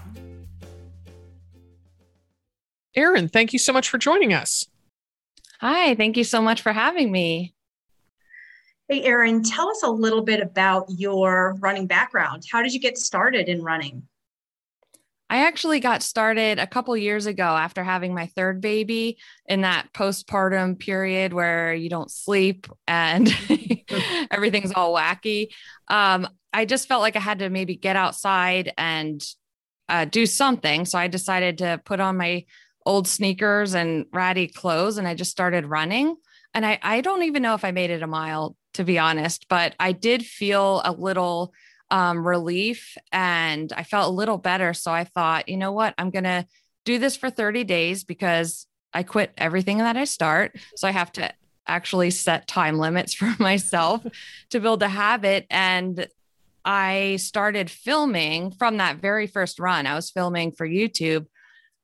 Erin, 2.96 3.30
thank 3.30 3.54
you 3.54 3.60
so 3.60 3.72
much 3.72 3.88
for 3.88 3.98
joining 3.98 4.34
us. 4.34 4.66
Hi, 5.60 5.96
thank 5.96 6.18
you 6.18 6.24
so 6.24 6.42
much 6.42 6.62
for 6.62 6.72
having 6.72 7.12
me. 7.12 7.56
Hey, 8.88 9.04
Erin, 9.04 9.44
tell 9.44 9.70
us 9.70 9.84
a 9.84 9.90
little 9.90 10.22
bit 10.22 10.40
about 10.40 10.86
your 10.90 11.56
running 11.60 11.88
background. 11.88 12.44
How 12.52 12.62
did 12.62 12.74
you 12.74 12.80
get 12.80 12.98
started 12.98 13.50
in 13.50 13.62
running? 13.62 14.04
I 15.30 15.46
actually 15.46 15.82
got 15.82 16.04
started 16.04 16.58
a 16.58 16.68
couple 16.68 16.96
years 16.96 17.26
ago 17.26 17.44
after 17.44 17.84
having 17.84 18.14
my 18.14 18.28
third 18.28 18.62
baby 18.62 19.18
in 19.46 19.62
that 19.62 19.92
postpartum 19.94 20.80
period 20.80 21.34
where 21.34 21.74
you 21.74 21.90
don't 21.90 22.10
sleep 22.10 22.68
and 22.88 23.28
everything's 24.32 24.72
all 24.72 24.96
wacky. 24.96 25.48
Um, 25.90 26.30
I 26.54 26.64
just 26.64 26.88
felt 26.88 27.02
like 27.02 27.18
I 27.18 27.20
had 27.20 27.40
to 27.40 27.50
maybe 27.50 27.76
get 27.76 27.98
outside 27.98 28.72
and 28.78 29.22
uh, 29.90 30.06
do 30.06 30.26
something. 30.26 30.86
So 30.86 30.98
I 30.98 31.08
decided 31.08 31.58
to 31.58 31.82
put 31.84 32.00
on 32.00 32.16
my 32.16 32.46
old 32.88 33.06
sneakers 33.06 33.76
and 33.76 34.06
ratty 34.14 34.48
clothes 34.48 34.98
and 34.98 35.06
I 35.06 35.14
just 35.14 35.30
started 35.30 35.66
running. 35.66 36.16
And 36.54 36.66
I, 36.66 36.80
I 36.82 37.02
don't 37.02 37.24
even 37.24 37.44
know 37.44 37.54
if 37.54 37.66
I 37.66 37.72
made 37.72 37.90
it 37.90 38.02
a 38.02 38.08
mile, 38.08 38.56
to 38.76 38.86
be 38.86 38.98
honest, 38.98 39.48
but 39.50 39.76
I 39.78 39.92
did 39.92 40.26
feel 40.26 40.82
a 40.86 40.94
little 40.94 41.54
um, 41.92 42.26
relief 42.26 42.98
and 43.12 43.72
I 43.74 43.84
felt 43.84 44.08
a 44.08 44.16
little 44.16 44.38
better. 44.38 44.74
So 44.74 44.92
I 44.92 45.04
thought, 45.04 45.50
you 45.50 45.58
know 45.58 45.74
what? 45.74 45.96
I'm 45.98 46.12
going 46.12 46.24
to 46.24 46.48
do 46.86 46.98
this 46.98 47.18
for 47.18 47.30
30 47.30 47.66
days 47.66 48.06
because 48.06 48.68
I 48.94 49.04
quit 49.04 49.34
everything 49.38 49.80
that 49.80 49.98
I 49.98 50.06
start. 50.06 50.56
So 50.78 50.88
I 50.88 50.92
have 50.92 51.12
to 51.14 51.30
actually 51.68 52.12
set 52.12 52.48
time 52.48 52.80
limits 52.80 53.14
for 53.14 53.36
myself 53.38 54.06
to 54.52 54.62
build 54.62 54.82
a 54.82 54.88
habit. 54.88 55.46
And 55.50 56.08
I 56.64 57.18
started 57.18 57.70
filming 57.70 58.52
from 58.52 58.78
that 58.78 58.98
very 58.98 59.28
first 59.28 59.60
run. 59.60 59.86
I 59.86 59.96
was 59.96 60.10
filming 60.10 60.54
for 60.54 60.66
YouTube 60.66 61.26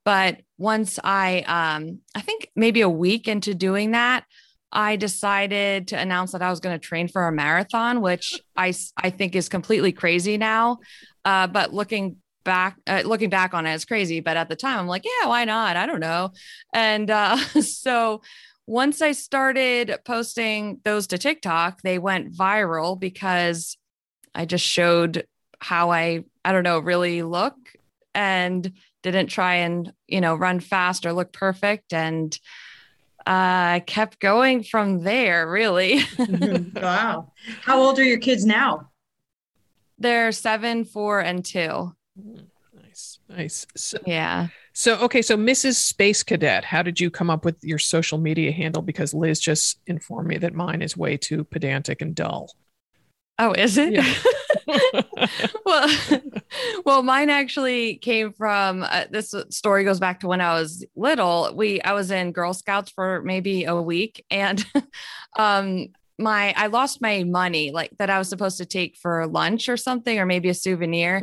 but 0.05 0.41
once 0.57 0.99
I, 1.03 1.41
um, 1.41 1.99
I 2.15 2.21
think 2.21 2.49
maybe 2.55 2.81
a 2.81 2.89
week 2.89 3.27
into 3.27 3.53
doing 3.53 3.91
that, 3.91 4.25
I 4.71 4.95
decided 4.95 5.89
to 5.89 5.99
announce 5.99 6.31
that 6.31 6.41
I 6.41 6.49
was 6.49 6.59
going 6.59 6.77
to 6.77 6.85
train 6.85 7.07
for 7.07 7.27
a 7.27 7.31
marathon, 7.31 8.01
which 8.01 8.39
I, 8.55 8.73
I 8.97 9.11
think 9.11 9.35
is 9.35 9.47
completely 9.47 9.91
crazy 9.91 10.37
now. 10.37 10.79
Uh, 11.23 11.47
but 11.47 11.73
looking 11.73 12.17
back, 12.43 12.77
uh, 12.87 13.03
looking 13.05 13.29
back 13.29 13.53
on 13.53 13.65
it, 13.65 13.73
it's 13.73 13.85
crazy. 13.85 14.19
But 14.19 14.35
at 14.35 14.49
the 14.49 14.55
time, 14.55 14.79
I'm 14.79 14.87
like, 14.87 15.05
yeah, 15.05 15.27
why 15.27 15.45
not? 15.45 15.77
I 15.77 15.85
don't 15.85 15.99
know. 15.99 16.31
And 16.73 17.09
uh, 17.09 17.37
so 17.61 18.21
once 18.65 19.01
I 19.01 19.11
started 19.11 19.95
posting 20.05 20.79
those 20.83 21.07
to 21.07 21.17
TikTok, 21.17 21.81
they 21.83 21.99
went 21.99 22.33
viral 22.33 22.99
because 22.99 23.77
I 24.33 24.45
just 24.45 24.65
showed 24.65 25.27
how 25.59 25.91
I, 25.91 26.23
I 26.43 26.51
don't 26.51 26.63
know, 26.63 26.79
really 26.79 27.21
look. 27.21 27.55
And 28.15 28.73
didn't 29.03 29.27
try 29.27 29.55
and 29.55 29.93
you 30.07 30.21
know 30.21 30.35
run 30.35 30.59
fast 30.59 31.05
or 31.05 31.13
look 31.13 31.31
perfect. 31.31 31.93
And 31.93 32.37
uh 33.25 33.79
kept 33.81 34.19
going 34.19 34.63
from 34.63 35.03
there 35.03 35.49
really. 35.49 35.99
Wow. 36.75 37.31
How 37.61 37.79
old 37.79 37.99
are 37.99 38.03
your 38.03 38.19
kids 38.19 38.45
now? 38.45 38.89
They're 39.99 40.31
seven 40.31 40.85
four 40.85 41.19
and 41.19 41.45
two. 41.45 41.93
Nice 42.75 43.19
nice. 43.29 43.65
So, 43.75 43.97
yeah. 44.05 44.47
so 44.73 44.97
okay 44.99 45.21
so 45.21 45.37
mrs 45.37 45.75
space 45.75 46.23
cadet 46.23 46.63
how 46.63 46.81
did 46.81 46.99
you 46.99 47.09
come 47.09 47.29
up 47.29 47.45
with 47.45 47.63
your 47.63 47.79
social 47.79 48.17
media 48.17 48.51
handle? 48.51 48.81
Because 48.81 49.13
liz 49.13 49.39
just 49.39 49.79
informed 49.87 50.27
me 50.27 50.37
that 50.39 50.53
mine 50.53 50.81
is 50.81 50.97
way 50.97 51.17
too 51.17 51.43
pedantic 51.43 52.01
and 52.01 52.15
dull 52.15 52.49
oh 53.39 53.53
is 53.53 53.77
it 53.77 53.93
yeah. 53.93 54.13
well, 55.65 55.89
well, 56.85 57.03
mine 57.03 57.29
actually 57.29 57.95
came 57.97 58.31
from 58.33 58.83
uh, 58.83 59.05
this 59.09 59.33
story 59.49 59.83
goes 59.83 59.99
back 59.99 60.19
to 60.21 60.27
when 60.27 60.41
I 60.41 60.53
was 60.59 60.85
little. 60.95 61.53
We 61.55 61.81
I 61.81 61.93
was 61.93 62.11
in 62.11 62.31
Girl 62.31 62.53
Scouts 62.53 62.91
for 62.91 63.21
maybe 63.23 63.65
a 63.65 63.79
week, 63.81 64.25
and 64.29 64.63
um, 65.37 65.87
my 66.19 66.53
I 66.55 66.67
lost 66.67 67.01
my 67.01 67.23
money 67.23 67.71
like 67.71 67.91
that 67.99 68.09
I 68.09 68.17
was 68.17 68.29
supposed 68.29 68.57
to 68.57 68.65
take 68.65 68.97
for 68.97 69.25
lunch 69.27 69.69
or 69.69 69.77
something, 69.77 70.19
or 70.19 70.25
maybe 70.25 70.49
a 70.49 70.53
souvenir. 70.53 71.21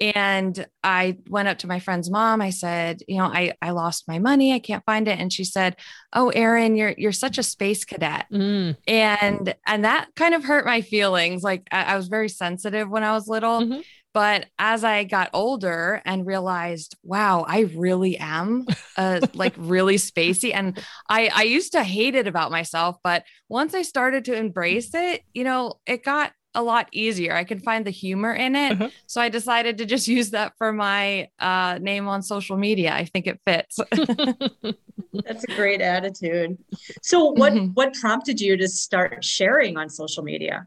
And 0.00 0.66
I 0.82 1.18
went 1.28 1.48
up 1.48 1.58
to 1.58 1.66
my 1.66 1.78
friend's 1.78 2.10
mom. 2.10 2.40
I 2.40 2.50
said, 2.50 3.02
you 3.08 3.18
know, 3.18 3.24
I, 3.24 3.54
I 3.60 3.70
lost 3.70 4.08
my 4.08 4.18
money. 4.18 4.52
I 4.52 4.58
can't 4.58 4.84
find 4.84 5.08
it. 5.08 5.18
And 5.18 5.32
she 5.32 5.44
said, 5.44 5.76
Oh, 6.12 6.30
Erin, 6.30 6.76
you're 6.76 6.94
you're 6.96 7.12
such 7.12 7.38
a 7.38 7.42
space 7.42 7.84
cadet. 7.84 8.26
Mm. 8.32 8.76
And 8.86 9.54
and 9.66 9.84
that 9.84 10.08
kind 10.16 10.34
of 10.34 10.44
hurt 10.44 10.64
my 10.66 10.80
feelings. 10.80 11.42
Like 11.42 11.66
I, 11.70 11.84
I 11.84 11.96
was 11.96 12.08
very 12.08 12.28
sensitive 12.28 12.88
when 12.88 13.04
I 13.04 13.12
was 13.12 13.28
little. 13.28 13.60
Mm-hmm. 13.60 13.80
But 14.14 14.46
as 14.58 14.84
I 14.84 15.04
got 15.04 15.30
older 15.32 16.02
and 16.04 16.26
realized, 16.26 16.96
wow, 17.02 17.44
I 17.46 17.70
really 17.76 18.16
am 18.16 18.66
uh, 18.96 19.20
like 19.34 19.54
really 19.56 19.96
spacey. 19.96 20.52
And 20.52 20.82
I, 21.08 21.30
I 21.32 21.42
used 21.42 21.72
to 21.72 21.84
hate 21.84 22.14
it 22.14 22.26
about 22.26 22.50
myself. 22.50 22.96
But 23.04 23.24
once 23.48 23.74
I 23.74 23.82
started 23.82 24.24
to 24.24 24.34
embrace 24.34 24.94
it, 24.94 25.22
you 25.34 25.44
know, 25.44 25.74
it 25.86 26.02
got 26.02 26.32
a 26.54 26.62
lot 26.62 26.88
easier. 26.92 27.34
I 27.34 27.44
can 27.44 27.60
find 27.60 27.84
the 27.84 27.90
humor 27.90 28.32
in 28.32 28.56
it. 28.56 28.72
Uh-huh. 28.72 28.90
So 29.06 29.20
I 29.20 29.28
decided 29.28 29.78
to 29.78 29.86
just 29.86 30.08
use 30.18 30.30
that 30.30 30.54
for 30.58 30.72
my 30.72 31.28
uh, 31.38 31.78
name 31.80 32.08
on 32.08 32.22
social 32.22 32.56
media. 32.56 32.92
I 32.94 33.04
think 33.04 33.26
it 33.26 33.40
fits. 33.46 33.78
That's 35.12 35.44
a 35.44 35.54
great 35.56 35.80
attitude. 35.80 36.58
So 37.02 37.26
what 37.26 37.52
mm-hmm. 37.52 37.72
what 37.72 37.94
prompted 37.94 38.40
you 38.40 38.56
to 38.56 38.68
start 38.68 39.24
sharing 39.24 39.76
on 39.76 39.88
social 39.88 40.22
media? 40.22 40.66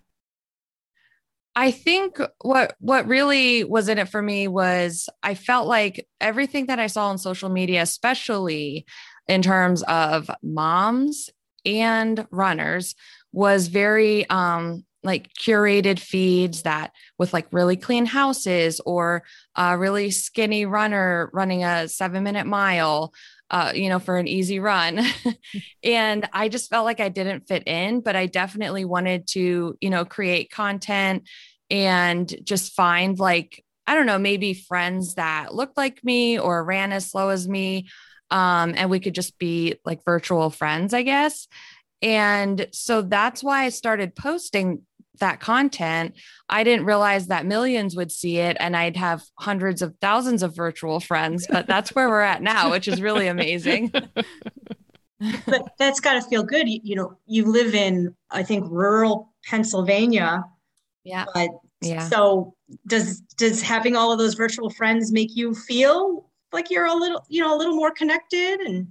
I 1.55 1.71
think 1.71 2.17
what 2.41 2.75
what 2.79 3.07
really 3.07 3.63
was 3.63 3.89
in 3.89 3.97
it 3.97 4.07
for 4.07 4.21
me 4.21 4.47
was 4.47 5.09
I 5.21 5.35
felt 5.35 5.67
like 5.67 6.07
everything 6.21 6.67
that 6.67 6.79
I 6.79 6.87
saw 6.87 7.07
on 7.07 7.17
social 7.17 7.49
media, 7.49 7.81
especially 7.81 8.85
in 9.27 9.41
terms 9.41 9.83
of 9.83 10.31
moms 10.41 11.29
and 11.65 12.25
runners, 12.31 12.95
was 13.33 13.67
very 13.67 14.29
um 14.29 14.85
like 15.03 15.29
curated 15.33 15.99
feeds 15.99 16.61
that 16.63 16.91
with 17.17 17.33
like 17.33 17.47
really 17.51 17.75
clean 17.75 18.05
houses 18.05 18.79
or 18.85 19.23
a 19.55 19.77
really 19.77 20.11
skinny 20.11 20.65
runner 20.65 21.29
running 21.33 21.63
a 21.63 21.87
seven 21.87 22.23
minute 22.23 22.45
mile 22.45 23.13
uh, 23.51 23.73
you 23.75 23.89
know, 23.89 23.99
for 23.99 24.17
an 24.17 24.27
easy 24.27 24.59
run. 24.59 25.01
and 25.83 26.27
I 26.31 26.47
just 26.47 26.69
felt 26.69 26.85
like 26.85 27.01
I 27.01 27.09
didn't 27.09 27.47
fit 27.47 27.67
in, 27.67 27.99
but 27.99 28.15
I 28.15 28.25
definitely 28.25 28.85
wanted 28.85 29.27
to, 29.29 29.77
you 29.81 29.89
know, 29.89 30.05
create 30.05 30.49
content 30.49 31.27
and 31.69 32.33
just 32.43 32.71
find 32.71 33.19
like, 33.19 33.63
I 33.85 33.93
don't 33.93 34.05
know, 34.05 34.17
maybe 34.17 34.53
friends 34.53 35.15
that 35.15 35.53
looked 35.53 35.75
like 35.75 36.01
me 36.01 36.39
or 36.39 36.63
ran 36.63 36.93
as 36.93 37.11
slow 37.11 37.27
as 37.27 37.45
me. 37.47 37.89
Um, 38.29 38.73
and 38.77 38.89
we 38.89 39.01
could 39.01 39.15
just 39.15 39.37
be 39.37 39.75
like 39.83 40.05
virtual 40.05 40.49
friends, 40.49 40.93
I 40.93 41.01
guess. 41.03 41.49
And 42.01 42.67
so 42.71 43.01
that's 43.01 43.43
why 43.43 43.65
I 43.65 43.69
started 43.69 44.15
posting 44.15 44.83
that 45.19 45.39
content, 45.39 46.15
I 46.49 46.63
didn't 46.63 46.85
realize 46.85 47.27
that 47.27 47.45
millions 47.45 47.95
would 47.95 48.11
see 48.11 48.37
it 48.37 48.57
and 48.59 48.75
I'd 48.75 48.97
have 48.97 49.23
hundreds 49.39 49.81
of 49.81 49.95
thousands 50.01 50.43
of 50.43 50.55
virtual 50.55 50.99
friends. 50.99 51.45
But 51.49 51.67
that's 51.67 51.93
where 51.95 52.09
we're 52.09 52.21
at 52.21 52.41
now, 52.41 52.71
which 52.71 52.87
is 52.87 53.01
really 53.01 53.27
amazing. 53.27 53.91
but 55.45 55.69
that's 55.77 55.99
got 55.99 56.13
to 56.13 56.21
feel 56.21 56.43
good. 56.43 56.67
You, 56.67 56.79
you, 56.83 56.95
know, 56.95 57.17
you 57.25 57.45
live 57.45 57.75
in, 57.75 58.15
I 58.29 58.43
think, 58.43 58.65
rural 58.69 59.33
Pennsylvania. 59.45 60.43
Yeah. 61.03 61.25
But 61.33 61.49
yeah. 61.81 62.07
So 62.07 62.53
does 62.87 63.21
does 63.37 63.61
having 63.61 63.95
all 63.95 64.11
of 64.11 64.19
those 64.19 64.35
virtual 64.35 64.69
friends 64.69 65.11
make 65.11 65.35
you 65.35 65.55
feel 65.55 66.29
like 66.53 66.69
you're 66.69 66.85
a 66.85 66.93
little, 66.93 67.25
you 67.27 67.41
know, 67.41 67.55
a 67.55 67.57
little 67.57 67.75
more 67.75 67.91
connected 67.91 68.59
and 68.61 68.87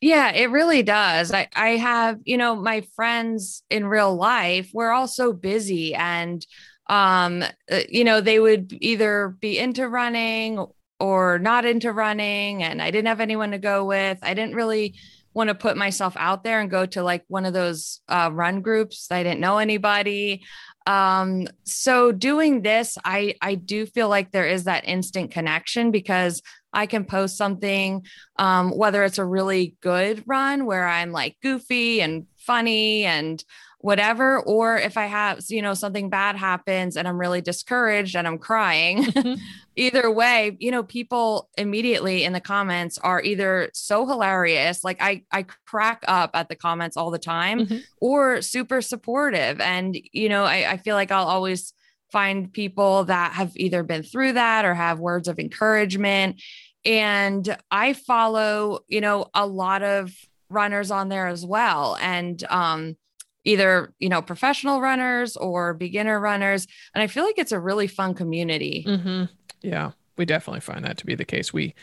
yeah, 0.00 0.32
it 0.32 0.50
really 0.50 0.82
does. 0.82 1.32
I, 1.32 1.48
I 1.54 1.70
have, 1.70 2.18
you 2.24 2.36
know, 2.36 2.56
my 2.56 2.86
friends 2.94 3.62
in 3.70 3.86
real 3.86 4.14
life, 4.14 4.70
we're 4.74 4.90
all 4.90 5.08
so 5.08 5.32
busy 5.32 5.94
and, 5.94 6.44
um, 6.90 7.42
uh, 7.70 7.80
you 7.88 8.04
know, 8.04 8.20
they 8.20 8.38
would 8.38 8.76
either 8.80 9.36
be 9.40 9.58
into 9.58 9.88
running 9.88 10.64
or 11.00 11.38
not 11.38 11.64
into 11.64 11.92
running. 11.92 12.62
And 12.62 12.82
I 12.82 12.90
didn't 12.90 13.08
have 13.08 13.20
anyone 13.20 13.52
to 13.52 13.58
go 13.58 13.84
with. 13.84 14.18
I 14.22 14.34
didn't 14.34 14.54
really 14.54 14.94
want 15.32 15.48
to 15.48 15.54
put 15.54 15.76
myself 15.76 16.14
out 16.16 16.44
there 16.44 16.60
and 16.60 16.70
go 16.70 16.86
to 16.86 17.02
like 17.02 17.24
one 17.28 17.44
of 17.44 17.52
those 17.52 18.00
uh, 18.08 18.30
run 18.32 18.60
groups. 18.60 19.08
I 19.10 19.22
didn't 19.22 19.40
know 19.40 19.58
anybody. 19.58 20.44
Um, 20.86 21.48
so 21.64 22.12
doing 22.12 22.62
this, 22.62 22.96
I, 23.04 23.34
I 23.40 23.54
do 23.54 23.86
feel 23.86 24.08
like 24.08 24.30
there 24.30 24.46
is 24.46 24.64
that 24.64 24.86
instant 24.86 25.30
connection 25.30 25.90
because 25.90 26.42
I 26.74 26.86
can 26.86 27.04
post 27.04 27.36
something, 27.36 28.04
um, 28.38 28.76
whether 28.76 29.04
it's 29.04 29.18
a 29.18 29.24
really 29.24 29.76
good 29.80 30.22
run 30.26 30.66
where 30.66 30.86
I'm 30.86 31.12
like 31.12 31.36
goofy 31.42 32.00
and 32.00 32.26
funny 32.36 33.04
and 33.04 33.42
whatever, 33.84 34.40
or 34.40 34.78
if 34.78 34.96
I 34.96 35.04
have, 35.04 35.42
you 35.50 35.60
know, 35.60 35.74
something 35.74 36.08
bad 36.08 36.36
happens 36.36 36.96
and 36.96 37.06
I'm 37.06 37.20
really 37.20 37.42
discouraged 37.42 38.16
and 38.16 38.26
I'm 38.26 38.38
crying. 38.38 39.04
Mm-hmm. 39.14 39.34
either 39.76 40.10
way, 40.10 40.56
you 40.60 40.70
know, 40.70 40.82
people 40.82 41.48
immediately 41.56 42.24
in 42.24 42.32
the 42.32 42.40
comments 42.40 42.98
are 42.98 43.22
either 43.22 43.70
so 43.72 44.06
hilarious, 44.06 44.84
like 44.84 45.00
I 45.00 45.22
I 45.32 45.46
crack 45.66 46.04
up 46.06 46.30
at 46.34 46.48
the 46.48 46.56
comments 46.56 46.96
all 46.96 47.10
the 47.10 47.18
time, 47.18 47.60
mm-hmm. 47.60 47.78
or 48.00 48.42
super 48.42 48.82
supportive. 48.82 49.60
And, 49.60 49.96
you 50.12 50.28
know, 50.28 50.44
I, 50.44 50.72
I 50.72 50.76
feel 50.78 50.94
like 50.94 51.10
I'll 51.10 51.26
always 51.26 51.72
find 52.14 52.52
people 52.52 53.04
that 53.04 53.32
have 53.32 53.50
either 53.56 53.82
been 53.82 54.04
through 54.04 54.34
that 54.34 54.64
or 54.64 54.72
have 54.74 55.00
words 55.00 55.26
of 55.26 55.38
encouragement 55.38 56.40
and 56.84 57.56
I 57.70 57.92
follow, 57.92 58.80
you 58.88 59.00
know, 59.00 59.26
a 59.34 59.46
lot 59.46 59.82
of 59.82 60.12
runners 60.50 60.90
on 60.90 61.08
there 61.08 61.26
as 61.26 61.44
well. 61.44 61.96
And 62.00 62.42
um, 62.44 62.96
either, 63.44 63.92
you 63.98 64.08
know, 64.08 64.22
professional 64.22 64.80
runners 64.80 65.36
or 65.36 65.74
beginner 65.74 66.18
runners. 66.18 66.66
And 66.94 67.02
I 67.02 67.06
feel 67.06 67.24
like 67.24 67.38
it's 67.38 67.52
a 67.52 67.60
really 67.60 67.86
fun 67.86 68.14
community. 68.14 68.84
Mm-hmm. 68.86 69.24
Yeah, 69.62 69.92
we 70.16 70.24
definitely 70.24 70.60
find 70.60 70.84
that 70.84 70.98
to 70.98 71.06
be 71.06 71.14
the 71.14 71.24
case. 71.24 71.52
We, 71.52 71.74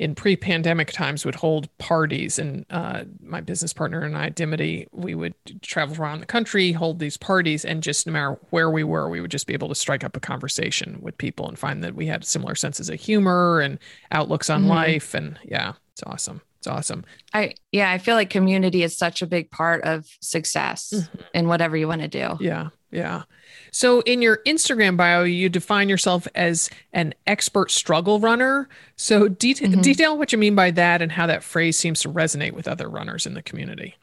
in 0.00 0.14
pre-pandemic 0.14 0.90
times 0.92 1.26
would 1.26 1.34
hold 1.34 1.68
parties. 1.76 2.38
And 2.38 2.64
uh, 2.70 3.04
my 3.22 3.42
business 3.42 3.74
partner 3.74 4.02
and 4.02 4.16
i 4.16 4.30
dimity 4.30 4.88
we 4.92 5.14
would 5.14 5.34
travel 5.60 5.96
around 6.02 6.20
the 6.20 6.26
country 6.26 6.72
hold 6.72 6.98
these 6.98 7.18
parties 7.18 7.64
and 7.64 7.82
just 7.82 8.06
no 8.06 8.12
matter 8.12 8.38
where 8.48 8.70
we 8.70 8.82
were 8.82 9.08
we 9.10 9.20
would 9.20 9.30
just 9.30 9.46
be 9.46 9.52
able 9.52 9.68
to 9.68 9.74
strike 9.74 10.02
up 10.02 10.16
a 10.16 10.20
conversation 10.20 10.98
with 11.02 11.18
people 11.18 11.46
and 11.46 11.58
find 11.58 11.84
that 11.84 11.94
we 11.94 12.06
had 12.06 12.24
similar 12.24 12.54
senses 12.54 12.88
of 12.88 12.98
humor 12.98 13.60
and 13.60 13.78
outlooks 14.10 14.48
on 14.48 14.62
mm-hmm. 14.62 14.70
life. 14.70 15.14
And 15.14 15.38
yeah 15.44 15.74
it's 15.92 16.02
awesome. 16.06 16.40
It's 16.58 16.66
awesome. 16.66 17.04
I 17.34 17.54
yeah 17.70 17.90
i 17.90 17.98
feel 17.98 18.14
like 18.14 18.30
community 18.30 18.82
is 18.82 18.96
such 18.96 19.20
a 19.20 19.26
big 19.26 19.50
part 19.50 19.84
of 19.84 20.06
success 20.22 20.92
mm-hmm. 20.94 21.20
in 21.34 21.48
whatever 21.48 21.76
you 21.76 21.86
want 21.86 22.00
to 22.00 22.08
do. 22.08 22.38
Yeah 22.40 22.70
yeah 22.90 23.22
so 23.70 24.00
in 24.00 24.22
your 24.22 24.38
Instagram 24.46 24.96
bio, 24.96 25.22
you 25.22 25.48
define 25.48 25.88
yourself 25.88 26.26
as 26.34 26.70
an 26.92 27.14
expert 27.26 27.70
struggle 27.70 28.20
runner. 28.20 28.68
So 28.96 29.28
de- 29.28 29.54
mm-hmm. 29.54 29.80
detail 29.80 30.18
what 30.18 30.32
you 30.32 30.38
mean 30.38 30.54
by 30.54 30.70
that 30.72 31.02
and 31.02 31.12
how 31.12 31.26
that 31.26 31.42
phrase 31.42 31.76
seems 31.78 32.00
to 32.00 32.08
resonate 32.08 32.52
with 32.52 32.68
other 32.68 32.88
runners 32.88 33.26
in 33.26 33.34
the 33.34 33.42
community. 33.42 33.96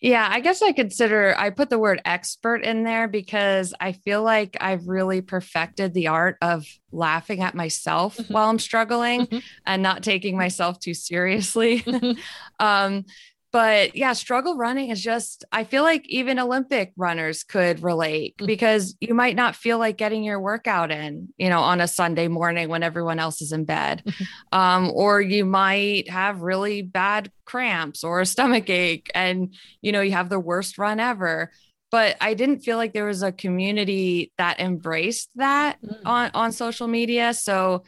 Yeah, 0.00 0.28
I 0.28 0.40
guess 0.40 0.62
I 0.62 0.72
consider 0.72 1.32
I 1.38 1.50
put 1.50 1.70
the 1.70 1.78
word 1.78 2.02
expert 2.04 2.64
in 2.64 2.82
there 2.82 3.06
because 3.06 3.72
I 3.78 3.92
feel 3.92 4.24
like 4.24 4.56
I've 4.60 4.88
really 4.88 5.20
perfected 5.20 5.94
the 5.94 6.08
art 6.08 6.38
of 6.42 6.66
laughing 6.90 7.40
at 7.40 7.54
myself 7.54 8.16
mm-hmm. 8.16 8.32
while 8.32 8.50
I'm 8.50 8.58
struggling 8.58 9.26
mm-hmm. 9.26 9.38
and 9.64 9.80
not 9.80 10.02
taking 10.02 10.36
myself 10.36 10.80
too 10.80 10.92
seriously. 10.92 11.82
Mm-hmm. 11.82 12.18
um, 12.58 13.04
but 13.52 13.94
yeah, 13.94 14.14
struggle 14.14 14.56
running 14.56 14.88
is 14.88 15.02
just, 15.02 15.44
I 15.52 15.64
feel 15.64 15.82
like 15.82 16.08
even 16.08 16.38
Olympic 16.38 16.92
runners 16.96 17.44
could 17.44 17.82
relate 17.82 18.36
mm-hmm. 18.38 18.46
because 18.46 18.96
you 18.98 19.12
might 19.14 19.36
not 19.36 19.54
feel 19.54 19.78
like 19.78 19.98
getting 19.98 20.24
your 20.24 20.40
workout 20.40 20.90
in, 20.90 21.28
you 21.36 21.50
know, 21.50 21.60
on 21.60 21.82
a 21.82 21.86
Sunday 21.86 22.28
morning 22.28 22.70
when 22.70 22.82
everyone 22.82 23.18
else 23.18 23.42
is 23.42 23.52
in 23.52 23.66
bed. 23.66 24.02
Mm-hmm. 24.06 24.58
Um, 24.58 24.90
or 24.94 25.20
you 25.20 25.44
might 25.44 26.08
have 26.08 26.40
really 26.40 26.80
bad 26.80 27.30
cramps 27.44 28.02
or 28.02 28.22
a 28.22 28.26
stomach 28.26 28.70
ache 28.70 29.10
and, 29.14 29.54
you 29.82 29.92
know, 29.92 30.00
you 30.00 30.12
have 30.12 30.30
the 30.30 30.40
worst 30.40 30.78
run 30.78 30.98
ever. 30.98 31.52
But 31.90 32.16
I 32.22 32.32
didn't 32.32 32.60
feel 32.60 32.78
like 32.78 32.94
there 32.94 33.04
was 33.04 33.22
a 33.22 33.32
community 33.32 34.32
that 34.38 34.60
embraced 34.60 35.28
that 35.34 35.76
mm-hmm. 35.82 36.06
on, 36.06 36.30
on 36.32 36.52
social 36.52 36.88
media. 36.88 37.34
So 37.34 37.84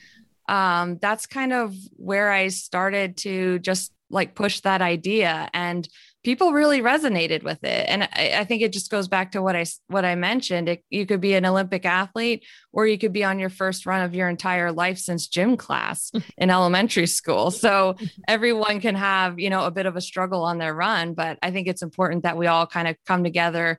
um, 0.47 0.99
that's 1.01 1.27
kind 1.27 1.55
of 1.55 1.75
where 1.93 2.31
I 2.31 2.49
started 2.49 3.17
to 3.19 3.61
just 3.61 3.93
like 4.15 4.35
push 4.35 4.61
that 4.61 4.81
idea 4.81 5.51
and 5.53 5.87
people 6.23 6.53
really 6.53 6.81
resonated 6.81 7.43
with 7.43 7.63
it. 7.65 7.87
And 7.87 8.05
I, 8.05 8.37
I, 8.39 8.45
think 8.45 8.63
it 8.63 8.73
just 8.73 8.91
goes 8.91 9.09
back 9.09 9.33
to 9.33 9.43
what 9.43 9.55
i 9.55 9.67
what 9.89 10.07
i 10.07 10.15
mentioned. 10.15 10.71
It, 10.71 10.85
you 10.89 11.05
could 11.05 11.21
be 11.21 11.35
an 11.35 11.45
olympic 11.45 11.85
athlete 11.85 12.45
or 12.73 12.87
you 12.87 12.97
could 12.97 13.13
be 13.13 13.25
on 13.25 13.39
your 13.39 13.51
first 13.51 13.85
run 13.85 14.03
of 14.03 14.15
your 14.15 14.29
entire 14.29 14.73
life 14.73 14.99
since 14.99 15.29
gym 15.29 15.57
class 15.57 16.11
in 16.39 16.49
elementary 16.49 17.07
school. 17.07 17.51
So 17.51 17.97
everyone 18.29 18.81
can 18.81 18.95
have 18.95 19.39
you 19.39 19.51
know 19.51 19.65
a 19.65 19.71
bit 19.71 19.87
of 19.87 19.97
a 19.97 20.01
struggle 20.01 20.43
on 20.43 20.59
their 20.59 20.75
run 20.75 21.15
but 21.15 21.39
i 21.43 21.51
think 21.51 21.67
it's 21.67 21.83
important 21.83 22.23
that 22.23 22.37
we 22.37 22.47
all 22.47 22.67
kind 22.67 22.89
of 22.89 22.97
come 23.07 23.25
together 23.25 23.79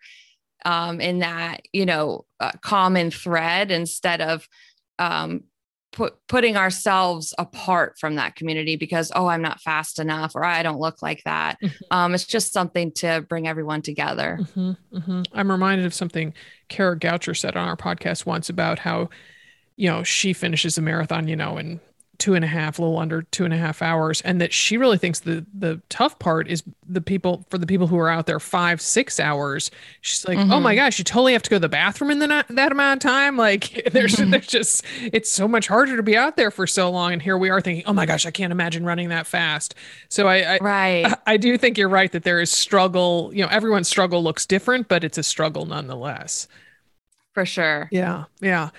um, 0.65 0.99
in 0.99 1.19
that 1.19 1.61
you 1.73 1.85
know 1.85 2.25
uh, 2.39 2.51
common 2.61 3.11
thread 3.11 3.71
instead 3.71 4.21
of 4.21 4.47
um, 4.99 5.43
put, 5.95 6.13
putting 6.27 6.55
ourselves 6.55 7.33
apart 7.39 7.97
from 7.97 8.15
that 8.15 8.35
community 8.35 8.75
because 8.75 9.11
oh 9.15 9.25
i'm 9.25 9.41
not 9.41 9.59
fast 9.61 9.97
enough 9.97 10.35
or 10.35 10.45
i 10.45 10.61
don't 10.61 10.79
look 10.79 11.01
like 11.01 11.23
that 11.25 11.57
mm-hmm. 11.61 11.83
um, 11.89 12.13
it's 12.13 12.25
just 12.25 12.53
something 12.53 12.91
to 12.91 13.25
bring 13.27 13.47
everyone 13.47 13.81
together 13.81 14.37
mm-hmm, 14.41 14.97
mm-hmm. 14.97 15.21
i'm 15.33 15.49
reminded 15.49 15.85
of 15.85 15.93
something 15.93 16.33
kara 16.69 16.97
goucher 16.97 17.35
said 17.35 17.57
on 17.57 17.67
our 17.67 17.77
podcast 17.77 18.25
once 18.25 18.49
about 18.49 18.77
how 18.77 19.09
you 19.75 19.89
know, 19.89 20.03
she 20.03 20.33
finishes 20.33 20.77
a 20.77 20.81
marathon, 20.81 21.27
you 21.27 21.35
know, 21.35 21.57
in 21.57 21.79
two 22.17 22.33
and 22.33 22.43
a 22.45 22.47
half, 22.47 22.79
a 22.79 22.81
little 22.81 22.97
under 22.97 23.21
two 23.23 23.45
and 23.45 23.53
a 23.53 23.57
half 23.57 23.81
hours, 23.81 24.21
and 24.21 24.39
that 24.41 24.53
she 24.53 24.77
really 24.77 24.97
thinks 24.97 25.19
the 25.21 25.45
the 25.53 25.81
tough 25.89 26.17
part 26.19 26.47
is 26.47 26.63
the 26.87 27.01
people 27.01 27.45
for 27.49 27.57
the 27.57 27.65
people 27.67 27.87
who 27.87 27.97
are 27.97 28.09
out 28.09 28.25
there 28.27 28.39
five, 28.39 28.79
six 28.81 29.19
hours. 29.19 29.71
She's 30.01 30.27
like, 30.27 30.37
Mm-hmm. 30.37 30.51
oh 30.53 30.59
my 30.59 30.75
gosh, 30.75 30.97
you 30.97 31.03
totally 31.03 31.33
have 31.33 31.43
to 31.43 31.49
go 31.49 31.55
to 31.57 31.59
the 31.59 31.69
bathroom 31.69 32.11
in 32.11 32.19
the, 32.19 32.45
that 32.49 32.71
amount 32.71 33.03
of 33.03 33.09
time. 33.09 33.37
Like, 33.37 33.89
there's 33.91 34.15
Mm-hmm. 34.15 34.31
there's 34.31 34.47
just 34.47 34.85
it's 35.01 35.31
so 35.31 35.47
much 35.47 35.67
harder 35.67 35.95
to 35.97 36.03
be 36.03 36.15
out 36.17 36.37
there 36.37 36.51
for 36.51 36.67
so 36.67 36.89
long, 36.91 37.13
and 37.13 37.21
here 37.21 37.37
we 37.37 37.49
are 37.49 37.61
thinking, 37.61 37.83
oh 37.87 37.93
my 37.93 38.05
gosh, 38.05 38.25
I 38.25 38.31
can't 38.31 38.51
imagine 38.51 38.85
running 38.85 39.09
that 39.09 39.27
fast. 39.27 39.75
So 40.09 40.27
I, 40.27 40.55
I 40.55 40.59
Right. 40.61 41.13
I 41.27 41.37
do 41.37 41.57
think 41.57 41.77
you're 41.77 41.89
right 41.89 42.11
that 42.11 42.23
there 42.23 42.39
is 42.41 42.51
struggle. 42.51 43.31
You 43.33 43.43
know, 43.43 43.49
everyone's 43.49 43.87
struggle 43.87 44.23
looks 44.23 44.45
different, 44.45 44.87
but 44.87 45.03
it's 45.03 45.17
a 45.17 45.23
struggle 45.23 45.65
nonetheless. 45.65 46.47
For 47.33 47.45
sure. 47.45 47.89
Yeah, 47.91 48.25
yeah. 48.41 48.69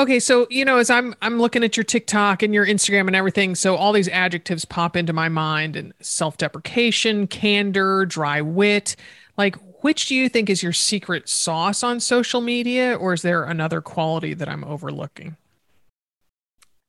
Okay, 0.00 0.18
so 0.18 0.46
you 0.48 0.64
know, 0.64 0.78
as 0.78 0.88
I'm 0.88 1.14
I'm 1.20 1.38
looking 1.38 1.62
at 1.62 1.76
your 1.76 1.84
TikTok 1.84 2.42
and 2.42 2.54
your 2.54 2.66
Instagram 2.66 3.06
and 3.06 3.14
everything, 3.14 3.54
so 3.54 3.76
all 3.76 3.92
these 3.92 4.08
adjectives 4.08 4.64
pop 4.64 4.96
into 4.96 5.12
my 5.12 5.28
mind 5.28 5.76
and 5.76 5.92
self-deprecation, 6.00 7.26
candor, 7.26 8.06
dry 8.06 8.40
wit. 8.40 8.96
Like, 9.36 9.56
which 9.82 10.06
do 10.06 10.14
you 10.14 10.30
think 10.30 10.48
is 10.48 10.62
your 10.62 10.72
secret 10.72 11.28
sauce 11.28 11.82
on 11.82 12.00
social 12.00 12.40
media, 12.40 12.94
or 12.94 13.12
is 13.12 13.20
there 13.20 13.44
another 13.44 13.82
quality 13.82 14.32
that 14.32 14.48
I'm 14.48 14.64
overlooking? 14.64 15.36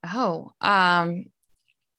Oh, 0.06 0.54
um, 0.62 1.26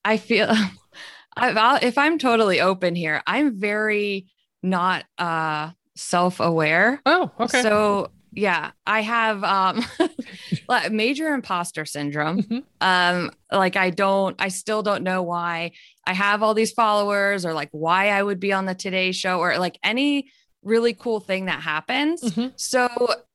I 0.07 0.17
feel 0.17 0.49
if 1.37 1.99
I'm 1.99 2.17
totally 2.17 2.63
open 2.63 2.95
here, 2.95 3.23
I'm 3.27 3.61
very 3.61 4.29
not 4.63 5.05
uh 5.19 5.73
self-aware. 5.95 7.03
Oh, 7.05 7.31
okay. 7.39 7.61
So 7.61 8.11
yeah, 8.33 8.71
I 8.87 9.03
have 9.03 9.45
um 9.45 9.85
major 10.91 11.35
imposter 11.35 11.85
syndrome. 11.85 12.43
Mhm. 12.43 12.63
Um, 12.81 13.31
like 13.51 13.77
I 13.77 13.91
don't, 13.91 14.35
I 14.41 14.49
still 14.49 14.83
don't 14.83 15.03
know 15.03 15.23
why 15.23 15.73
I 16.07 16.15
have 16.15 16.43
all 16.43 16.55
these 16.55 16.73
followers 16.73 17.45
or 17.45 17.53
like 17.55 17.69
why 17.73 18.09
I 18.09 18.23
would 18.23 18.41
be 18.41 18.53
on 18.53 18.67
the 18.67 18.75
Today 18.75 19.13
Show 19.13 19.39
or 19.39 19.59
like 19.59 19.79
any 19.83 20.31
really 20.63 20.95
cool 20.95 21.21
thing 21.21 21.47
that 21.47 21.61
happens. 21.61 22.23
Mhm. 22.23 22.53
So 22.57 22.89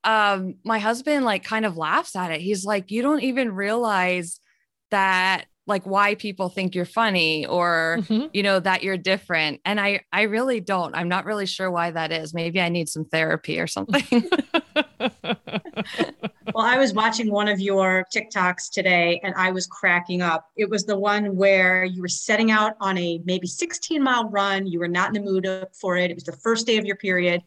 um 0.04 0.56
my 0.64 0.80
husband 0.80 1.26
like 1.26 1.44
kind 1.44 1.66
of 1.66 1.78
laughs 1.78 2.16
at 2.16 2.32
it. 2.32 2.42
He's 2.42 2.66
like, 2.66 2.90
you 2.92 3.02
don't 3.02 3.22
even 3.24 3.54
realize 3.54 4.40
that 4.92 5.46
like 5.68 5.86
why 5.86 6.16
people 6.16 6.50
think 6.50 6.74
you're 6.74 6.86
funny 6.86 7.46
or 7.46 7.98
Mhm. 8.02 8.30
you 8.34 8.42
know 8.42 8.60
that 8.60 8.82
you're 8.84 8.98
different 8.98 9.60
and 9.66 9.80
i 9.80 10.02
i 10.12 10.24
really 10.24 10.60
don't 10.62 10.96
i'm 10.96 11.10
not 11.10 11.26
really 11.26 11.46
sure 11.46 11.70
why 11.70 11.92
that 11.92 12.12
is 12.12 12.34
maybe 12.34 12.60
i 12.62 12.70
need 12.70 12.88
some 12.90 13.06
therapy 13.06 13.60
or 13.60 13.68
something 13.68 14.24
Well, 16.54 16.66
I 16.66 16.78
was 16.78 16.94
watching 16.94 17.30
one 17.32 17.48
of 17.50 17.60
your 17.60 18.06
TikToks 18.16 18.72
today 18.72 19.20
and 19.24 19.36
I 19.36 19.52
was 19.52 19.68
cracking 19.68 20.22
up. 20.22 20.48
It 20.56 20.70
was 20.70 20.86
the 20.86 20.98
one 20.98 21.36
where 21.36 21.84
you 21.84 22.02
were 22.02 22.08
setting 22.08 22.50
out 22.52 22.74
on 22.80 22.98
a 22.98 23.22
maybe 23.26 23.46
16 23.46 24.02
mile 24.02 24.28
run. 24.30 24.66
You 24.66 24.80
were 24.80 24.88
not 24.88 25.10
in 25.10 25.14
the 25.24 25.30
mood 25.30 25.46
for 25.80 25.98
it. 25.98 26.10
It 26.10 26.16
was 26.16 26.24
the 26.24 26.32
first 26.32 26.66
day 26.66 26.78
of 26.78 26.86
your 26.86 26.96
period 26.96 27.44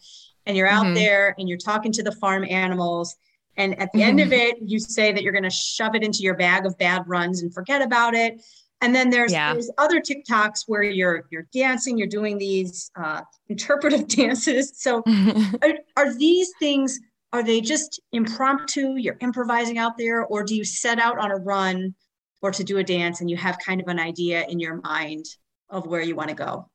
and 0.47 0.57
you're 0.57 0.69
out 0.69 0.87
Mhm. 0.87 0.95
there 0.95 1.35
and 1.39 1.49
you're 1.49 1.59
talking 1.59 1.91
to 1.93 2.03
the 2.05 2.13
farm 2.13 2.45
animals. 2.49 3.17
And 3.61 3.79
at 3.79 3.93
the 3.93 4.03
end 4.03 4.21
of 4.21 4.33
it, 4.33 4.57
you 4.63 4.79
say 4.79 5.13
that 5.13 5.23
you're 5.23 5.33
going 5.33 5.45
to 5.45 5.51
shove 5.51 5.95
it 5.95 6.03
into 6.03 6.21
your 6.21 6.35
bag 6.35 6.65
of 6.65 6.79
bad 6.79 7.03
runs 7.07 7.43
and 7.43 7.53
forget 7.53 7.83
about 7.83 8.15
it. 8.15 8.43
And 8.81 8.95
then 8.95 9.11
there's, 9.11 9.31
Yeah. 9.31 9.53
there's 9.53 9.71
other 9.77 10.01
TikToks 10.01 10.65
where 10.67 10.83
you're 10.83 11.27
you're 11.31 11.47
dancing, 11.53 11.99
you're 11.99 12.07
doing 12.21 12.39
these 12.39 12.91
uh, 12.97 13.21
interpretive 13.49 14.09
dances. 14.19 14.73
So 14.77 15.03
are, 15.63 15.75
are 15.97 16.15
these 16.15 16.51
things 16.59 16.99
are 17.33 17.45
they 17.45 17.61
just 17.61 18.01
impromptu 18.11 18.97
you're 18.97 19.19
improvising 19.21 19.79
out 19.79 19.97
there 19.97 20.25
or 20.25 20.43
do 20.43 20.57
you 20.57 20.65
set 20.65 20.99
out 20.99 21.17
on 21.19 21.31
a 21.31 21.37
run 21.37 21.95
or 22.43 22.51
to 22.51 22.65
do 22.65 22.79
a 22.79 22.83
dance 22.83 23.21
and 23.21 23.31
you 23.31 23.37
have 23.37 23.57
kind 23.65 23.81
of 23.81 23.87
an 23.87 24.01
idea 24.01 24.45
in 24.49 24.59
your 24.59 24.81
mind 24.81 25.25
of 25.69 25.87
where 25.87 26.01
you 26.01 26.17
want 26.17 26.29
to 26.29 26.35
go 26.35 26.69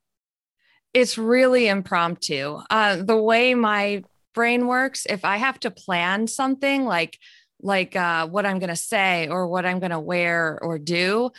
it's 0.93 1.17
really 1.17 1.67
impromptu. 1.67 2.61
Uh, 2.69 3.03
the 3.03 3.17
way 3.17 3.53
my 3.53 4.01
brain 4.35 4.67
works, 4.67 5.07
if 5.09 5.25
I 5.25 5.37
have 5.37 5.59
to 5.61 5.71
plan 5.71 6.27
something 6.27 6.85
like 6.85 7.17
like 7.61 7.95
uh, 7.95 8.27
what 8.27 8.45
I'm 8.45 8.59
going 8.59 8.69
to 8.69 8.75
say 8.75 9.27
or 9.27 9.47
what 9.47 9.65
I'm 9.65 9.79
going 9.79 9.91
to 9.91 9.99
wear 9.99 10.59
or 10.61 10.77
do, 10.77 11.31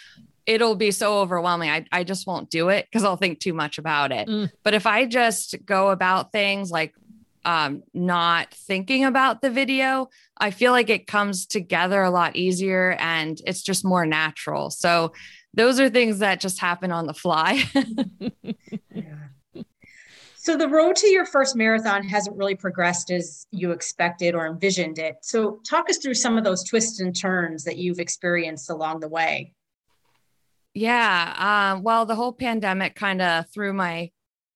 it'll 0.46 0.74
be 0.74 0.90
so 0.90 1.20
overwhelming. 1.20 1.70
I, 1.70 1.85
I 1.92 2.04
just 2.04 2.26
won't 2.26 2.50
do 2.50 2.68
it 2.68 2.87
because 2.87 3.04
I'll 3.04 3.16
think 3.16 3.38
too 3.38 3.52
much 3.52 3.78
about 3.78 4.11
it. 4.11 4.26
Mm. 4.26 4.50
But 4.64 4.74
if 4.74 4.87
I 4.87 5.06
just 5.06 5.54
go 5.64 5.90
about 5.90 6.32
things 6.32 6.70
like 6.70 6.94
um, 7.44 7.85
not 7.94 8.52
thinking 8.52 9.04
about 9.04 9.40
the 9.40 9.50
video, 9.50 10.09
I 10.37 10.50
feel 10.50 10.72
like 10.72 10.90
it 10.90 11.06
comes 11.06 11.46
together 11.46 12.02
a 12.02 12.11
lot 12.11 12.35
easier 12.35 12.96
and 12.98 13.40
it's 13.46 13.62
just 13.62 13.85
more 13.85 14.04
natural. 14.04 14.70
So 14.70 15.12
those 15.54 15.78
are 15.78 15.88
things 15.88 16.18
that 16.18 16.40
just 16.40 16.61
happen 16.61 16.92
on 16.92 17.06
the 17.06 17.14
fly. 17.14 17.62
so 20.46 20.56
the 20.56 20.68
road 20.68 20.94
to 20.94 21.09
your 21.09 21.26
first 21.26 21.56
marathon 21.56 22.04
hasn't 22.04 22.37
really 22.37 22.54
progressed 22.54 23.11
as 23.11 23.46
you 23.50 23.72
expected 23.72 24.35
or 24.35 24.46
envisioned 24.46 24.98
it 24.98 25.16
so 25.22 25.61
talk 25.68 25.90
us 25.90 25.98
through 25.98 26.14
some 26.14 26.38
of 26.38 26.44
those 26.44 26.62
twists 26.62 27.00
and 27.00 27.18
turns 27.18 27.64
that 27.64 27.76
you've 27.76 27.98
experienced 27.98 28.70
along 28.70 29.00
the 29.00 29.09
way 29.09 29.52
Yeah. 30.76 31.72
Um, 31.72 31.82
well, 31.82 32.04
the 32.04 32.14
whole 32.14 32.35
pandemic 32.35 32.94
kind 32.94 33.22
of 33.22 33.46
threw 33.48 33.72
my 33.72 34.11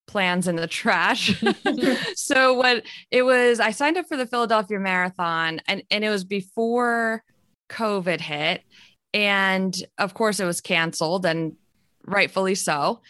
plans 0.06 0.48
in 0.48 0.56
the 0.56 0.66
trash. 0.66 1.42
so 2.14 2.52
what 2.52 2.84
it 3.10 3.22
was, 3.22 3.58
I 3.58 3.70
signed 3.70 3.96
up 3.96 4.06
for 4.06 4.18
the 4.18 4.26
Philadelphia 4.26 4.78
Marathon 4.78 5.62
and, 5.66 5.82
and 5.90 6.04
it 6.04 6.10
was 6.10 6.24
before 6.24 7.24
COVID 7.70 8.20
hit. 8.20 8.62
And 9.14 9.74
of 9.96 10.12
course 10.12 10.40
it 10.40 10.44
was 10.44 10.60
canceled 10.60 11.24
and 11.24 11.54
rightfully 12.04 12.54
so. 12.54 13.00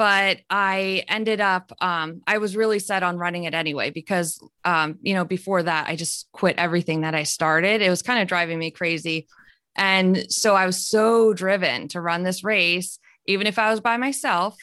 But 0.00 0.40
I 0.48 1.04
ended 1.08 1.42
up, 1.42 1.72
um, 1.82 2.22
I 2.26 2.38
was 2.38 2.56
really 2.56 2.78
set 2.78 3.02
on 3.02 3.18
running 3.18 3.44
it 3.44 3.52
anyway, 3.52 3.90
because, 3.90 4.40
um, 4.64 4.98
you 5.02 5.12
know, 5.12 5.26
before 5.26 5.62
that, 5.62 5.88
I 5.88 5.94
just 5.94 6.26
quit 6.32 6.56
everything 6.56 7.02
that 7.02 7.14
I 7.14 7.24
started. 7.24 7.82
It 7.82 7.90
was 7.90 8.00
kind 8.00 8.22
of 8.22 8.26
driving 8.26 8.58
me 8.58 8.70
crazy. 8.70 9.28
And 9.76 10.24
so 10.32 10.56
I 10.56 10.64
was 10.64 10.88
so 10.88 11.34
driven 11.34 11.86
to 11.88 12.00
run 12.00 12.22
this 12.22 12.42
race, 12.42 12.98
even 13.26 13.46
if 13.46 13.58
I 13.58 13.70
was 13.70 13.80
by 13.80 13.98
myself. 13.98 14.56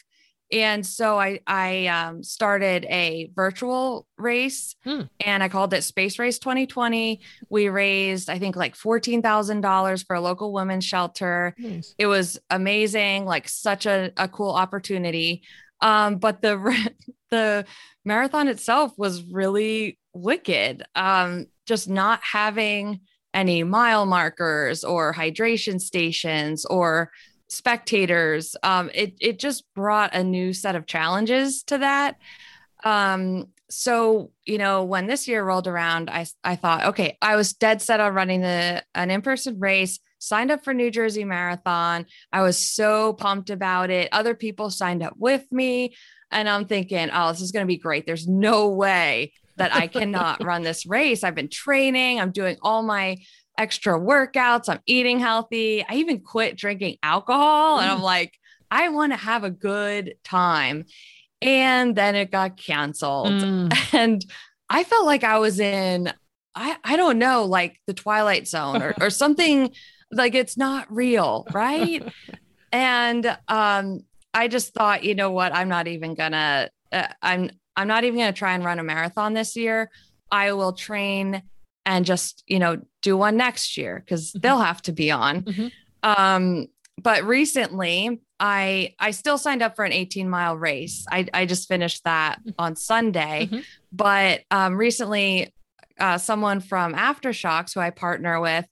And 0.50 0.84
so 0.86 1.18
I 1.18 1.40
I 1.46 1.86
um, 1.88 2.22
started 2.22 2.86
a 2.88 3.30
virtual 3.34 4.06
race, 4.16 4.74
Hmm. 4.84 5.02
and 5.20 5.42
I 5.42 5.48
called 5.48 5.74
it 5.74 5.82
Space 5.82 6.18
Race 6.18 6.38
2020. 6.38 7.20
We 7.50 7.68
raised 7.68 8.30
I 8.30 8.38
think 8.38 8.56
like 8.56 8.74
fourteen 8.74 9.20
thousand 9.22 9.60
dollars 9.60 10.02
for 10.02 10.16
a 10.16 10.20
local 10.20 10.52
women's 10.52 10.84
shelter. 10.84 11.54
Nice. 11.58 11.94
It 11.98 12.06
was 12.06 12.38
amazing, 12.50 13.24
like 13.26 13.48
such 13.48 13.86
a, 13.86 14.10
a 14.16 14.28
cool 14.28 14.52
opportunity. 14.52 15.42
Um, 15.80 16.16
but 16.16 16.40
the 16.42 16.56
the 17.30 17.66
marathon 18.04 18.48
itself 18.48 18.92
was 18.96 19.22
really 19.24 19.98
wicked. 20.14 20.82
Um, 20.94 21.46
just 21.66 21.88
not 21.90 22.20
having 22.22 23.00
any 23.34 23.62
mile 23.62 24.06
markers 24.06 24.82
or 24.82 25.12
hydration 25.12 25.78
stations 25.78 26.64
or 26.64 27.10
spectators. 27.48 28.56
Um, 28.62 28.90
it 28.94 29.14
it 29.20 29.38
just 29.38 29.64
brought 29.74 30.14
a 30.14 30.22
new 30.22 30.52
set 30.52 30.76
of 30.76 30.86
challenges 30.86 31.62
to 31.64 31.78
that. 31.78 32.16
Um, 32.84 33.48
so 33.70 34.30
you 34.44 34.58
know, 34.58 34.84
when 34.84 35.06
this 35.06 35.28
year 35.28 35.44
rolled 35.44 35.66
around, 35.66 36.10
I 36.10 36.26
I 36.44 36.56
thought, 36.56 36.86
okay, 36.86 37.18
I 37.20 37.36
was 37.36 37.52
dead 37.52 37.82
set 37.82 38.00
on 38.00 38.14
running 38.14 38.40
the 38.40 38.84
an 38.94 39.10
in 39.10 39.22
person 39.22 39.58
race. 39.58 39.98
Signed 40.20 40.50
up 40.50 40.64
for 40.64 40.74
New 40.74 40.90
Jersey 40.90 41.22
Marathon. 41.22 42.04
I 42.32 42.42
was 42.42 42.58
so 42.58 43.12
pumped 43.12 43.50
about 43.50 43.90
it. 43.90 44.08
Other 44.10 44.34
people 44.34 44.68
signed 44.68 45.00
up 45.00 45.14
with 45.16 45.46
me, 45.52 45.94
and 46.32 46.48
I'm 46.48 46.64
thinking, 46.64 47.08
oh, 47.12 47.30
this 47.30 47.40
is 47.40 47.52
going 47.52 47.64
to 47.64 47.68
be 47.68 47.76
great. 47.76 48.04
There's 48.04 48.26
no 48.26 48.70
way 48.70 49.32
that 49.58 49.74
I 49.74 49.86
cannot 49.86 50.42
run 50.44 50.62
this 50.62 50.86
race. 50.86 51.22
I've 51.22 51.34
been 51.34 51.48
training. 51.48 52.20
I'm 52.20 52.32
doing 52.32 52.56
all 52.62 52.82
my 52.82 53.18
extra 53.58 53.98
workouts. 53.98 54.68
I'm 54.68 54.80
eating 54.86 55.18
healthy. 55.18 55.84
I 55.86 55.96
even 55.96 56.20
quit 56.20 56.56
drinking 56.56 56.96
alcohol. 57.02 57.80
And 57.80 57.90
I'm 57.90 58.00
like, 58.00 58.38
I 58.70 58.88
want 58.88 59.12
to 59.12 59.18
have 59.18 59.44
a 59.44 59.50
good 59.50 60.14
time. 60.24 60.84
And 61.42 61.94
then 61.94 62.14
it 62.14 62.30
got 62.30 62.56
canceled. 62.56 63.28
Mm. 63.28 63.74
And 63.94 64.24
I 64.70 64.84
felt 64.84 65.06
like 65.06 65.24
I 65.24 65.38
was 65.38 65.58
in, 65.58 66.12
I, 66.54 66.76
I 66.84 66.96
don't 66.96 67.18
know, 67.18 67.44
like 67.44 67.80
the 67.86 67.94
Twilight 67.94 68.46
Zone 68.46 68.82
or, 68.82 68.94
or 69.00 69.10
something 69.10 69.72
like 70.12 70.34
it's 70.34 70.56
not 70.56 70.86
real. 70.94 71.46
Right. 71.52 72.06
and 72.72 73.38
um, 73.48 74.00
I 74.32 74.48
just 74.48 74.74
thought, 74.74 75.04
you 75.04 75.14
know 75.14 75.32
what? 75.32 75.54
I'm 75.54 75.68
not 75.68 75.88
even 75.88 76.14
gonna, 76.14 76.68
uh, 76.92 77.08
I'm, 77.22 77.50
I'm 77.76 77.88
not 77.88 78.04
even 78.04 78.18
gonna 78.18 78.32
try 78.32 78.54
and 78.54 78.64
run 78.64 78.78
a 78.78 78.84
marathon 78.84 79.34
this 79.34 79.56
year. 79.56 79.90
I 80.30 80.52
will 80.52 80.74
train 80.74 81.42
and 81.88 82.04
just 82.04 82.44
you 82.46 82.58
know 82.58 82.76
do 83.02 83.16
one 83.16 83.36
next 83.36 83.76
year 83.76 84.02
because 84.04 84.32
Mhm. 84.32 84.42
they'll 84.42 84.58
have 84.60 84.82
to 84.82 84.92
be 84.92 85.10
on 85.10 85.42
Mhm. 85.42 85.72
um 86.02 86.66
but 87.00 87.24
recently 87.24 88.20
i 88.40 88.94
i 88.98 89.10
still 89.12 89.38
signed 89.38 89.62
up 89.62 89.76
for 89.76 89.84
an 89.84 89.92
18 89.92 90.28
mile 90.28 90.56
race 90.56 91.04
i 91.10 91.26
i 91.32 91.46
just 91.46 91.68
finished 91.68 92.04
that 92.04 92.38
on 92.58 92.76
sunday 92.76 93.48
Mhm. 93.50 93.64
but 93.92 94.40
um 94.50 94.76
recently 94.76 95.52
uh 96.00 96.18
someone 96.18 96.60
from 96.60 96.94
AfterShokz 96.94 97.74
who 97.74 97.80
i 97.80 97.90
partner 97.90 98.40
with 98.40 98.66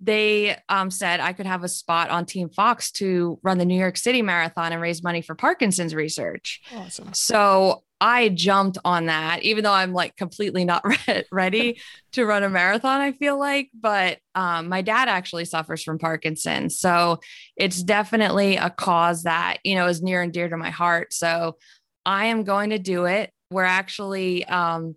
they 0.00 0.56
um, 0.68 0.92
said 0.92 1.18
I 1.18 1.32
could 1.32 1.46
have 1.46 1.64
a 1.64 1.68
spot 1.68 2.08
on 2.10 2.24
Team 2.24 2.50
Fox 2.50 2.92
to 2.92 3.40
run 3.42 3.58
the 3.58 3.64
New 3.64 3.76
York 3.76 3.96
City 3.96 4.22
Marathon 4.22 4.72
and 4.72 4.80
raise 4.80 5.02
money 5.02 5.22
for 5.22 5.34
Parkinson's 5.34 5.92
research. 5.92 6.60
Awesome. 6.72 7.12
So 7.14 7.82
I 8.00 8.28
jumped 8.28 8.78
on 8.84 9.06
that, 9.06 9.42
even 9.42 9.64
though 9.64 9.72
I'm 9.72 9.92
like 9.92 10.16
completely 10.16 10.64
not 10.64 10.84
re- 11.08 11.24
ready 11.32 11.80
to 12.12 12.24
run 12.24 12.44
a 12.44 12.48
marathon, 12.48 13.00
I 13.00 13.12
feel 13.12 13.38
like. 13.38 13.70
But 13.74 14.18
um, 14.34 14.68
my 14.68 14.82
dad 14.82 15.08
actually 15.08 15.44
suffers 15.44 15.82
from 15.82 15.98
Parkinson's. 15.98 16.78
So 16.78 17.18
it's 17.56 17.82
definitely 17.82 18.56
a 18.56 18.70
cause 18.70 19.24
that, 19.24 19.58
you 19.64 19.74
know, 19.74 19.86
is 19.86 20.02
near 20.02 20.22
and 20.22 20.32
dear 20.32 20.48
to 20.48 20.56
my 20.56 20.70
heart. 20.70 21.12
So 21.12 21.56
I 22.06 22.26
am 22.26 22.44
going 22.44 22.70
to 22.70 22.78
do 22.78 23.06
it. 23.06 23.32
We're 23.50 23.64
actually, 23.64 24.44
um, 24.44 24.94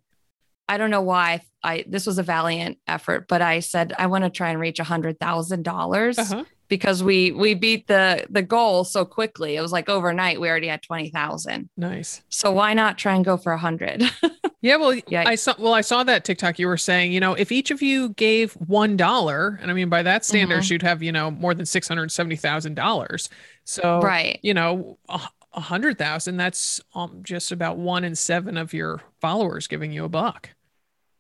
I 0.68 0.78
don't 0.78 0.92
know 0.92 1.02
why 1.02 1.42
I, 1.64 1.84
this 1.88 2.06
was 2.06 2.18
a 2.18 2.24
valiant 2.24 2.78
effort, 2.88 3.28
but 3.28 3.42
I 3.42 3.60
said, 3.60 3.94
I 3.98 4.08
want 4.08 4.24
to 4.24 4.30
try 4.30 4.50
and 4.50 4.60
reach 4.60 4.80
a 4.80 4.84
hundred 4.84 5.20
thousand 5.20 5.64
dollars 5.64 6.18
Uh-huh. 6.18 6.46
Because 6.72 7.04
we, 7.04 7.32
we 7.32 7.54
beat 7.54 7.86
the, 7.88 8.26
the 8.30 8.42
goal 8.42 8.84
so 8.86 9.06
quickly. 9.06 9.58
It 9.58 9.62
was 9.62 9.72
like 9.72 9.90
overnight, 9.90 10.40
we 10.42 10.50
already 10.50 10.68
had 10.68 10.82
20,000. 10.82 11.70
Nice. 11.78 12.24
So 12.30 12.52
why 12.52 12.74
not 12.74 12.98
try 12.98 13.14
and 13.14 13.24
go 13.26 13.38
for 13.38 13.52
a 13.52 13.58
hundred? 13.60 14.04
Yeah, 14.64 14.76
well, 14.76 14.94
Yeah. 15.08 15.24
I 15.26 15.34
saw. 15.34 15.56
Well, 15.58 15.74
I 15.74 15.82
saw 15.82 16.04
that 16.04 16.24
TikTok. 16.24 16.60
You 16.60 16.68
were 16.68 16.78
saying, 16.78 17.12
you 17.14 17.20
know, 17.20 17.34
if 17.34 17.52
each 17.52 17.72
of 17.72 17.82
you 17.82 18.10
gave 18.10 18.54
one 18.54 18.96
dollar, 18.96 19.58
and 19.60 19.72
I 19.72 19.74
mean 19.74 19.90
by 19.90 20.04
that 20.04 20.24
standards, 20.24 20.68
Mm-hmm. 20.68 20.74
you'd 20.74 20.82
have, 20.84 21.02
you 21.02 21.12
know, 21.12 21.32
more 21.32 21.56
than 21.56 21.66
six 21.66 21.88
hundred 21.88 22.12
seventy 22.12 22.36
thousand 22.36 22.76
dollars. 22.76 23.28
So, 23.64 24.02
right. 24.02 24.40
you 24.44 24.54
know, 24.54 25.00
a 25.10 25.60
hundred 25.60 25.98
thousand. 25.98 26.38
That's 26.38 26.80
um, 26.94 27.22
just 27.24 27.52
about 27.52 27.78
one 27.78 28.04
in 28.04 28.14
seven 28.16 28.56
of 28.56 28.72
your 28.72 29.02
followers 29.20 29.66
giving 29.66 29.92
you 29.92 30.06
a 30.06 30.10
buck. 30.10 30.50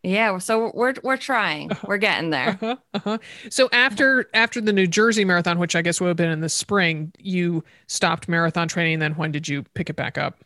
Yeah. 0.03 0.39
So 0.39 0.71
we're, 0.73 0.95
we're 1.03 1.17
trying, 1.17 1.71
we're 1.85 1.97
getting 1.97 2.31
there. 2.31 2.57
Uh-huh, 2.61 2.75
uh-huh. 2.93 3.17
So 3.49 3.69
after 3.71 4.29
after 4.33 4.59
the 4.59 4.73
New 4.73 4.87
Jersey 4.87 5.23
Marathon, 5.25 5.59
which 5.59 5.75
I 5.75 5.81
guess 5.81 6.01
would 6.01 6.07
have 6.07 6.17
been 6.17 6.31
in 6.31 6.41
the 6.41 6.49
spring, 6.49 7.11
you 7.19 7.63
stopped 7.87 8.27
marathon 8.27 8.67
training. 8.67 8.99
Then 8.99 9.13
when 9.13 9.31
did 9.31 9.47
you 9.47 9.63
pick 9.75 9.89
it 9.89 9.95
back 9.95 10.17
up? 10.17 10.43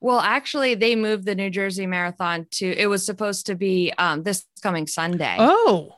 Well, 0.00 0.20
actually 0.20 0.74
they 0.76 0.96
moved 0.96 1.26
the 1.26 1.34
New 1.34 1.50
Jersey 1.50 1.86
marathon 1.86 2.46
to, 2.52 2.66
it 2.66 2.86
was 2.86 3.04
supposed 3.04 3.44
to 3.46 3.54
be 3.54 3.92
um, 3.98 4.22
this 4.22 4.46
coming 4.62 4.86
Sunday. 4.86 5.36
Oh, 5.38 5.96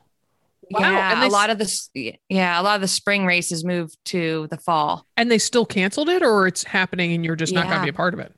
wow. 0.69 0.81
Yeah. 0.81 1.13
And 1.13 1.21
they 1.21 1.27
a 1.27 1.29
lot 1.29 1.49
of 1.49 1.57
the, 1.57 2.15
yeah, 2.27 2.59
a 2.59 2.63
lot 2.63 2.75
of 2.75 2.81
the 2.81 2.89
spring 2.89 3.25
races 3.25 3.63
moved 3.63 3.97
to 4.07 4.47
the 4.51 4.57
fall. 4.57 5.07
and 5.15 5.31
they 5.31 5.37
still 5.37 5.65
canceled 5.65 6.09
it, 6.09 6.21
or 6.21 6.47
it's 6.47 6.65
happening 6.65 7.13
and 7.13 7.23
you're 7.23 7.37
just 7.37 7.53
not 7.53 7.67
going 7.67 7.77
to 7.77 7.83
be 7.83 7.89
a 7.89 7.93
part 7.93 8.13
of 8.13 8.19
it. 8.19 8.35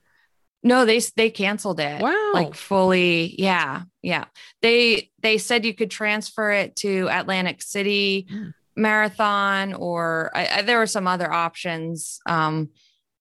No, 0.66 0.84
they, 0.84 1.00
they 1.16 1.30
canceled 1.30 1.80
it. 1.80 2.02
Wow. 2.02 2.32
Like 2.34 2.56
fully. 2.56 3.36
Yeah. 3.40 3.84
Yeah. 4.02 4.26
They, 4.62 5.12
they 5.22 5.38
said 5.38 5.64
you 5.64 5.76
could 5.76 5.92
transfer 5.92 6.52
it 6.52 6.76
to 6.78 7.08
Atlantic 7.10 7.62
City 7.62 8.28
Mm. 8.30 8.54
marathon 8.76 9.74
or 9.76 10.32
I, 10.36 10.48
I, 10.48 10.62
there 10.64 10.80
were 10.80 10.88
some 10.88 11.08
other 11.08 11.32
options. 11.32 12.20
Um, 12.26 12.70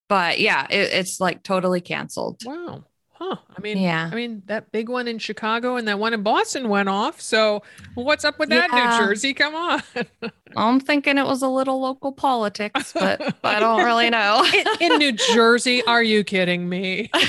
but 0.09 0.41
yeah, 0.41 0.67
it, 0.71 0.93
it's 0.95 1.21
like 1.21 1.43
totally 1.43 1.81
canceled. 1.81 2.41
Wow. 2.45 2.85
Huh. 3.27 3.37
I 3.57 3.61
mean, 3.63 3.79
Yeah. 3.79 4.11
I 4.13 4.15
mean, 4.15 4.43
that 4.47 4.71
big 4.73 4.89
one 4.89 5.09
in 5.09 5.19
Chicago 5.19 5.77
and 5.77 5.89
that 5.89 5.99
one 5.99 6.13
in 6.13 6.23
Boston 6.23 6.69
went 6.69 6.89
off. 6.91 7.21
So 7.21 7.63
what's 7.95 8.25
up 8.25 8.39
with 8.39 8.51
that, 8.51 8.69
Yeah. 8.73 8.99
New 8.99 9.07
Jersey? 9.07 9.33
Come 9.35 9.55
on. 9.55 9.83
I'm 10.57 10.79
thinking 10.81 11.17
it 11.19 11.25
was 11.27 11.43
a 11.43 11.49
little 11.49 11.81
local 11.81 12.13
politics, 12.13 12.93
but 12.93 13.35
I 13.43 13.59
don't 13.61 13.83
really 13.85 14.11
know. 14.19 14.45
in, 14.81 14.93
in 14.93 14.99
New 14.99 15.13
Jersey, 15.13 15.83
are 15.85 16.03
you 16.03 16.23
kidding 16.23 16.69
me? 16.69 17.11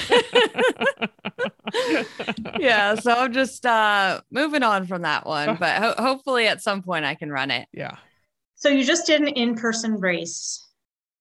yeah, 2.60 2.95
so 2.95 3.12
I'm 3.13 3.34
just 3.34 3.65
uh 3.65 4.21
moving 4.31 4.63
on 4.63 4.86
from 4.88 5.01
that 5.03 5.25
one, 5.25 5.55
but 5.60 5.81
ho- 5.81 5.95
hopefully 5.97 6.47
at 6.47 6.62
some 6.62 6.81
point 6.81 7.05
I 7.05 7.15
can 7.15 7.31
run 7.31 7.51
it. 7.51 7.67
yeah. 7.73 7.97
So 8.55 8.69
you 8.69 8.84
just 8.84 9.05
did 9.05 9.21
an 9.21 9.27
in-person 9.27 9.99
race. 9.99 10.64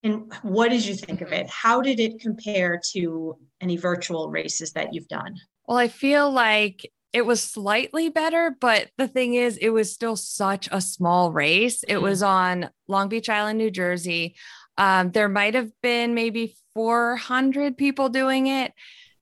And 0.05 0.31
what 0.43 0.69
did 0.71 0.85
you 0.85 0.95
think 0.95 1.23
of 1.23 1.33
it? 1.33 1.49
How 1.49 1.81
did 1.81 1.99
it 1.99 2.21
compare 2.21 2.79
to 2.93 3.37
any 3.63 3.79
virtual 3.79 4.31
races 4.31 4.73
that 4.73 4.93
you've 4.93 5.09
done? 5.09 5.37
Well, 5.67 5.79
I 5.79 5.89
feel 5.89 6.31
like 6.31 6.89
it 7.15 7.25
was 7.25 7.43
slightly 7.43 8.11
better, 8.11 8.55
but 8.61 8.91
the 8.99 9.09
thing 9.09 9.33
is, 9.35 9.57
it 9.57 9.71
was 9.71 9.93
still 9.93 10.15
such 10.15 10.69
a 10.71 10.81
small 10.83 11.33
race. 11.33 11.83
It 11.85 11.95
Mhm. 11.97 12.03
was 12.03 12.23
on 12.23 12.71
Long 12.87 13.09
Beach 13.09 13.31
Island, 13.31 13.59
New 13.59 13.71
Jersey. 13.71 14.37
Um, 14.77 15.11
there 15.13 15.29
might 15.29 15.55
have 15.55 15.71
been 15.81 16.15
maybe 16.15 16.55
400 16.75 17.79
people 17.79 18.11
doing 18.11 18.47
it. 18.49 18.73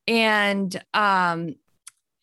And 0.08 0.82
um, 0.94 1.54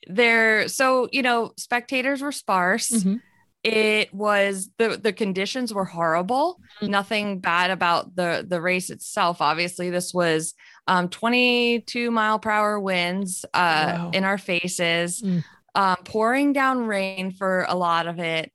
there, 0.07 0.67
so, 0.67 1.07
you 1.13 1.21
know, 1.21 1.53
spectators 1.55 2.21
were 2.21 2.33
sparse. 2.33 2.89
Mhm. 2.89 3.21
It 3.63 4.13
was 4.13 4.69
the 4.77 4.97
the 4.97 5.11
conditions 5.11 5.73
were 5.73 5.85
horrible. 5.85 6.59
Mhm. 6.81 6.89
Nothing 6.89 7.39
bad 7.39 7.71
about 7.71 8.15
the 8.15 8.45
the 8.47 8.61
race 8.61 8.89
itself. 8.89 9.41
Obviously, 9.41 9.89
this 9.89 10.13
was 10.13 10.53
um 10.87 11.09
22 11.09 12.09
mile 12.09 12.39
per 12.39 12.49
hour 12.51 12.79
winds 12.79 13.43
uh 13.53 13.93
Wow. 13.97 14.11
in 14.13 14.23
our 14.23 14.37
faces, 14.37 15.21
Mm. 15.21 15.43
um, 15.75 15.97
pouring 16.05 16.53
down 16.53 16.85
rain 16.85 17.31
for 17.31 17.65
a 17.67 17.75
lot 17.75 18.07
of 18.07 18.19
it, 18.19 18.51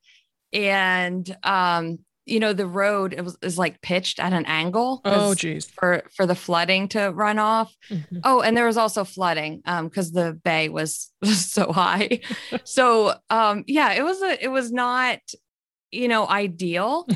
and 0.53 1.37
um, 1.43 1.99
you 2.27 2.41
know, 2.41 2.53
the 2.53 2.67
road 2.67 3.13
it 3.13 3.23
was 3.23 3.37
is 3.43 3.59
like 3.59 3.81
pitched 3.83 4.19
at 4.19 4.33
an 4.33 4.47
angle. 4.47 5.01
Oh, 5.05 5.35
geez. 5.35 5.67
For 5.67 6.05
for 6.15 6.27
the 6.27 6.35
flooding 6.35 6.89
to 6.89 7.11
run 7.11 7.39
off. 7.39 7.75
Mhm. 7.91 8.21
Oh, 8.25 8.41
and 8.41 8.57
there 8.57 8.67
was 8.67 8.77
also 8.77 9.05
flooding 9.05 9.63
um 9.67 9.89
because 9.89 10.13
the 10.13 10.39
bay 10.45 10.69
was, 10.69 11.11
was 11.21 11.45
so 11.45 11.73
high. 11.73 12.21
so 12.65 13.15
um 13.31 13.65
yeah, 13.67 13.93
it 13.93 14.03
was 14.03 14.23
a 14.23 14.43
it 14.43 14.49
was 14.49 14.73
not 14.73 15.19
you 15.91 16.09
know 16.09 16.27
ideal, 16.27 17.07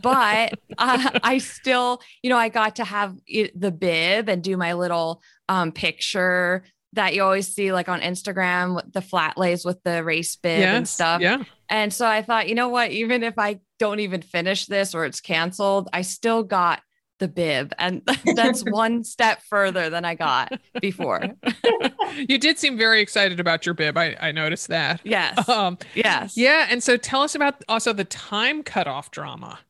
but 0.00 0.52
uh, 0.78 1.18
I 1.22 1.38
still 1.38 2.00
you 2.22 2.30
know 2.30 2.36
I 2.36 2.48
got 2.50 2.76
to 2.76 2.84
have 2.84 3.14
it, 3.26 3.58
the 3.58 3.72
bib 3.72 4.28
and 4.28 4.42
do 4.42 4.56
my 4.56 4.74
little 4.74 5.22
um 5.48 5.72
picture 5.72 6.64
that 6.94 7.14
you 7.14 7.22
always 7.22 7.54
see 7.54 7.72
like 7.72 7.88
on 7.88 8.00
Instagram 8.00 8.76
with 8.76 8.92
the 8.92 9.02
flat 9.02 9.36
lays 9.36 9.64
with 9.64 9.82
the 9.82 10.02
race 10.02 10.36
bib 10.36 10.62
and 10.62 10.88
stuff. 10.88 11.20
Yeah. 11.20 11.44
And 11.68 11.92
so 11.92 12.06
I 12.06 12.22
thought, 12.22 12.48
you 12.48 12.54
know 12.54 12.68
what, 12.70 12.90
even 12.90 13.22
if 13.22 13.38
I 13.38 13.60
don't 13.78 14.00
even 14.00 14.22
finish 14.22 14.66
this 14.66 14.94
or 14.94 15.04
it's 15.04 15.20
canceled, 15.20 15.88
I 15.92 16.00
still 16.02 16.42
got 16.42 16.80
the 17.18 17.28
bib. 17.28 17.74
And 17.78 18.02
that's 18.34 18.62
one 18.70 19.04
step 19.04 19.42
further 19.50 19.90
than 19.90 20.04
I 20.04 20.14
got 20.14 20.52
before. 20.80 21.22
You 22.16 22.38
did 22.38 22.58
seem 22.58 22.76
very 22.78 23.00
excited 23.00 23.38
about 23.38 23.64
your 23.66 23.74
bib. 23.74 23.96
I, 23.98 24.16
I 24.18 24.32
noticed 24.32 24.68
that. 24.68 25.00
Yes. 25.04 25.46
Um, 25.48 25.78
Yes. 25.94 26.36
yeah. 26.36 26.66
And 26.68 26.82
so 26.82 26.96
tell 26.96 27.20
us 27.20 27.34
about 27.34 27.62
also 27.68 27.92
the 27.92 28.04
time 28.04 28.62
cutoff 28.62 29.10
drama. 29.10 29.60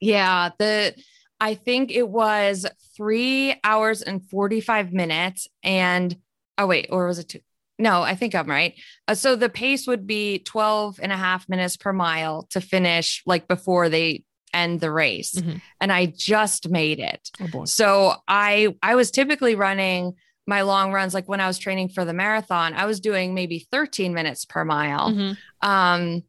Yeah. 0.00 0.50
The 0.58 0.94
I 1.42 1.54
think 1.54 1.90
it 1.90 2.08
was 2.08 2.66
three 2.96 3.56
hours 3.64 4.00
and 4.00 4.24
45 4.24 4.92
minutes. 4.92 5.48
And 5.64 6.16
oh, 6.56 6.68
wait, 6.68 6.86
or 6.90 7.08
was 7.08 7.18
it 7.18 7.28
two? 7.30 7.40
No, 7.80 8.02
I 8.02 8.14
think 8.14 8.34
I'm 8.36 8.46
right. 8.48 8.74
Uh, 9.08 9.16
so 9.16 9.34
the 9.34 9.48
pace 9.48 9.88
would 9.88 10.06
be 10.06 10.38
12 10.38 11.00
and 11.02 11.10
a 11.10 11.16
half 11.16 11.48
minutes 11.48 11.76
per 11.76 11.92
mile 11.92 12.46
to 12.50 12.60
finish 12.60 13.22
like 13.26 13.48
before 13.48 13.88
they 13.88 14.22
end 14.54 14.78
the 14.80 14.92
race. 14.92 15.34
Mhm. 15.34 15.60
And 15.80 15.90
I 15.92 16.06
just 16.06 16.68
made 16.68 17.00
it. 17.00 17.30
Oh. 17.54 17.64
So 17.64 18.14
I 18.28 18.76
I 18.80 18.94
was 18.94 19.10
typically 19.10 19.56
running 19.56 20.12
my 20.46 20.62
long 20.62 20.92
runs 20.92 21.12
like 21.14 21.28
when 21.28 21.40
I 21.40 21.46
was 21.48 21.58
training 21.58 21.88
for 21.88 22.04
the 22.04 22.12
marathon, 22.12 22.74
I 22.74 22.84
was 22.86 23.00
doing 23.00 23.34
maybe 23.34 23.66
13 23.72 24.14
minutes 24.14 24.44
per 24.44 24.64
mile. 24.64 25.10
Mhm. 25.10 25.36
Um 25.62 26.22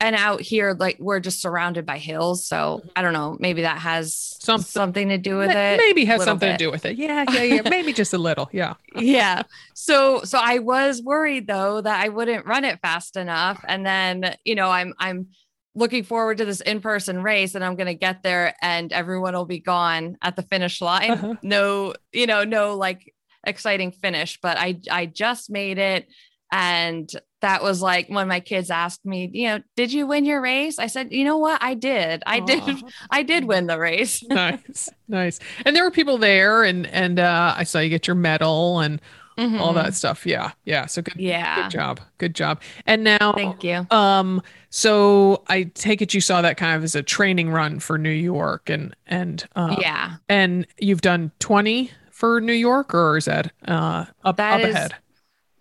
and 0.00 0.14
out 0.14 0.40
here 0.40 0.76
like 0.78 0.96
we're 1.00 1.18
just 1.20 1.40
surrounded 1.42 1.84
by 1.84 1.98
hills, 1.98 2.46
so 2.46 2.82
I 2.94 3.02
don't 3.02 3.12
know, 3.12 3.36
maybe 3.40 3.62
that 3.62 3.78
has 3.78 4.36
Something- 4.40 4.64
something 4.70 5.08
to 5.08 5.18
do 5.18 5.36
with 5.38 5.48
Ma- 5.48 5.58
it. 5.58 5.76
Maybe 5.78 6.04
has 6.04 6.22
something 6.22 6.48
bit. 6.50 6.58
to 6.58 6.64
do 6.64 6.70
with 6.70 6.84
it. 6.86 6.96
Yeah. 6.96 7.24
Yeah. 7.32 7.42
Yeah. 7.42 7.62
Maybe 7.68 7.92
just 7.92 8.14
a 8.14 8.18
little. 8.18 8.48
Yeah. 8.52 8.74
yeah. 8.96 9.42
So 9.74 10.22
so 10.22 10.38
I 10.42 10.58
was 10.60 11.02
worried 11.02 11.46
though 11.48 11.80
that 11.80 12.04
I 12.04 12.08
wouldn't 12.08 12.46
run 12.46 12.64
it 12.64 12.80
fast 12.80 13.16
enough 13.16 13.62
and 13.66 13.84
then, 13.84 14.36
you 14.44 14.54
know, 14.54 14.70
I'm 14.70 14.94
I'm 14.98 15.28
looking 15.74 16.02
forward 16.04 16.38
to 16.38 16.44
this 16.44 16.60
in-person 16.60 17.22
race 17.22 17.54
and 17.54 17.64
I'm 17.64 17.76
going 17.76 17.86
to 17.86 17.94
get 17.94 18.22
there 18.24 18.54
and 18.62 18.92
everyone 18.92 19.34
will 19.34 19.44
be 19.46 19.60
gone 19.60 20.16
at 20.22 20.34
the 20.34 20.42
finish 20.42 20.80
line. 20.80 21.10
Uh-huh. 21.12 21.34
No, 21.42 21.94
you 22.12 22.26
know, 22.26 22.42
no 22.44 22.76
like 22.76 23.12
exciting 23.44 23.92
finish, 23.92 24.38
but 24.40 24.56
I 24.58 24.80
I 24.90 25.06
just 25.06 25.50
made 25.50 25.78
it 25.78 26.06
and 26.52 27.08
that 27.40 27.62
was 27.62 27.80
like 27.80 28.08
when 28.08 28.26
my 28.28 28.40
kids 28.40 28.70
asked 28.70 29.04
me, 29.06 29.30
you 29.32 29.46
know, 29.48 29.60
did 29.76 29.92
you 29.92 30.06
win 30.06 30.24
your 30.24 30.40
race? 30.40 30.78
I 30.78 30.86
said, 30.88 31.12
you 31.12 31.24
know 31.24 31.38
what? 31.38 31.62
I 31.62 31.74
did. 31.74 32.22
I 32.26 32.40
did. 32.40 32.62
I 33.10 33.22
did 33.22 33.44
win 33.44 33.66
the 33.66 33.78
race. 33.78 34.22
nice. 34.28 34.88
Nice. 35.06 35.38
And 35.64 35.74
there 35.76 35.84
were 35.84 35.90
people 35.90 36.18
there 36.18 36.64
and 36.64 36.86
and 36.88 37.18
uh 37.20 37.54
I 37.56 37.64
saw 37.64 37.78
you 37.78 37.88
get 37.90 38.06
your 38.06 38.16
medal 38.16 38.80
and 38.80 39.00
all 39.38 39.72
Mhm. 39.72 39.74
that 39.74 39.94
stuff. 39.94 40.26
Yeah. 40.26 40.50
Yeah. 40.64 40.86
So 40.86 41.00
good. 41.00 41.14
Yeah. 41.16 41.62
Good 41.62 41.70
job. 41.70 42.00
Good 42.18 42.34
job. 42.34 42.60
And 42.86 43.04
now 43.04 43.32
Thank 43.34 43.62
you. 43.62 43.86
um 43.92 44.42
so 44.70 45.44
I 45.46 45.64
take 45.74 46.02
it 46.02 46.12
you 46.12 46.20
saw 46.20 46.42
that 46.42 46.56
kind 46.56 46.76
of 46.76 46.82
as 46.82 46.94
a 46.96 47.02
training 47.04 47.50
run 47.50 47.78
for 47.78 47.98
New 47.98 48.10
York 48.10 48.68
and 48.68 48.96
and 49.06 49.46
uh 49.54 49.76
yeah. 49.80 50.16
and 50.28 50.66
you've 50.78 51.02
done 51.02 51.30
20 51.38 51.90
for 52.10 52.40
New 52.40 52.52
York 52.52 52.92
or 52.94 53.16
is 53.16 53.26
that 53.26 53.52
uh 53.68 54.06
up, 54.24 54.38
That 54.38 54.60
up 54.60 54.66
is- 54.68 54.74
ahead? 54.74 54.94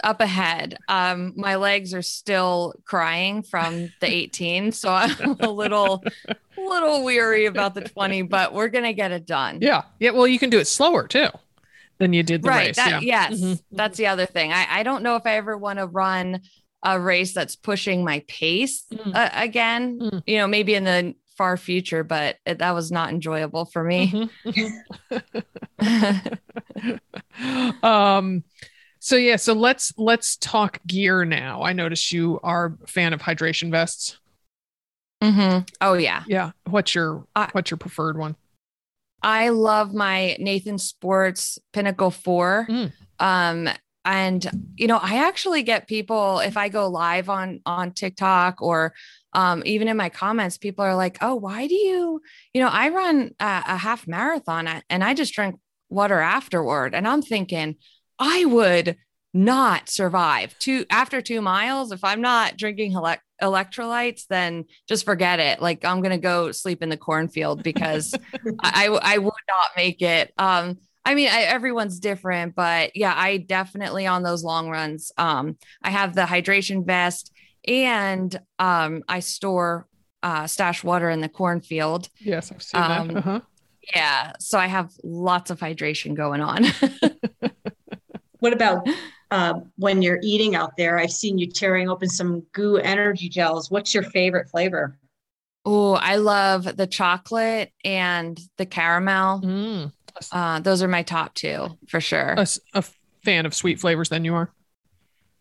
Up 0.03 0.21
ahead. 0.21 0.77
Um, 0.87 1.33
my 1.35 1.55
legs 1.55 1.93
are 1.93 2.01
still 2.01 2.73
crying 2.85 3.43
from 3.43 3.91
the 3.99 4.07
18, 4.07 4.71
so 4.71 4.89
I'm 4.93 5.37
a 5.39 5.49
little, 5.49 6.03
little 6.57 7.03
weary 7.03 7.45
about 7.45 7.73
the 7.75 7.81
20, 7.81 8.23
but 8.23 8.53
we're 8.53 8.67
gonna 8.69 8.93
get 8.93 9.11
it 9.11 9.25
done. 9.25 9.59
Yeah. 9.61 9.83
Yeah. 9.99 10.11
Well, 10.11 10.27
you 10.27 10.39
can 10.39 10.49
do 10.49 10.59
it 10.59 10.65
slower 10.67 11.07
too 11.07 11.27
than 11.99 12.13
you 12.13 12.23
did 12.23 12.43
the 12.43 12.49
right. 12.49 12.67
race. 12.67 12.75
That, 12.75 13.01
yeah. 13.01 13.29
Yes, 13.29 13.41
Mhm. 13.41 13.61
that's 13.71 13.97
the 13.97 14.07
other 14.07 14.25
thing. 14.27 14.51
I, 14.53 14.67
I 14.69 14.83
don't 14.83 15.01
know 15.03 15.15
if 15.15 15.25
I 15.25 15.37
ever 15.37 15.57
want 15.57 15.79
to 15.79 15.87
run 15.87 16.41
a 16.83 16.99
race 16.99 17.33
that's 17.33 17.55
pushing 17.55 18.03
my 18.03 18.23
pace 18.27 18.85
Mm. 18.93 19.15
uh, 19.15 19.29
again. 19.33 19.99
Mm. 19.99 20.23
You 20.27 20.37
know, 20.37 20.47
maybe 20.47 20.75
in 20.75 20.83
the 20.83 21.15
far 21.37 21.57
future, 21.57 22.03
but 22.03 22.37
it, 22.45 22.59
that 22.59 22.73
was 22.75 22.91
not 22.91 23.09
enjoyable 23.09 23.65
for 23.65 23.83
me. 23.83 24.29
Mhm, 24.45 24.71
mhm. 25.81 26.37
um 27.83 28.43
so 29.07 29.15
yeah 29.15 29.37
so 29.37 29.53
let's 29.53 29.93
let's 29.97 30.35
talk 30.35 30.79
gear 30.85 31.23
now 31.23 31.61
i 31.63 31.71
notice 31.71 32.11
you 32.11 32.39
are 32.43 32.77
a 32.83 32.87
fan 32.87 33.13
of 33.13 33.21
hydration 33.21 33.71
vests 33.71 34.17
Mm-hmm. 35.23 35.63
Oh 35.81 35.93
yeah. 35.93 36.23
yeah 36.27 36.51
what's 36.69 36.93
your 36.93 37.25
what's 37.51 37.71
your 37.71 37.77
preferred 37.77 38.17
one 38.17 38.35
I 39.23 39.49
love 39.49 39.95
my 39.95 40.35
Nathan 40.39 40.77
Sports 40.77 41.57
Pinnacle 41.73 42.11
4. 42.11 42.67
Mm. 42.69 42.91
Um 43.19 43.69
and 44.05 44.45
you 44.75 44.85
know, 44.85 44.99
I 45.01 45.27
actually 45.27 45.63
get 45.63 45.87
people 45.87 46.39
if 46.39 46.55
I 46.55 46.69
go 46.69 46.87
live 46.87 47.29
on 47.29 47.61
on 47.65 47.93
TikTok 47.93 48.61
or 48.61 48.93
um 49.33 49.63
even 49.65 49.87
in 49.87 49.97
my 49.97 50.09
comments 50.09 50.59
people 50.59 50.85
are 50.85 50.95
like, 50.95 51.17
"Oh, 51.21 51.33
why 51.33 51.65
do 51.65 51.73
you, 51.73 52.21
you 52.53 52.61
know, 52.61 52.69
I 52.69 52.89
run 52.89 53.31
a, 53.39 53.63
a 53.67 53.77
half 53.77 54.07
marathon 54.07 54.69
and 54.87 55.03
I 55.03 55.15
just 55.15 55.33
drink 55.33 55.59
water 55.89 56.19
afterward." 56.19 56.93
And 56.93 57.07
I'm 57.07 57.23
thinking, 57.23 57.77
I 58.19 58.45
would 58.45 58.97
not 59.33 59.89
survive 59.89 60.57
two 60.57 60.85
after 60.89 61.21
2 61.21 61.41
miles 61.41 61.91
if 61.91 62.03
I'm 62.03 62.21
not 62.21 62.57
drinking 62.57 62.93
elec 62.93 63.19
electrolytes 63.41 64.23
then 64.29 64.65
just 64.87 65.05
forget 65.05 65.39
it 65.39 65.61
like 65.61 65.85
i'm 65.85 66.01
gonna 66.01 66.17
go 66.17 66.51
sleep 66.51 66.81
in 66.81 66.89
the 66.89 66.97
cornfield 66.97 67.61
because 67.61 68.15
I, 68.63 68.87
I 68.87 69.13
I 69.13 69.17
would 69.19 69.33
not 69.47 69.67
make 69.75 70.01
it. 70.01 70.33
Um, 70.39 70.77
I 71.05 71.13
mean, 71.15 71.29
I, 71.31 71.43
everyone's 71.43 71.99
different, 72.01 72.53
but 72.55 72.95
yeah, 72.95 73.13
I 73.15 73.37
definitely 73.37 74.07
on 74.07 74.23
those 74.23 74.43
long 74.43 74.69
runs. 74.69 75.11
Um, 75.17 75.57
I 75.81 75.89
have 75.89 76.13
the 76.15 76.23
hydration 76.23 76.85
vest, 76.85 77.31
and 77.65 78.37
um, 78.59 79.03
I 79.07 79.21
store 79.21 79.87
uh, 80.21 80.47
stash 80.47 80.83
water 80.83 81.09
in 81.09 81.21
the 81.21 81.29
cornfield. 81.29 82.09
yes 82.19 82.51
i've 82.51 82.61
seen 82.63 82.81
Um, 82.81 83.07
that 83.09 83.17
uh-huh. 83.17 83.41
Yeah, 83.95 84.33
so 84.39 84.57
I 84.59 84.67
have 84.67 84.91
lots 85.03 85.49
of 85.49 85.59
hydration 85.59 86.13
going 86.15 86.41
on. 86.41 86.65
What 88.39 88.53
about 88.53 88.87
uh, 89.31 89.55
when 89.77 90.01
you're 90.01 90.19
eating 90.23 90.55
out 90.55 90.77
there? 90.77 90.97
I've 90.99 91.11
seen 91.11 91.37
you 91.37 91.47
tearing 91.47 91.89
open 91.89 92.09
some 92.09 92.43
GU 92.53 92.77
energy 92.77 93.29
gels. 93.29 93.69
What's 93.71 93.93
your 93.93 94.03
favorite 94.03 94.49
flavor? 94.49 94.97
oh, 95.69 95.95
I 95.95 96.15
love 96.15 96.77
the 96.77 96.87
chocolate 96.87 97.73
and 97.83 98.39
the 98.57 98.65
caramel. 98.65 99.41
Mm. 99.41 99.91
Uh, 100.31 100.59
those 100.61 100.81
are 100.81 100.87
my 100.87 101.03
top 101.03 101.33
two 101.33 101.77
for 101.89 101.99
sure. 101.99 102.35
A 102.73 102.83
fan 103.23 103.45
of 103.45 103.53
sweet 103.53 103.77
flavors 103.79 104.07
than 104.09 104.23
you 104.23 104.33
are 104.33 104.49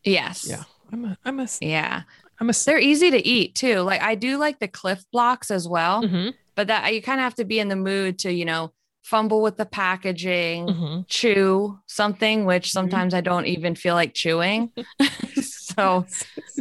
yes. 0.03 0.45
yeah 0.49 0.65
i'm 0.93 1.05
a 1.05 1.17
i'm 1.25 1.39
a 1.41 1.47
Yeah. 1.61 2.03
i'm 2.41 2.51
a. 2.51 2.53
They're 2.53 2.79
easy 2.81 3.11
to 3.13 3.25
eat 3.27 3.55
too. 3.55 3.81
Like 3.81 4.03
I 4.03 4.17
do 4.17 4.37
like 4.39 4.59
the 4.59 4.67
Clif 4.69 5.05
Bloks 5.13 5.51
as 5.53 5.69
well. 5.69 6.03
Mhm, 6.03 6.35
but 6.57 6.67
that 6.67 6.93
you 6.93 7.01
kind 7.01 7.21
of 7.21 7.25
have 7.25 7.37
to 7.37 7.45
be 7.45 7.59
in 7.61 7.69
the 7.69 7.77
mood 7.77 8.19
to 8.21 8.33
you 8.33 8.45
know 8.45 8.73
fumble 9.07 9.41
with 9.41 9.57
the 9.57 9.65
packaging 9.67 10.67
mhm. 10.67 11.05
chew 11.09 11.79
something 11.87 12.45
which 12.45 12.73
sometimes 12.73 13.15
i 13.15 13.21
don't 13.21 13.47
even 13.47 13.75
feel 13.77 13.95
like 13.95 14.13
chewing 14.15 14.71
so 15.43 16.05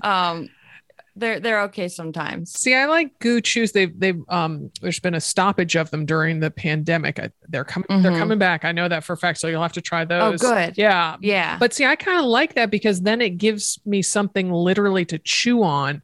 um 0.04 0.48
they're 1.18 1.39
they're 1.39 1.62
okay 1.62 1.88
sometimes 1.88 2.52
See, 2.52 2.76
I 2.76 2.88
like 2.88 3.18
GU 3.20 3.39
chews. 3.39 3.72
They've 3.72 3.98
they've 3.98 4.22
um 4.28 4.70
there's 4.82 5.00
been 5.00 5.16
a 5.16 5.22
stoppage 5.22 5.78
of 5.78 5.89
them 5.89 6.06
during 6.06 6.41
the 6.41 6.52
pandemic. 6.52 7.20
I, 7.20 7.30
they're 7.48 7.64
coming 7.64 7.88
they're 8.04 8.12
Mhm. 8.12 8.20
coming 8.20 8.38
back. 8.38 8.66
I 8.66 8.74
know 8.74 8.89
that 8.89 9.06
for 9.06 9.14
a 9.14 9.18
fact. 9.18 9.39
So 9.39 9.48
you'll 9.48 9.62
have 9.62 9.72
to 9.74 9.82
try 9.82 10.04
those. 10.04 10.22
oh 10.22 10.32
those. 10.32 10.41
good 10.41 10.78
Yeah. 10.78 11.16
yeah 11.22 11.58
But 11.58 11.74
see, 11.74 11.86
I 11.86 11.96
kind 11.96 12.20
of 12.20 12.26
like 12.26 12.56
that 12.56 12.70
because 12.70 13.00
then 13.02 13.22
it 13.22 13.38
gives 13.38 13.80
me 13.86 14.02
something 14.02 14.52
literally 14.52 15.06
to 15.06 15.18
chew 15.20 15.64
on, 15.64 16.02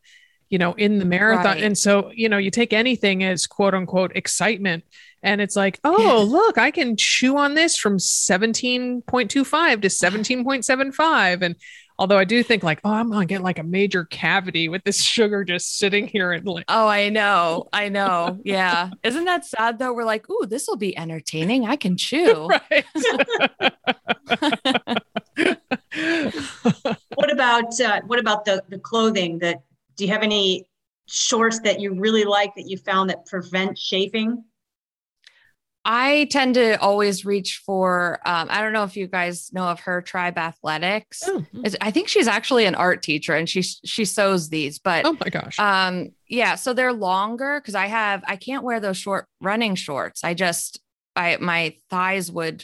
you 0.50 0.58
know, 0.58 0.72
in 0.76 0.98
the 0.98 1.06
marathon. 1.06 1.56
Right. 1.56 1.64
And 1.66 1.78
so, 1.78 2.10
you 2.16 2.30
know, 2.30 2.38
you 2.38 2.50
take 2.50 2.72
anything 2.72 3.22
as 3.26 3.46
quote 3.48 3.74
unquote 3.74 4.14
excitement 4.16 4.86
and 5.24 5.42
it's 5.42 5.56
like, 5.56 5.80
oh, 5.84 6.26
look, 6.28 6.58
I 6.58 6.72
can 6.72 6.98
chew 6.98 7.38
on 7.38 7.54
this 7.54 7.78
from 7.78 7.98
17.25 7.98 9.82
to 9.82 9.88
17.75. 9.88 11.42
And 11.42 11.56
although 12.00 12.18
I 12.18 12.24
do 12.24 12.42
think 12.44 12.64
like, 12.64 12.80
oh, 12.84 12.92
I'm 12.92 13.12
going 13.12 13.28
to 13.28 13.32
get 13.32 13.42
like 13.42 13.60
a 13.60 13.64
major 13.64 14.06
cavity 14.06 14.68
with 14.68 14.84
this 14.84 15.02
sugar 15.04 15.44
just 15.44 15.78
sitting 15.78 16.08
here 16.08 16.32
and 16.32 16.46
like, 16.46 16.66
oh 16.68 16.88
i 16.88 17.10
know 17.10 17.68
i 17.72 17.88
know 17.88 18.40
yeah 18.44 18.90
isn't 19.04 19.26
that 19.26 19.46
sad 19.46 19.80
though 19.80 19.94
we're 19.94 20.04
like 20.04 20.30
ooh 20.30 20.46
this 20.48 20.68
will 20.68 20.76
be 20.76 20.98
entertaining 20.98 21.66
i 21.66 21.76
can 21.76 21.96
chew 22.02 22.48
right. 22.48 22.86
What 27.16 27.32
about 27.32 27.80
uh, 27.80 28.02
what 28.08 28.20
about 28.20 28.46
the 28.46 28.64
the 28.70 28.80
clothing? 28.80 29.40
That 29.40 29.62
do 29.96 30.06
you 30.06 30.12
have 30.12 30.24
any 30.24 30.68
shorts 31.08 31.60
that 31.60 31.80
you 31.80 31.94
really 31.94 32.24
like 32.24 32.56
that 32.56 32.68
you 32.68 32.78
found 32.78 33.10
that 33.10 33.26
prevent 33.26 33.78
chafing? 33.78 34.44
I 35.84 36.28
tend 36.30 36.56
to 36.56 36.80
always 36.80 37.26
reach 37.26 37.62
for. 37.66 38.20
Um, 38.26 38.48
I 38.52 38.62
don't 38.62 38.74
know 38.74 38.84
if 38.84 38.96
you 38.96 39.08
guys 39.08 39.52
know 39.52 39.64
of 39.64 39.80
her 39.82 40.02
Tribe 40.02 40.38
Athletics. 40.38 41.24
oh, 41.28 41.44
I 41.82 41.90
think 41.92 42.08
she's 42.08 42.28
actually 42.28 42.66
an 42.66 42.76
art 42.76 43.02
teacher 43.02 43.34
and 43.34 43.50
she 43.50 43.64
she 43.64 44.06
sews 44.06 44.50
these, 44.50 44.78
but 44.80 45.06
oh 45.06 45.18
my 45.20 45.30
gosh. 45.30 45.58
um 45.60 46.10
yeah, 46.28 46.56
so 46.56 46.74
they're 46.74 46.94
longer 46.94 47.60
because 47.60 47.76
I 47.76 47.88
have 47.88 48.24
I 48.28 48.36
can't 48.36 48.64
wear 48.64 48.80
those 48.80 48.98
short 48.98 49.26
running 49.42 49.76
shorts. 49.76 50.24
I 50.24 50.34
just 50.36 50.80
I 51.16 51.38
my 51.42 51.76
thighs 51.90 52.32
would 52.32 52.64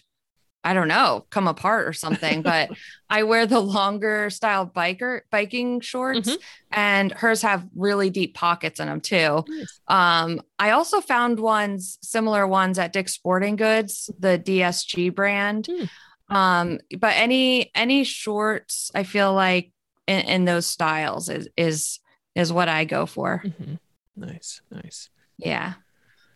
I 0.69 0.73
don't 0.73 0.87
know 0.87 1.25
come 1.29 1.47
apart 1.47 1.87
or 1.87 1.93
something, 1.93 2.41
but 2.41 2.69
I 3.09 3.23
wear 3.23 3.45
the 3.45 3.59
longer 3.59 4.29
style 4.29 4.65
biker 4.67 5.21
biking 5.31 5.79
shorts 5.79 6.29
Mhm. 6.29 6.37
and 6.71 7.11
hers 7.11 7.41
have 7.43 7.65
really 7.75 8.09
deep 8.09 8.33
pockets 8.35 8.79
in 8.79 8.87
them 8.87 8.99
too. 9.01 9.45
Nice. 9.47 9.79
Um, 9.87 10.41
I 10.59 10.71
also 10.71 10.99
found 11.01 11.39
ones 11.39 11.97
similar 12.01 12.45
ones 12.47 12.77
at 12.79 12.91
Dick's 12.93 13.13
Sporting 13.13 13.55
Goods, 13.55 14.09
the 14.19 14.37
DSG 14.37 15.13
brand. 15.13 15.67
Hmm. 15.67 16.35
Um, 16.35 16.79
but 16.99 17.13
any 17.15 17.71
any 17.73 18.03
shorts, 18.03 18.91
I 18.93 19.03
feel 19.03 19.33
like 19.33 19.71
in, 20.07 20.19
in 20.25 20.45
those 20.45 20.65
styles 20.65 21.29
is 21.29 21.47
is 21.55 21.99
is 22.35 22.51
what 22.51 22.67
I 22.67 22.83
go 22.85 23.05
for. 23.05 23.41
Mhm. 23.45 23.79
Nice, 24.17 24.61
nice. 24.69 25.09
Yeah. 25.37 25.75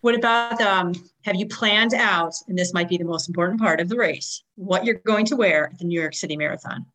What 0.02 0.16
about 0.16 0.60
um, 0.62 0.94
have 1.26 1.36
you 1.36 1.48
planned 1.48 1.94
out, 1.94 2.34
and 2.48 2.58
this 2.58 2.74
might 2.74 2.90
be 2.90 2.98
the 2.98 3.06
most 3.06 3.28
important 3.28 3.60
part 3.60 3.80
of 3.80 3.88
the 3.88 3.96
race, 3.96 4.44
what 4.56 4.84
you're 4.84 5.02
going 5.06 5.26
to 5.28 5.36
wear 5.36 5.68
at 5.72 5.78
the 5.78 5.86
New 5.86 6.00
York 6.00 6.16
City 6.16 6.36
Marathon? 6.36 6.86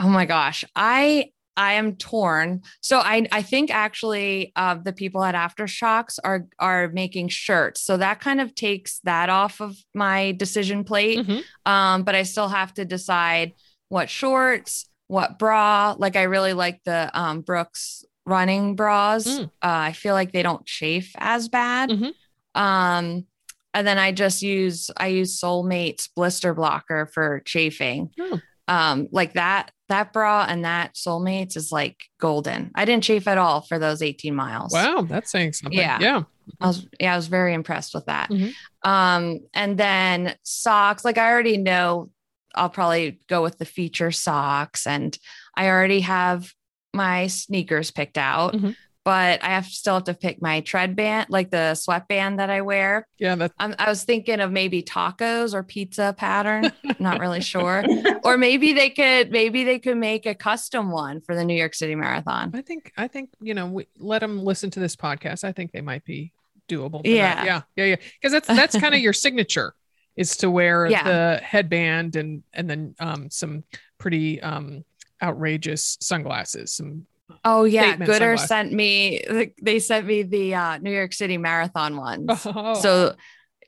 Oh 0.00 0.08
my 0.08 0.24
gosh. 0.24 0.64
I 0.74 1.30
I 1.56 1.74
am 1.74 1.96
torn. 1.96 2.62
So 2.80 2.98
I 2.98 3.26
I 3.30 3.42
think 3.42 3.70
actually 3.70 4.52
uh, 4.56 4.76
the 4.76 4.92
people 4.92 5.22
at 5.24 5.34
AfterShokz 5.34 6.18
are 6.24 6.46
are 6.58 6.88
making 6.88 7.28
shirts. 7.28 7.80
So 7.80 7.96
that 7.96 8.20
kind 8.20 8.40
of 8.40 8.54
takes 8.54 9.00
that 9.00 9.28
off 9.28 9.60
of 9.60 9.76
my 9.94 10.32
decision 10.32 10.84
plate. 10.84 11.26
Mhm. 11.26 11.42
Um, 11.66 12.02
but 12.04 12.14
I 12.14 12.22
still 12.22 12.48
have 12.48 12.74
to 12.74 12.84
decide 12.84 13.52
what 13.88 14.10
shorts, 14.10 14.88
what 15.06 15.38
bra. 15.38 15.94
Like 15.98 16.16
I 16.16 16.22
really 16.22 16.54
like 16.54 16.80
the 16.84 17.10
um, 17.18 17.40
Brooks 17.40 18.04
running 18.26 18.74
bras. 18.76 19.26
Mm. 19.26 19.44
Uh, 19.44 19.48
I 19.62 19.92
feel 19.92 20.14
like 20.14 20.32
they 20.32 20.42
don't 20.42 20.64
chafe 20.64 21.12
as 21.18 21.48
bad. 21.48 21.90
Mhm. 21.90 22.12
Um, 22.54 23.26
and 23.74 23.86
then 23.86 23.98
I 23.98 24.12
just 24.12 24.42
use 24.42 24.90
I 24.96 25.08
use 25.08 25.40
Soulmates 25.40 26.08
blister 26.14 26.54
blocker 26.54 27.06
for 27.12 27.40
chafing. 27.44 28.10
Oh. 28.20 28.40
Um, 28.68 29.08
like 29.10 29.34
that 29.34 29.70
that 29.90 30.12
bra 30.12 30.46
and 30.48 30.64
that 30.64 30.94
Soulmates 30.94 31.56
is 31.56 31.70
like 31.70 31.98
golden. 32.18 32.70
I 32.74 32.84
didn't 32.86 33.04
chafe 33.04 33.28
at 33.28 33.36
all 33.36 33.60
for 33.60 33.78
those 33.78 34.00
18 34.00 34.34
miles. 34.34 34.72
Wow, 34.72 35.02
that's 35.02 35.30
saying 35.30 35.52
something. 35.52 35.78
Yeah. 35.78 35.98
Yeah. 36.00 36.22
I 36.60 36.66
was 36.68 36.86
yeah, 37.00 37.12
I 37.12 37.16
was 37.16 37.26
very 37.26 37.52
impressed 37.52 37.94
with 37.94 38.06
that. 38.06 38.30
Mhm. 38.30 38.52
Um, 38.84 39.40
and 39.52 39.76
then 39.76 40.36
socks, 40.44 41.04
like 41.04 41.18
I 41.18 41.30
already 41.30 41.56
know 41.58 42.10
I'll 42.54 42.70
probably 42.70 43.18
go 43.28 43.42
with 43.42 43.58
the 43.58 43.64
Feetures 43.64 44.20
socks, 44.20 44.86
and 44.86 45.18
I 45.56 45.68
already 45.68 46.00
have 46.00 46.52
my 46.94 47.26
sneakers 47.26 47.90
picked 47.90 48.16
out, 48.18 48.54
Mhm. 48.54 48.76
but 49.04 49.42
I 49.44 49.48
have 49.48 49.66
still 49.66 49.94
have 49.94 50.04
to 50.04 50.14
pick 50.14 50.40
my 50.40 50.60
tread 50.60 50.96
band, 50.96 51.26
like 51.28 51.50
the 51.50 51.74
sweatband 51.74 52.38
that 52.38 52.48
I 52.48 52.62
wear. 52.62 53.06
Yeah, 53.18 53.34
that 53.34 53.52
I'm, 53.58 53.74
I 53.78 53.88
was 53.90 54.04
thinking 54.04 54.40
of 54.40 54.50
maybe 54.50 54.82
tacos 54.82 55.52
or 55.52 55.62
pizza 55.62 56.14
pattern. 56.16 56.72
Not 56.98 57.20
really 57.20 57.40
sure. 57.42 57.84
Or 58.22 58.38
maybe 58.38 58.72
they 58.72 58.88
could 58.90 59.30
maybe 59.30 59.64
they 59.64 59.78
could 59.78 59.98
make 59.98 60.24
a 60.26 60.34
custom 60.34 60.90
one 60.90 61.20
for 61.20 61.34
the 61.34 61.44
New 61.44 61.56
York 61.56 61.74
City 61.74 61.94
Marathon. 61.94 62.50
I 62.54 62.62
think 62.62 62.92
I 62.96 63.08
think 63.08 63.30
you 63.42 63.52
know 63.54 63.66
we 63.66 63.86
let 63.98 64.20
them 64.20 64.42
listen 64.42 64.70
to 64.70 64.80
this 64.80 64.96
podcast. 64.96 65.44
I 65.44 65.52
think 65.52 65.72
they 65.72 65.82
might 65.82 66.04
be 66.04 66.32
doable. 66.68 67.02
for 67.02 67.02
that. 67.02 67.44
Yeah. 67.44 67.44
yeah, 67.44 67.60
yeah, 67.76 67.84
yeah. 67.84 67.96
Because 68.20 68.32
that's 68.32 68.48
that's 68.48 68.78
kind 68.78 68.94
of 68.94 69.00
your 69.00 69.12
signature 69.12 69.74
is 70.16 70.36
to 70.38 70.50
wear 70.50 70.86
Yeah. 70.90 71.02
the 71.02 71.42
headband 71.44 72.16
and 72.16 72.42
and 72.54 72.70
then 72.70 72.94
um 73.00 73.28
some 73.30 73.64
pretty 73.98 74.40
um 74.40 74.84
outrageous 75.24 75.96
sunglasses. 76.00 76.74
Some 76.74 77.06
Oh 77.44 77.64
yeah, 77.64 77.96
Goodr 77.96 78.38
sunglasses. 78.38 78.48
sent 78.48 78.72
me. 78.72 79.52
They 79.62 79.78
sent 79.78 80.06
me 80.06 80.22
the 80.22 80.54
uh, 80.54 80.78
New 80.78 80.92
York 80.92 81.12
City 81.12 81.38
Marathon 81.38 81.96
ones. 81.96 82.28
oh, 82.46 82.74
So 82.74 83.14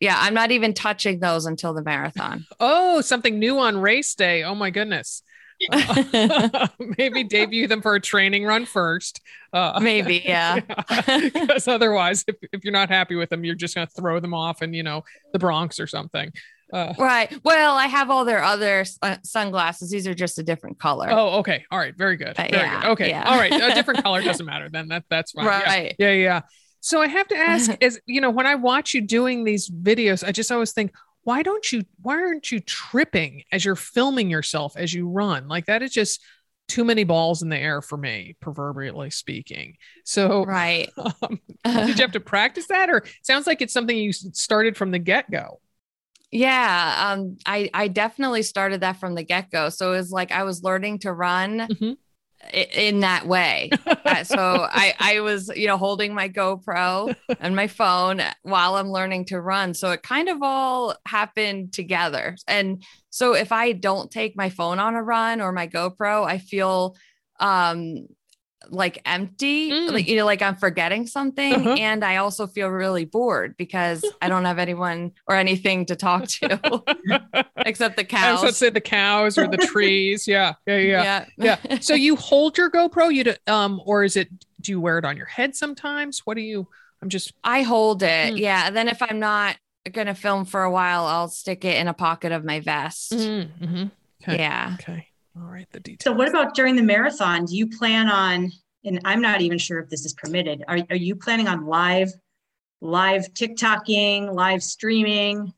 yeah, 0.00 0.16
I'm 0.18 0.34
not 0.34 0.50
even 0.50 0.74
touching 0.74 1.20
those 1.20 1.46
until 1.46 1.74
the 1.74 1.82
marathon. 1.82 2.44
oh, 2.60 3.00
something 3.00 3.38
new 3.38 3.58
on 3.58 3.78
race 3.78 4.14
day. 4.14 4.42
Oh 4.44 4.54
my 4.54 4.70
goodness. 4.70 5.22
Maybe 6.98 7.24
debut 7.24 7.66
them 7.66 7.80
for 7.80 7.94
a 7.94 8.00
training 8.00 8.44
run 8.44 8.66
first. 8.66 9.22
Uh, 9.54 9.80
Maybe, 9.80 10.22
yeah. 10.22 10.60
Because 10.60 11.66
otherwise, 11.66 12.24
if, 12.28 12.36
if 12.52 12.62
you're 12.62 12.74
not 12.74 12.90
happy 12.90 13.14
with 13.14 13.30
them, 13.30 13.42
you're 13.42 13.54
just 13.54 13.74
going 13.74 13.86
to 13.86 13.92
throw 13.94 14.20
them 14.20 14.34
off 14.34 14.60
in, 14.60 14.74
you 14.74 14.82
know, 14.82 15.02
the 15.32 15.38
Bronx 15.38 15.80
or 15.80 15.86
something. 15.86 16.30
Uh, 16.72 16.92
Right. 16.98 17.32
Well, 17.44 17.76
I 17.76 17.86
have 17.86 18.10
all 18.10 18.24
their 18.24 18.42
other 18.42 18.84
uh, 19.02 19.16
sunglasses. 19.22 19.90
These 19.90 20.06
are 20.06 20.14
just 20.14 20.38
a 20.38 20.42
different 20.42 20.78
color. 20.78 21.08
oh, 21.10 21.38
okay. 21.38 21.64
All 21.70 21.78
right. 21.78 21.94
Very 21.96 22.16
good. 22.16 22.38
Uh, 22.38 22.46
Very 22.50 22.50
yeah, 22.52 22.80
good. 22.82 22.90
Okay. 22.90 23.08
yeah. 23.10 23.30
All 23.30 23.38
right. 23.38 23.52
A 23.52 23.74
different 23.74 24.02
color 24.02 24.22
doesn't 24.24 24.46
matter 24.46 24.68
then. 24.68 24.88
That 24.88 25.04
that's 25.08 25.32
fine. 25.32 25.46
Right. 25.46 25.94
Yeah. 25.98 26.12
Yeah. 26.12 26.40
So 26.80 27.00
I 27.00 27.08
have 27.08 27.28
to 27.28 27.36
ask 27.36 27.70
is, 27.80 28.00
you 28.06 28.20
know, 28.20 28.30
when 28.30 28.46
I 28.46 28.54
watch 28.56 28.94
you 28.94 29.00
doing 29.00 29.44
these 29.44 29.70
videos, 29.70 30.26
I 30.26 30.32
just 30.32 30.50
always 30.52 30.72
think, 30.72 30.92
why 31.22 31.42
don't 31.42 31.72
you, 31.72 31.82
why 32.02 32.14
aren't 32.14 32.52
you 32.52 32.60
tripping 32.60 33.42
as 33.50 33.64
you're 33.64 33.74
filming 33.74 34.30
yourself 34.30 34.76
as 34.76 34.94
you 34.94 35.08
run? 35.08 35.48
Like 35.48 35.66
that 35.66 35.82
is 35.82 35.92
just 35.92 36.20
too 36.68 36.84
many 36.84 37.04
balls 37.04 37.42
in 37.42 37.48
the 37.48 37.56
air 37.58 37.80
for 37.82 37.96
me, 37.96 38.36
proverbially 38.40 39.10
speaking. 39.10 39.76
So 40.04 40.44
Right. 40.44 40.90
um, 41.22 41.40
did 41.64 41.98
you 41.98 42.02
have 42.02 42.12
to 42.12 42.20
practice 42.20 42.66
that 42.68 42.90
or 42.90 43.04
sounds 43.22 43.46
like 43.46 43.62
it's 43.62 43.72
something 43.72 43.96
you 43.96 44.12
started 44.12 44.76
from 44.76 44.90
the 44.92 44.98
get 44.98 45.30
go? 45.30 45.60
Yeah, 46.32 47.12
um, 47.14 47.36
I 47.46 47.70
I 47.72 47.88
definitely 47.88 48.42
started 48.42 48.80
that 48.80 48.98
from 48.98 49.14
the 49.14 49.22
get 49.22 49.50
go. 49.50 49.68
So 49.68 49.92
it 49.92 49.98
was 49.98 50.10
like 50.10 50.32
I 50.32 50.42
was 50.44 50.62
learning 50.62 51.00
to 51.00 51.12
run 51.12 51.60
Mhm. 51.70 51.96
i- 52.42 52.68
in 52.74 53.00
that 53.00 53.26
way. 53.26 53.70
Uh, 54.04 54.24
so 54.24 54.66
I 54.70 54.94
I 54.98 55.20
was 55.20 55.50
you 55.54 55.66
know 55.66 55.76
holding 55.78 56.14
my 56.14 56.28
GoPro 56.28 57.14
and 57.38 57.54
my 57.54 57.68
phone 57.68 58.20
while 58.42 58.76
I'm 58.76 58.90
learning 58.90 59.26
to 59.26 59.40
run. 59.40 59.74
So 59.74 59.90
it 59.92 60.02
kind 60.02 60.28
of 60.28 60.38
all 60.42 60.94
happened 61.06 61.72
together. 61.72 62.36
And 62.48 62.82
so 63.10 63.34
if 63.34 63.52
I 63.52 63.72
don't 63.72 64.10
take 64.10 64.36
my 64.36 64.50
phone 64.50 64.78
on 64.78 64.94
a 64.94 65.02
run 65.02 65.40
or 65.40 65.52
my 65.52 65.68
GoPro, 65.68 66.26
I 66.26 66.38
feel 66.38 66.96
um 67.40 68.06
like 68.70 69.00
empty 69.04 69.70
Mm. 69.70 69.92
like 69.92 70.08
you 70.08 70.16
know 70.16 70.24
like 70.24 70.42
i'm 70.42 70.56
forgetting 70.56 71.06
something 71.06 71.54
Uh-huh. 71.54 71.70
and 71.78 72.04
i 72.04 72.16
also 72.16 72.46
feel 72.46 72.68
really 72.68 73.04
bored 73.04 73.56
because 73.56 74.04
i 74.20 74.28
don't 74.28 74.44
have 74.44 74.58
anyone 74.58 75.12
or 75.26 75.36
anything 75.36 75.86
to 75.86 75.96
talk 75.96 76.26
to 76.28 76.82
except 77.58 77.96
the 77.96 78.04
cows 78.04 78.40
to 78.42 78.52
say 78.52 78.70
the 78.70 78.80
cows 78.80 79.38
or 79.38 79.46
the 79.48 79.56
trees. 79.58 80.26
Yeah. 80.28 80.54
Yeah. 80.66 80.76
Yeah. 80.78 81.24
yeah 81.38 81.56
yeah. 81.68 81.78
So 81.80 81.94
you 81.94 82.16
hold 82.16 82.56
your 82.58 82.70
GoPro, 82.70 83.12
you 83.12 83.24
do, 83.24 83.34
um, 83.46 83.80
or 83.84 84.04
is 84.04 84.16
it? 84.16 84.28
Do 84.60 84.72
you 84.72 84.80
wear 84.80 84.98
it 84.98 85.04
on 85.04 85.16
your 85.16 85.26
head 85.26 85.54
sometimes? 85.54 86.20
What 86.24 86.36
do 86.36 86.42
you? 86.42 86.66
I'm 87.02 87.08
just. 87.08 87.32
i 87.44 87.62
hold 87.62 88.02
it 88.02 88.34
Mm. 88.34 88.38
yeah 88.38 88.66
and 88.66 88.74
then 88.76 88.88
if 88.88 89.00
i'm 89.02 89.18
not 89.20 89.56
gonna 89.92 90.14
film 90.14 90.44
for 90.46 90.62
a 90.64 90.70
while 90.70 91.04
i'll 91.04 91.28
stick 91.28 91.64
it 91.64 91.76
in 91.76 91.86
a 91.88 91.94
pocket 91.94 92.32
of 92.32 92.42
my 92.44 92.60
vest 92.60 93.12
Mhm. 93.12 93.90
Okay. 94.22 94.38
yeah 94.38 94.76
Okay. 94.80 95.08
All 95.38 95.48
right. 95.48 95.66
The 95.70 95.80
details. 95.80 96.04
So 96.04 96.12
what 96.12 96.28
about 96.28 96.54
during 96.54 96.76
the 96.76 96.82
marathon? 96.82 97.44
Do 97.44 97.56
you 97.56 97.68
plan 97.68 98.08
on, 98.08 98.50
and 98.84 99.00
I'm 99.04 99.20
not 99.20 99.40
even 99.40 99.58
sure 99.58 99.80
if 99.80 99.90
this 99.90 100.04
is 100.04 100.14
permitted, 100.14 100.64
are, 100.68 100.78
are 100.90 100.96
you 100.96 101.16
planning 101.16 101.48
on 101.48 101.66
live, 101.66 102.10
live 102.80 103.26
TikToking, 103.34 104.32
live 104.32 104.62
streaming? 104.62 105.52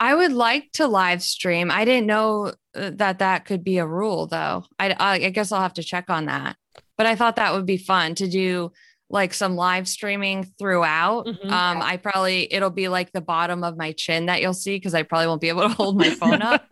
i 0.00 0.14
would 0.14 0.32
like 0.32 0.72
to 0.72 0.86
live 0.86 1.22
stream 1.22 1.70
i 1.70 1.84
didn't 1.84 2.06
know 2.06 2.52
uh, 2.74 2.90
that 2.94 3.18
that 3.18 3.44
could 3.44 3.62
be 3.62 3.78
a 3.78 3.86
rule 3.86 4.26
though 4.26 4.64
i 4.78 4.90
i 4.90 5.12
I 5.26 5.30
guess 5.30 5.52
i'll 5.52 5.60
have 5.60 5.74
to 5.74 5.82
check 5.82 6.10
on 6.10 6.26
that 6.26 6.56
but 6.96 7.06
i 7.06 7.14
thought 7.14 7.36
that 7.36 7.52
would 7.52 7.66
be 7.66 7.76
fun 7.76 8.14
to 8.16 8.28
do 8.28 8.72
like 9.12 9.34
some 9.34 9.56
live 9.56 9.88
streaming 9.88 10.44
throughout 10.58 11.26
Mhm. 11.26 11.50
um 11.50 11.82
i 11.82 11.96
probably 11.96 12.52
it'll 12.52 12.70
be 12.70 12.88
like 12.88 13.12
the 13.12 13.20
bottom 13.20 13.64
of 13.64 13.76
my 13.76 13.92
chin 13.92 14.26
that 14.26 14.40
you'll 14.40 14.54
see 14.54 14.76
because 14.76 14.94
i 14.94 15.02
probably 15.02 15.26
won't 15.26 15.40
be 15.40 15.48
able 15.48 15.62
to 15.62 15.68
hold 15.68 15.96
my 15.98 16.10
phone 16.10 16.40
up 16.52 16.64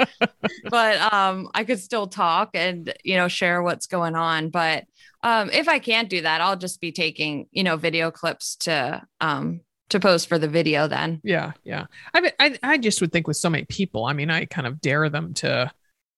but 0.70 1.12
um 1.12 1.49
i 1.55 1.64
could 1.64 1.80
still 1.80 2.07
talk 2.07 2.51
and 2.55 2.95
you 3.05 3.16
know 3.16 3.28
share 3.28 3.62
what's 3.62 3.86
going 3.86 4.14
on 4.14 4.51
but 4.51 4.84
um 5.22 5.51
if 5.51 5.68
i 5.68 5.78
can't 5.78 6.09
do 6.09 6.20
that 6.20 6.41
i'll 6.41 6.57
just 6.57 6.80
be 6.80 6.93
taking 6.93 7.47
you 7.51 7.62
know 7.64 7.76
video 7.76 8.11
clips 8.11 8.57
to 8.57 9.03
um 9.20 9.61
to 9.89 9.99
post 9.99 10.28
for 10.28 10.39
the 10.39 10.49
video 10.49 10.86
then 10.86 11.18
Yeah. 11.24 11.53
Yeah. 11.64 11.86
I 12.12 12.20
mean, 12.20 12.32
I 12.39 12.59
I 12.62 12.76
just 12.78 13.01
would 13.01 13.11
think 13.11 13.26
with 13.26 13.39
so 13.39 13.49
many 13.49 13.64
people. 13.64 14.05
I 14.05 14.12
mean, 14.12 14.28
I 14.30 14.45
kind 14.45 14.66
of 14.66 14.82
dare 14.82 15.09
them 15.09 15.32
to 15.34 15.72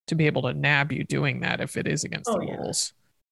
to 0.08 0.14
be 0.16 0.26
able 0.26 0.42
to 0.42 0.52
nab 0.52 0.90
you 0.90 1.04
doing 1.04 1.38
that 1.42 1.60
if 1.60 1.76
it 1.76 1.86
is 1.86 2.02
against 2.02 2.28
Oh, 2.28 2.40
the 2.40 2.46
yeah. 2.46 2.56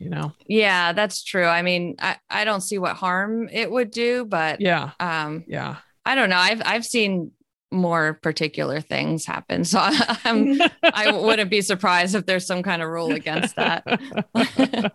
Rules. 0.01 0.05
You 0.05 0.11
know. 0.11 0.32
yeah 0.46 0.92
that's 0.92 1.22
true 1.24 1.46
i 1.46 1.62
mean 1.62 1.96
i 1.99 2.16
i 2.30 2.44
don't 2.44 2.61
see 2.61 2.78
what 2.78 2.96
harm 2.96 3.49
it 3.53 3.70
would 3.70 3.90
do 3.90 4.24
but 4.24 4.61
Yeah. 4.61 4.90
um 5.01 5.44
Yeah. 5.49 5.76
i 6.05 6.14
don't 6.14 6.30
know 6.30 6.36
i've 6.38 6.62
i've 6.64 6.84
seen 6.86 7.32
more 7.70 8.14
particular 8.22 8.80
things 8.80 9.26
happen 9.26 9.64
so 9.64 9.78
i'm 10.24 10.59
i 10.94 11.11
wouldn't 11.11 11.51
be 11.51 11.61
surprised 11.62 12.14
if 12.14 12.26
there's 12.26 12.46
some 12.46 12.62
kind 12.62 12.80
of 12.82 12.88
rule 12.88 13.11
against 13.12 13.57
that 13.57 13.84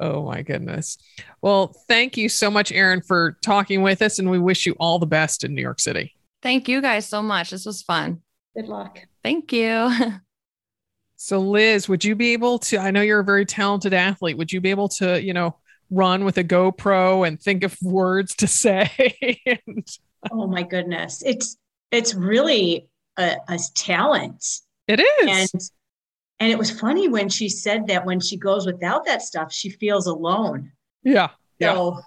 oh 0.00 0.24
my 0.24 0.42
goodness. 0.42 0.98
Well, 1.42 1.74
thank 1.88 2.16
you 2.16 2.28
so 2.28 2.50
much, 2.50 2.72
Aaron, 2.72 3.02
for 3.02 3.38
talking 3.42 3.82
with 3.82 4.02
us, 4.02 4.18
and 4.18 4.30
we 4.30 4.38
wish 4.38 4.66
you 4.66 4.74
all 4.80 4.98
the 4.98 5.06
best 5.06 5.44
in 5.44 5.54
New 5.54 5.62
York 5.62 5.80
City. 5.80 6.14
thank 6.42 6.68
you 6.68 6.80
guys 6.80 7.06
so 7.08 7.22
much 7.22 7.50
this 7.50 7.64
was 7.66 7.82
fun 7.82 8.20
Good 8.56 8.66
luck. 8.68 8.98
thank 9.22 9.52
you 9.52 9.90
So, 11.24 11.38
Liz, 11.38 11.88
would 11.88 12.04
you 12.04 12.16
be 12.16 12.32
able 12.32 12.58
to? 12.58 12.78
I 12.78 12.90
know 12.90 13.00
you're 13.00 13.20
a 13.20 13.24
very 13.24 13.46
talented 13.46 13.94
athlete. 13.94 14.36
Would 14.36 14.52
you 14.52 14.60
be 14.60 14.70
able 14.70 14.88
to, 14.88 15.22
you 15.22 15.32
know, 15.32 15.56
run 15.88 16.24
with 16.24 16.36
a 16.36 16.42
GoPro 16.42 17.24
and 17.28 17.40
think 17.40 17.62
of 17.62 17.76
words 17.80 18.34
to 18.36 18.46
say? 18.48 19.38
And- 19.46 19.86
Oh 20.32 20.48
my 20.48 20.64
goodness. 20.64 21.22
It's, 21.24 21.56
it's 21.92 22.12
really 22.14 22.88
a, 23.18 23.36
a 23.48 23.58
talent. 23.76 24.44
it 24.88 24.98
is. 24.98 25.52
And, 25.52 25.62
and 26.40 26.50
it 26.50 26.58
was 26.58 26.72
funny 26.72 27.06
when 27.08 27.28
she 27.28 27.48
said 27.48 27.86
that 27.86 28.04
when 28.04 28.18
she 28.18 28.36
goes 28.36 28.66
without 28.66 29.04
that 29.06 29.22
stuff, 29.22 29.52
she 29.52 29.70
feels 29.70 30.06
alone. 30.08 30.72
yeah. 31.04 31.28
Yeah. 31.60 31.74
So, 31.74 32.00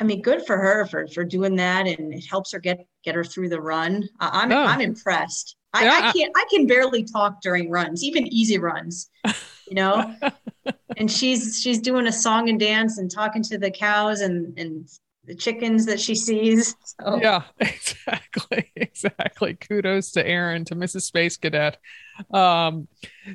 I 0.00 0.02
mean, 0.02 0.22
good 0.22 0.44
for 0.44 0.56
her 0.56 0.84
for 0.86 1.06
for 1.06 1.22
doing 1.22 1.54
that, 1.56 1.86
and 1.86 2.12
it 2.12 2.24
helps 2.26 2.50
her 2.50 2.58
get 2.58 2.84
get 3.04 3.14
her 3.14 3.22
through 3.22 3.48
the 3.50 3.60
run. 3.60 4.08
I'm 4.18 4.50
Yeah. 4.50 4.64
I'm 4.64 4.80
impressed. 4.80 5.54
I, 5.72 5.84
Yeah. 5.84 6.00
I 6.02 6.12
can't 6.12 6.32
I 6.36 6.44
can 6.50 6.66
barely 6.66 7.04
talk 7.04 7.40
during 7.40 7.70
runs, 7.70 8.02
even 8.02 8.26
easy 8.26 8.58
runs, 8.58 9.08
you 9.68 9.74
know. 9.74 10.14
and 10.96 11.10
she's 11.10 11.60
she's 11.60 11.80
doing 11.80 12.06
a 12.06 12.12
song 12.12 12.48
and 12.48 12.58
dance 12.58 12.98
and 12.98 13.10
talking 13.10 13.42
to 13.44 13.58
the 13.58 13.70
cows 13.70 14.20
and 14.20 14.58
and 14.58 14.88
the 15.24 15.34
chickens 15.34 15.86
that 15.86 16.00
she 16.00 16.14
sees. 16.14 16.74
So, 16.82 17.20
Yeah, 17.20 17.42
exactly. 17.60 18.72
Exactly. 18.74 19.54
Kudos 19.54 20.12
to 20.12 20.26
Aaron, 20.26 20.64
to 20.64 20.74
Mrs. 20.74 21.02
Space 21.02 21.36
Cadet. 21.36 21.78
Um, 22.32 22.88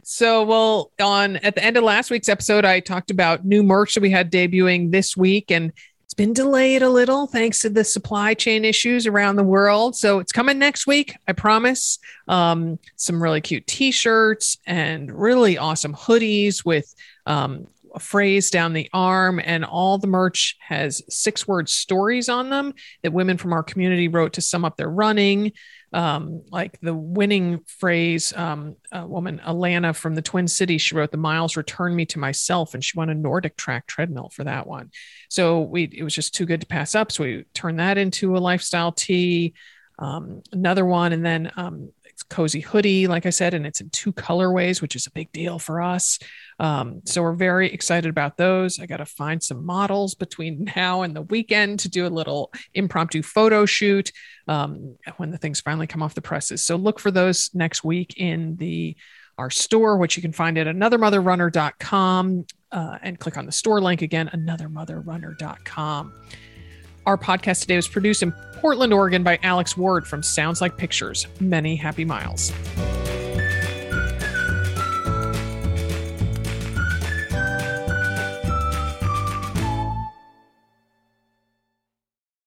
so 0.03 0.43
well, 0.43 0.91
on 0.99 1.37
at 1.37 1.55
the 1.55 1.63
end 1.63 1.77
of 1.77 1.83
last 1.83 2.11
week's 2.11 2.27
episode, 2.29 2.65
I 2.65 2.81
talked 2.81 3.11
about 3.11 3.45
new 3.45 3.63
merch 3.63 3.93
that 3.93 4.01
we 4.01 4.11
had 4.11 4.31
debuting 4.31 4.91
this 4.91 5.15
week, 5.15 5.51
and 5.51 5.71
been 6.15 6.33
delayed 6.33 6.81
a 6.81 6.89
little 6.89 7.27
thanks 7.27 7.59
to 7.59 7.69
the 7.69 7.83
supply 7.83 8.33
chain 8.33 8.63
issues 8.63 9.05
around 9.05 9.35
the 9.35 9.43
world. 9.43 9.95
So 9.95 10.19
it's 10.19 10.31
coming 10.31 10.57
next 10.57 10.87
week, 10.87 11.15
I 11.27 11.33
promise. 11.33 11.99
Um, 12.27 12.79
some 12.95 13.21
really 13.21 13.41
cute 13.41 13.67
t-shirts 13.67 14.57
and 14.65 15.11
really 15.11 15.57
awesome 15.57 15.93
hoodies 15.93 16.65
with 16.65 16.93
um, 17.25 17.67
a 17.93 17.99
phrase 17.99 18.49
down 18.49 18.73
the 18.73 18.89
arm, 18.93 19.39
and 19.43 19.63
all 19.63 19.97
the 19.97 20.07
merch 20.07 20.57
has 20.59 21.01
six 21.09 21.47
word 21.47 21.69
stories 21.69 22.27
on 22.29 22.49
them 22.49 22.73
that 23.03 23.13
women 23.13 23.37
from 23.37 23.53
our 23.53 23.63
community 23.63 24.09
wrote 24.09 24.33
to 24.33 24.41
sum 24.41 24.65
up 24.65 24.75
their 24.75 24.89
running. 24.89 25.53
Um, 25.95 26.43
like 26.51 26.77
the 26.81 26.93
winning 26.93 27.61
phrase, 27.65 28.33
um, 28.35 28.75
a 28.91 29.07
woman, 29.07 29.39
Alana 29.45 29.95
from 29.95 30.13
the 30.13 30.21
Twin 30.21 30.47
Cities, 30.47 30.81
she 30.81 30.93
wrote, 30.93 31.11
The 31.11 31.17
miles 31.17 31.55
return 31.55 31.95
me 31.95 32.05
to 32.07 32.19
myself. 32.19 32.73
And 32.73 32.83
she 32.83 32.97
won 32.97 33.09
a 33.09 33.15
NordicTrack 33.15 33.85
treadmill 33.87 34.29
for 34.33 34.43
that 34.43 34.67
one. 34.67 34.91
So 35.29 35.61
we, 35.61 35.83
it 35.83 36.03
was 36.03 36.13
just 36.13 36.35
too 36.35 36.45
good 36.45 36.59
to 36.61 36.67
pass 36.67 36.95
up. 36.95 37.13
So 37.13 37.23
we 37.23 37.45
turned 37.53 37.79
that 37.79 37.97
into 37.97 38.35
a 38.35 38.39
lifestyle 38.39 38.91
tee. 38.91 39.53
Um, 39.97 40.43
another 40.51 40.85
one, 40.85 41.13
and 41.13 41.25
then 41.25 41.51
um, 41.55 41.93
it's 42.15 42.23
cozy 42.23 42.61
hoodie, 42.61 43.07
like 43.07 43.25
I 43.25 43.29
said, 43.29 43.53
and 43.53 43.67
it's 43.67 43.81
in 43.81 43.89
two 43.89 44.13
colorways, 44.13 44.81
which 44.81 44.95
is 44.95 45.05
a 45.05 45.11
big 45.11 45.33
deal 45.33 45.59
for 45.59 45.81
us. 45.81 46.17
Um, 46.59 47.01
so 47.03 47.21
we're 47.21 47.33
very 47.33 47.69
excited 47.73 48.09
about 48.09 48.37
those. 48.37 48.79
I 48.79 48.85
got 48.85 48.97
to 48.97 49.05
find 49.05 49.43
some 49.43 49.65
models 49.65 50.15
between 50.15 50.71
now 50.77 51.01
and 51.01 51.13
the 51.13 51.23
weekend 51.23 51.81
to 51.81 51.89
do 51.89 52.07
a 52.07 52.07
little 52.07 52.53
impromptu 52.73 53.21
photo 53.21 53.65
shoot 53.65 54.13
um, 54.47 54.95
when 55.17 55.29
the 55.29 55.37
things 55.37 55.59
finally 55.59 55.87
come 55.87 56.01
off 56.01 56.15
the 56.15 56.21
presses. 56.21 56.63
So 56.63 56.77
look 56.77 57.01
for 57.01 57.11
those 57.11 57.49
next 57.53 57.83
week 57.83 58.13
in 58.15 58.55
the 58.55 58.95
our 59.37 59.49
store, 59.49 59.97
which 59.97 60.15
you 60.15 60.21
can 60.21 60.31
find 60.31 60.57
at 60.57 60.67
anothermotherrunner.com 60.67 62.45
uh, 62.71 62.97
and 63.01 63.19
click 63.19 63.37
on 63.37 63.45
the 63.45 63.51
store 63.51 63.81
link 63.81 64.01
again, 64.01 64.29
anothermotherrunner.com. 64.33 66.13
Our 67.05 67.17
podcast 67.17 67.61
today 67.61 67.75
was 67.75 67.87
produced 67.87 68.23
in 68.23 68.31
Portland, 68.31 68.91
Oregon 68.91 69.21
by 69.21 69.37
Alex 69.43 69.77
Ward 69.77 70.07
from 70.07 70.23
Sounds 70.23 70.59
Like 70.59 70.75
Pictures. 70.75 71.27
Many 71.39 71.75
happy 71.75 72.03
miles. 72.03 72.51